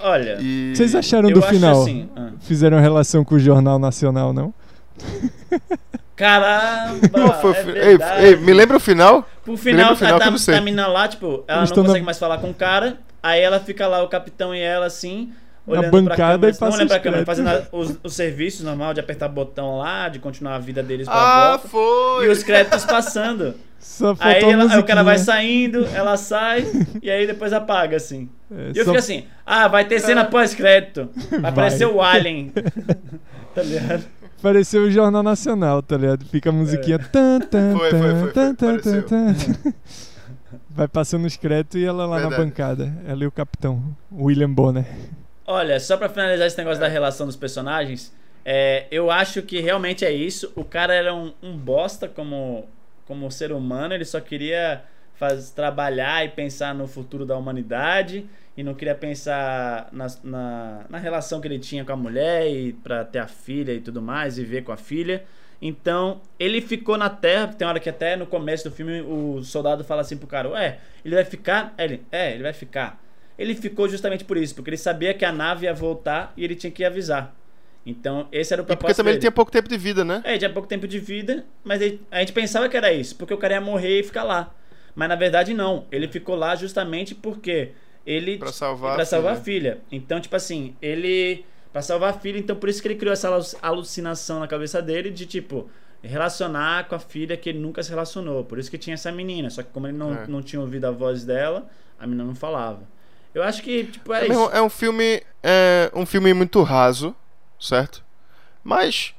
Olha, 0.04 0.38
E... 0.41 0.74
Vocês 0.76 0.95
acharam 0.95 1.30
do 1.32 1.41
final? 1.41 1.82
assim... 1.82 2.10
ah. 2.15 2.30
Fizeram 2.41 2.80
relação 2.80 3.24
com 3.24 3.36
o 3.36 3.39
Jornal 3.39 3.78
Nacional, 3.78 4.34
não? 4.34 4.54
Caramba! 6.15 7.10
Qual 7.10 7.41
foi 7.41 7.52
é 7.78 7.91
ei, 7.91 7.97
ei, 8.28 8.36
me 8.38 8.54
lembra 8.54 8.78
o 8.78 8.80
final? 8.80 9.28
Pro 9.43 9.58
final, 9.58 9.93
o 9.93 9.95
final 9.95 10.19
tá, 10.19 10.30
não 10.30 10.58
a 10.58 10.62
mina 10.62 10.88
lá, 10.88 11.08
tipo, 11.08 11.43
ela 11.47 11.62
Eles 11.62 11.69
não 11.71 11.78
consegue 11.84 12.00
na- 12.00 12.06
mais 12.06 12.19
falar 12.19 12.38
com 12.38 12.50
o 12.52 12.54
cara. 12.54 13.00
Aí 13.24 13.41
ela 13.41 13.60
fica 13.60 13.88
lá, 13.88 14.04
o 14.04 14.08
capitão 14.08 14.54
e 14.54 14.60
ela, 14.60 14.86
assim, 14.86 15.32
olhando 15.67 15.82
pra 15.89 15.91
bancada 15.91 16.17
câmera, 16.34 16.50
e 16.56 16.60
passa 16.60 16.65
não 16.65 16.74
olhando 16.76 16.88
pra 16.88 16.97
os 16.97 17.04
câmera, 17.04 17.26
fazendo 17.26 17.47
a- 17.50 17.63
os, 17.71 17.97
os 18.04 18.13
serviços 18.13 18.65
normal 18.65 18.93
de 18.93 19.00
apertar 19.00 19.28
botão 19.28 19.78
lá, 19.78 20.10
de 20.10 20.19
continuar 20.19 20.56
a 20.56 20.60
vida 20.60 20.82
deles 20.82 21.08
pra 21.08 21.16
Ah, 21.16 21.49
volta. 21.51 21.68
foi! 21.68 22.26
E 22.26 22.30
os 22.30 22.43
créditos 22.43 22.84
passando. 22.86 23.53
Só 23.80 24.16
Aí, 24.20 24.43
ela- 24.43 24.72
aí 24.72 24.80
o 24.80 24.84
cara 24.84 25.01
vai 25.03 25.18
saindo, 25.18 25.86
ela 25.95 26.16
sai, 26.16 26.64
e 27.01 27.09
aí 27.09 27.26
depois 27.26 27.51
apaga, 27.51 27.97
assim. 27.97 28.30
É, 28.51 28.72
E 28.76 28.78
eu 28.78 28.86
só- 28.86 28.91
fico 28.91 28.97
assim, 28.97 29.24
ah, 29.45 29.68
vai 29.68 29.86
ter 29.86 29.99
cena 29.99 30.24
pós-crédito. 30.26 31.09
Vai 31.32 31.39
Vai. 31.41 31.49
aparecer 31.51 31.86
o 31.88 32.01
Alien. 32.01 32.51
tá 33.55 33.64
ligado? 33.64 34.03
Pareceu 34.41 34.84
o 34.84 34.91
Jornal 34.91 35.22
Nacional, 35.24 35.82
tá 35.84 35.97
ligado? 35.97 36.26
Fica 36.26 36.49
a 36.49 36.53
musiquinha. 36.53 36.97
Tan, 36.99 37.39
tan, 37.41 37.78
Foi, 37.78 37.89
foi, 37.91 37.99
tan, 37.99 38.20
foi, 38.20 38.32
tan, 38.32 38.55
tan, 38.55 38.78
tan, 38.80 39.01
tan. 39.03 39.36
Vai 40.70 40.88
passando 40.88 41.26
os 41.26 41.36
créditos 41.38 41.80
e 41.80 41.86
ela 41.86 42.05
lá 42.05 42.16
na 42.20 42.28
Verdade. 42.30 42.43
bancada. 42.43 42.93
Ela 43.07 43.24
e 43.24 43.28
o 43.28 43.32
capitão, 43.32 43.84
William 44.12 44.49
Bonner. 44.51 44.86
Olha, 45.52 45.80
só 45.82 45.97
pra 45.97 46.08
finalizar 46.08 46.47
esse 46.47 46.58
negócio 46.58 46.80
da 46.80 46.88
relação 46.88 47.28
dos 47.28 47.36
personagens, 47.36 48.16
é, 48.45 48.86
eu 48.89 49.12
acho 49.12 49.41
que 49.41 49.60
realmente 49.60 50.06
é 50.06 50.12
isso. 50.12 50.49
O 50.56 50.64
cara 50.64 50.93
era 50.93 51.14
um, 51.14 51.34
um 51.43 51.58
bosta 51.58 52.08
como, 52.08 52.70
como 53.06 53.30
ser 53.30 53.52
humano, 53.52 53.93
ele 53.93 54.06
só 54.06 54.22
queria 54.22 54.82
faz, 55.16 55.52
trabalhar 55.52 56.24
e 56.26 56.30
pensar 56.30 56.74
no 56.74 56.88
futuro 56.88 57.26
da 57.26 57.38
humanidade 57.38 58.26
e 58.56 58.64
não 58.64 58.74
queria 58.74 58.95
pensar 58.95 59.89
na, 59.91 60.08
na, 60.24 60.86
na 60.89 60.97
relação 60.97 61.41
que 61.41 61.49
ele 61.49 61.60
tinha 61.60 61.84
com 61.84 61.91
a 61.91 61.97
mulher 61.97 62.49
e 62.49 62.72
para 62.72 63.04
ter 63.04 63.20
a 63.20 63.28
filha 63.28 63.74
e 63.74 63.82
tudo 63.82 64.02
mais, 64.02 64.38
viver 64.38 64.64
com 64.64 64.72
a 64.72 64.78
filha. 64.78 65.24
Então, 65.62 66.22
ele 66.39 66.62
ficou 66.62 66.97
na 66.97 67.10
Terra, 67.10 67.47
tem 67.49 67.68
hora 67.68 67.80
que 67.80 67.89
até 67.89 68.16
no 68.16 68.26
começo 68.26 68.70
do 68.70 68.74
filme 68.74 69.02
o 69.02 69.43
soldado 69.43 69.84
fala 69.84 69.99
assim 69.99 70.16
pro 70.16 70.28
cara, 70.28 70.49
ué, 70.49 70.80
ele 71.04 71.14
vai 71.14 71.26
ficar? 71.26 71.74
Ele, 71.78 72.02
é, 72.10 72.34
ele 72.34 72.43
vai 72.43 72.54
ficar. 72.54 72.99
Ele 73.42 73.56
ficou 73.56 73.88
justamente 73.89 74.24
por 74.24 74.38
isso, 74.38 74.54
porque 74.56 74.70
ele 74.70 74.78
sabia 74.78 75.14
que 75.14 75.26
a 75.26 75.32
nave 75.32 75.66
ia 75.66 75.74
voltar 75.74 76.34
e 76.38 76.44
ele 76.44 76.56
tinha 76.56 76.70
que 76.72 76.84
avisar. 76.84 77.34
Então, 77.86 78.28
esse 78.32 78.54
era 78.54 78.62
o 78.62 78.66
E 78.66 78.68
propósito 78.68 78.82
porque 78.88 78.94
também 78.96 79.12
ele 79.12 79.18
dele. 79.18 79.22
tinha 79.22 79.32
pouco 79.32 79.52
tempo 79.52 79.68
de 79.68 79.78
vida, 79.78 80.06
né? 80.06 80.22
É, 80.24 80.32
ele 80.32 80.39
tinha 80.39 80.50
pouco 80.52 80.68
tempo 80.68 80.88
de 80.88 81.00
vida, 81.00 81.44
mas 81.64 81.82
ele- 81.82 82.00
a 82.12 82.20
gente 82.20 82.32
pensava 82.34 82.70
que 82.70 82.78
era 82.78 82.94
isso, 82.94 83.16
porque 83.16 83.34
o 83.34 83.38
cara 83.38 83.56
ia 83.56 83.62
morrer 83.62 84.00
e 84.00 84.04
ficar 84.04 84.24
lá. 84.24 84.54
Mas 84.94 85.10
na 85.10 85.16
verdade 85.16 85.54
não, 85.54 85.86
ele 85.92 86.08
ficou 86.08 86.36
lá 86.36 86.56
justamente 86.56 87.16
porque 87.16 87.72
ele 88.06 88.38
Pra 88.38 88.52
salvar 88.52 88.94
pra 88.94 89.04
a 89.04 89.06
salvar 89.06 89.34
a 89.34 89.36
filha. 89.36 89.72
filha. 89.76 89.82
Então, 89.92 90.20
tipo 90.22 90.36
assim, 90.36 90.76
ele 90.82 91.44
Pra 91.74 91.82
salvar 91.82 92.10
a 92.10 92.14
filha, 92.14 92.38
então 92.38 92.54
por 92.58 92.68
isso 92.68 92.82
que 92.82 92.88
ele 92.89 92.96
criou 92.96 93.14
essa 93.14 93.30
alu- 93.30 93.46
alucinação 93.62 94.42
na 94.42 94.48
cabeça 94.48 94.82
dele 94.82 95.10
de 95.10 95.26
tipo 95.26 95.70
relacionar 96.04 96.88
com 96.89 96.96
a 96.96 97.00
filha 97.00 97.38
que 97.38 97.48
ele 97.50 97.60
nunca 97.60 97.82
se 97.82 97.89
relacionou. 97.89 98.44
Por 98.44 98.60
isso 98.60 98.70
que 98.70 98.78
tinha 98.78 98.94
essa 98.96 99.12
menina, 99.12 99.50
só 99.50 99.64
que 99.64 99.70
como 99.72 99.88
ele 99.88 99.98
não, 99.98 100.14
É. 100.14 100.28
não 100.28 100.42
tinha 100.42 100.60
ouvido 100.60 100.86
a 100.86 100.92
voz 100.92 101.24
dela, 101.24 101.68
a 101.98 102.06
menina 102.06 102.26
não 102.26 102.36
falava. 102.36 102.82
Eu 103.34 103.43
acho 103.43 103.61
que 103.63 103.86
tipo 103.86 104.13
é, 104.13 104.23
É, 104.25 104.27
isso. 104.29 104.49
é 104.53 104.61
um 104.61 104.69
filme. 104.69 105.21
É 105.43 105.91
um 105.95 106.05
filme 106.05 106.34
muito 106.34 106.61
raso, 106.63 107.15
certo? 107.59 108.03
Mas. 108.63 109.13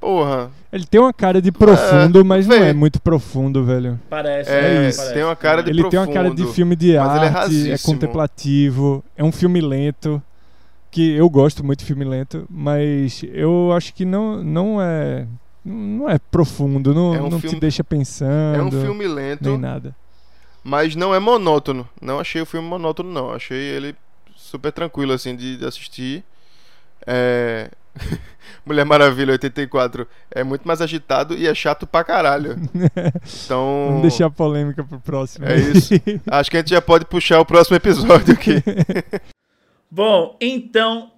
Porra. 0.00 0.50
Ele 0.72 0.84
tem 0.86 1.00
uma 1.00 1.12
cara 1.12 1.40
de 1.40 1.50
profundo, 1.50 2.22
mas 2.24 2.46
não 2.46 2.56
é 2.56 2.72
muito 2.72 3.00
profundo, 3.00 3.64
velho. 3.64 3.98
Parece, 4.10 4.50
É, 4.50 4.60
né? 4.60 4.88
isso. 4.88 4.98
Parece. 4.98 5.14
tem 5.14 5.24
uma 5.24 5.34
cara 5.36 5.62
de 5.62 5.70
Ele 5.70 5.88
tem 5.88 5.98
uma 5.98 6.06
cara 6.06 6.28
de 6.30 6.36
profundo, 6.36 6.54
filme 6.54 6.76
de 6.76 6.96
mas 6.98 7.16
ele 7.16 7.24
é 7.24 7.28
arte, 7.28 7.36
é, 7.36 7.40
rasíssimo. 7.40 7.94
contemplativo, 7.94 9.04
é 9.16 9.24
um 9.24 9.32
filme 9.32 9.60
lento, 9.60 10.22
que 10.90 11.12
eu 11.12 11.28
gosto 11.30 11.64
muito 11.64 11.78
de 11.80 11.86
filme 11.86 12.04
lento, 12.04 12.46
mas 12.50 13.22
eu 13.32 13.72
acho 13.72 13.94
que 13.94 14.04
não, 14.04 14.42
não 14.44 14.80
é 14.82 15.26
não 15.64 16.08
é 16.08 16.18
profundo, 16.18 16.94
não, 16.94 17.14
É 17.14 17.20
um 17.22 17.28
não 17.30 17.40
filme- 17.40 17.56
te 17.56 17.60
deixa 17.60 17.82
pensando, 17.82 18.56
É 18.58 18.62
um 18.62 18.70
filme 18.70 19.06
nem 19.06 19.14
lento, 19.14 19.58
nada. 19.58 19.96
Mas 20.66 20.96
não 20.96 21.14
é 21.14 21.20
monótono. 21.20 21.88
Não 22.02 22.18
achei 22.18 22.42
o 22.42 22.46
filme 22.46 22.66
monótono, 22.66 23.12
não. 23.12 23.32
Achei 23.32 23.56
ele 23.56 23.94
super 24.34 24.72
tranquilo, 24.72 25.12
assim, 25.12 25.36
de, 25.36 25.58
de 25.58 25.64
assistir. 25.64 26.24
É... 27.06 27.70
Mulher 28.66 28.84
Maravilha 28.84 29.30
84 29.30 30.08
é 30.28 30.42
muito 30.42 30.66
mais 30.66 30.82
agitado 30.82 31.34
e 31.34 31.46
é 31.46 31.54
chato 31.54 31.86
pra 31.86 32.02
caralho. 32.02 32.56
Então. 33.44 33.86
Vamos 33.90 34.02
deixar 34.02 34.26
a 34.26 34.30
polêmica 34.30 34.82
pro 34.82 34.98
próximo. 34.98 35.46
É 35.46 35.56
isso. 35.56 35.94
Acho 36.26 36.50
que 36.50 36.56
a 36.56 36.60
gente 36.60 36.70
já 36.70 36.82
pode 36.82 37.04
puxar 37.04 37.38
o 37.38 37.46
próximo 37.46 37.76
episódio 37.76 38.34
aqui. 38.34 38.54
Bom, 39.88 40.36
então, 40.40 41.12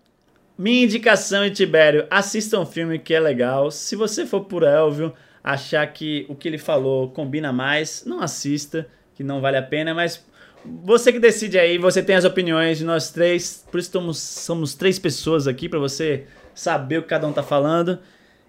minha 0.58 0.84
indicação 0.84 1.42
é 1.42 1.48
Tibério, 1.48 2.06
assista 2.10 2.60
um 2.60 2.66
filme 2.66 2.98
que 2.98 3.14
é 3.14 3.20
legal. 3.20 3.70
Se 3.70 3.96
você 3.96 4.26
for 4.26 4.42
por 4.42 4.62
Elvio, 4.62 5.14
achar 5.42 5.86
que 5.86 6.26
o 6.28 6.34
que 6.34 6.46
ele 6.46 6.58
falou 6.58 7.08
combina 7.10 7.50
mais, 7.50 8.04
não 8.04 8.20
assista, 8.20 8.86
que 9.18 9.24
não 9.24 9.40
vale 9.40 9.56
a 9.56 9.62
pena, 9.62 9.92
mas 9.92 10.24
você 10.64 11.12
que 11.12 11.18
decide 11.18 11.58
aí, 11.58 11.76
você 11.76 12.00
tem 12.00 12.14
as 12.14 12.24
opiniões 12.24 12.78
de 12.78 12.84
nós 12.84 13.10
três, 13.10 13.66
por 13.68 13.80
isso 13.80 13.90
somos, 13.90 14.16
somos 14.16 14.74
três 14.76 14.96
pessoas 14.96 15.48
aqui 15.48 15.68
para 15.68 15.80
você 15.80 16.28
saber 16.54 16.98
o 16.98 17.02
que 17.02 17.08
cada 17.08 17.26
um 17.26 17.32
tá 17.32 17.42
falando. 17.42 17.98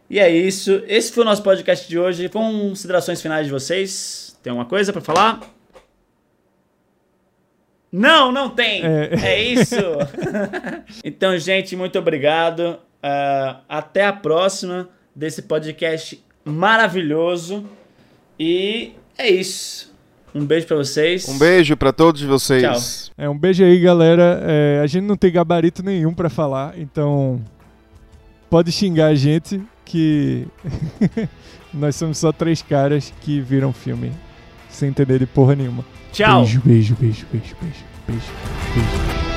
E 0.07 0.20
é 0.20 0.30
isso. 0.30 0.84
Esse 0.88 1.11
foi 1.11 1.24
o 1.24 1.26
nosso 1.26 1.41
podcast 1.41 1.89
de 1.89 1.97
hoje. 1.97 2.30
Considerações 2.30 3.20
finais 3.20 3.47
de 3.47 3.51
vocês? 3.51 4.38
Tem 4.43 4.51
alguma 4.51 4.70
coisa 4.70 4.93
para 4.93 5.01
falar? 5.01 5.41
Não, 7.91 8.32
não 8.32 8.51
tem. 8.51 8.84
É. 8.86 9.09
É, 9.24 9.41
isso. 9.41 9.76
então, 11.03 11.36
gente, 11.39 11.76
muito 11.76 11.97
obrigado. 11.97 12.80
Ah, 13.01 13.61
até 13.67 14.05
a 14.05 14.13
próxima 14.13 14.88
desse 15.15 15.41
podcast 15.41 16.24
maravilhoso. 16.45 17.67
E 18.39 18.93
é 19.17 19.28
isso. 19.28 19.89
Um 20.34 20.46
beijo 20.46 20.68
pra 20.68 20.78
vocês. 20.78 21.28
Um 21.28 21.38
beijo 21.38 21.76
pra 21.76 21.92
todos 21.92 22.22
vocês. 22.22 23.12
É, 23.18 23.30
um 23.30 23.38
beijo 23.38 23.64
aí, 23.64 23.80
galera. 23.80 24.42
É, 24.44 24.82
a 24.84 24.88
gente 24.88 25.06
não 25.06 25.16
tem 25.16 25.32
gabarito 25.32 25.84
nenhum 25.84 26.14
pra 26.14 26.30
falar, 26.30 26.78
então 26.78 27.42
pode 28.50 28.72
xingar 28.72 29.08
a 29.08 29.16
gente 29.16 29.62
que 29.86 30.48
nós 31.74 31.96
somos 31.96 32.18
só 32.18 32.32
três 32.32 32.62
caras 32.62 33.14
que 33.22 33.42
viram 33.42 33.74
filme 33.74 34.12
sem 34.70 34.90
entender 34.90 35.20
de 35.20 35.26
porra 35.26 35.56
nenhuma. 35.56 35.84
Tchau. 36.12 36.42
Beijo, 36.42 36.62
beijo, 36.64 36.96
beijo, 37.00 37.26
beijo, 37.32 37.56
beijo, 37.62 37.86
beijo, 38.08 38.32
beijo. 38.76 39.29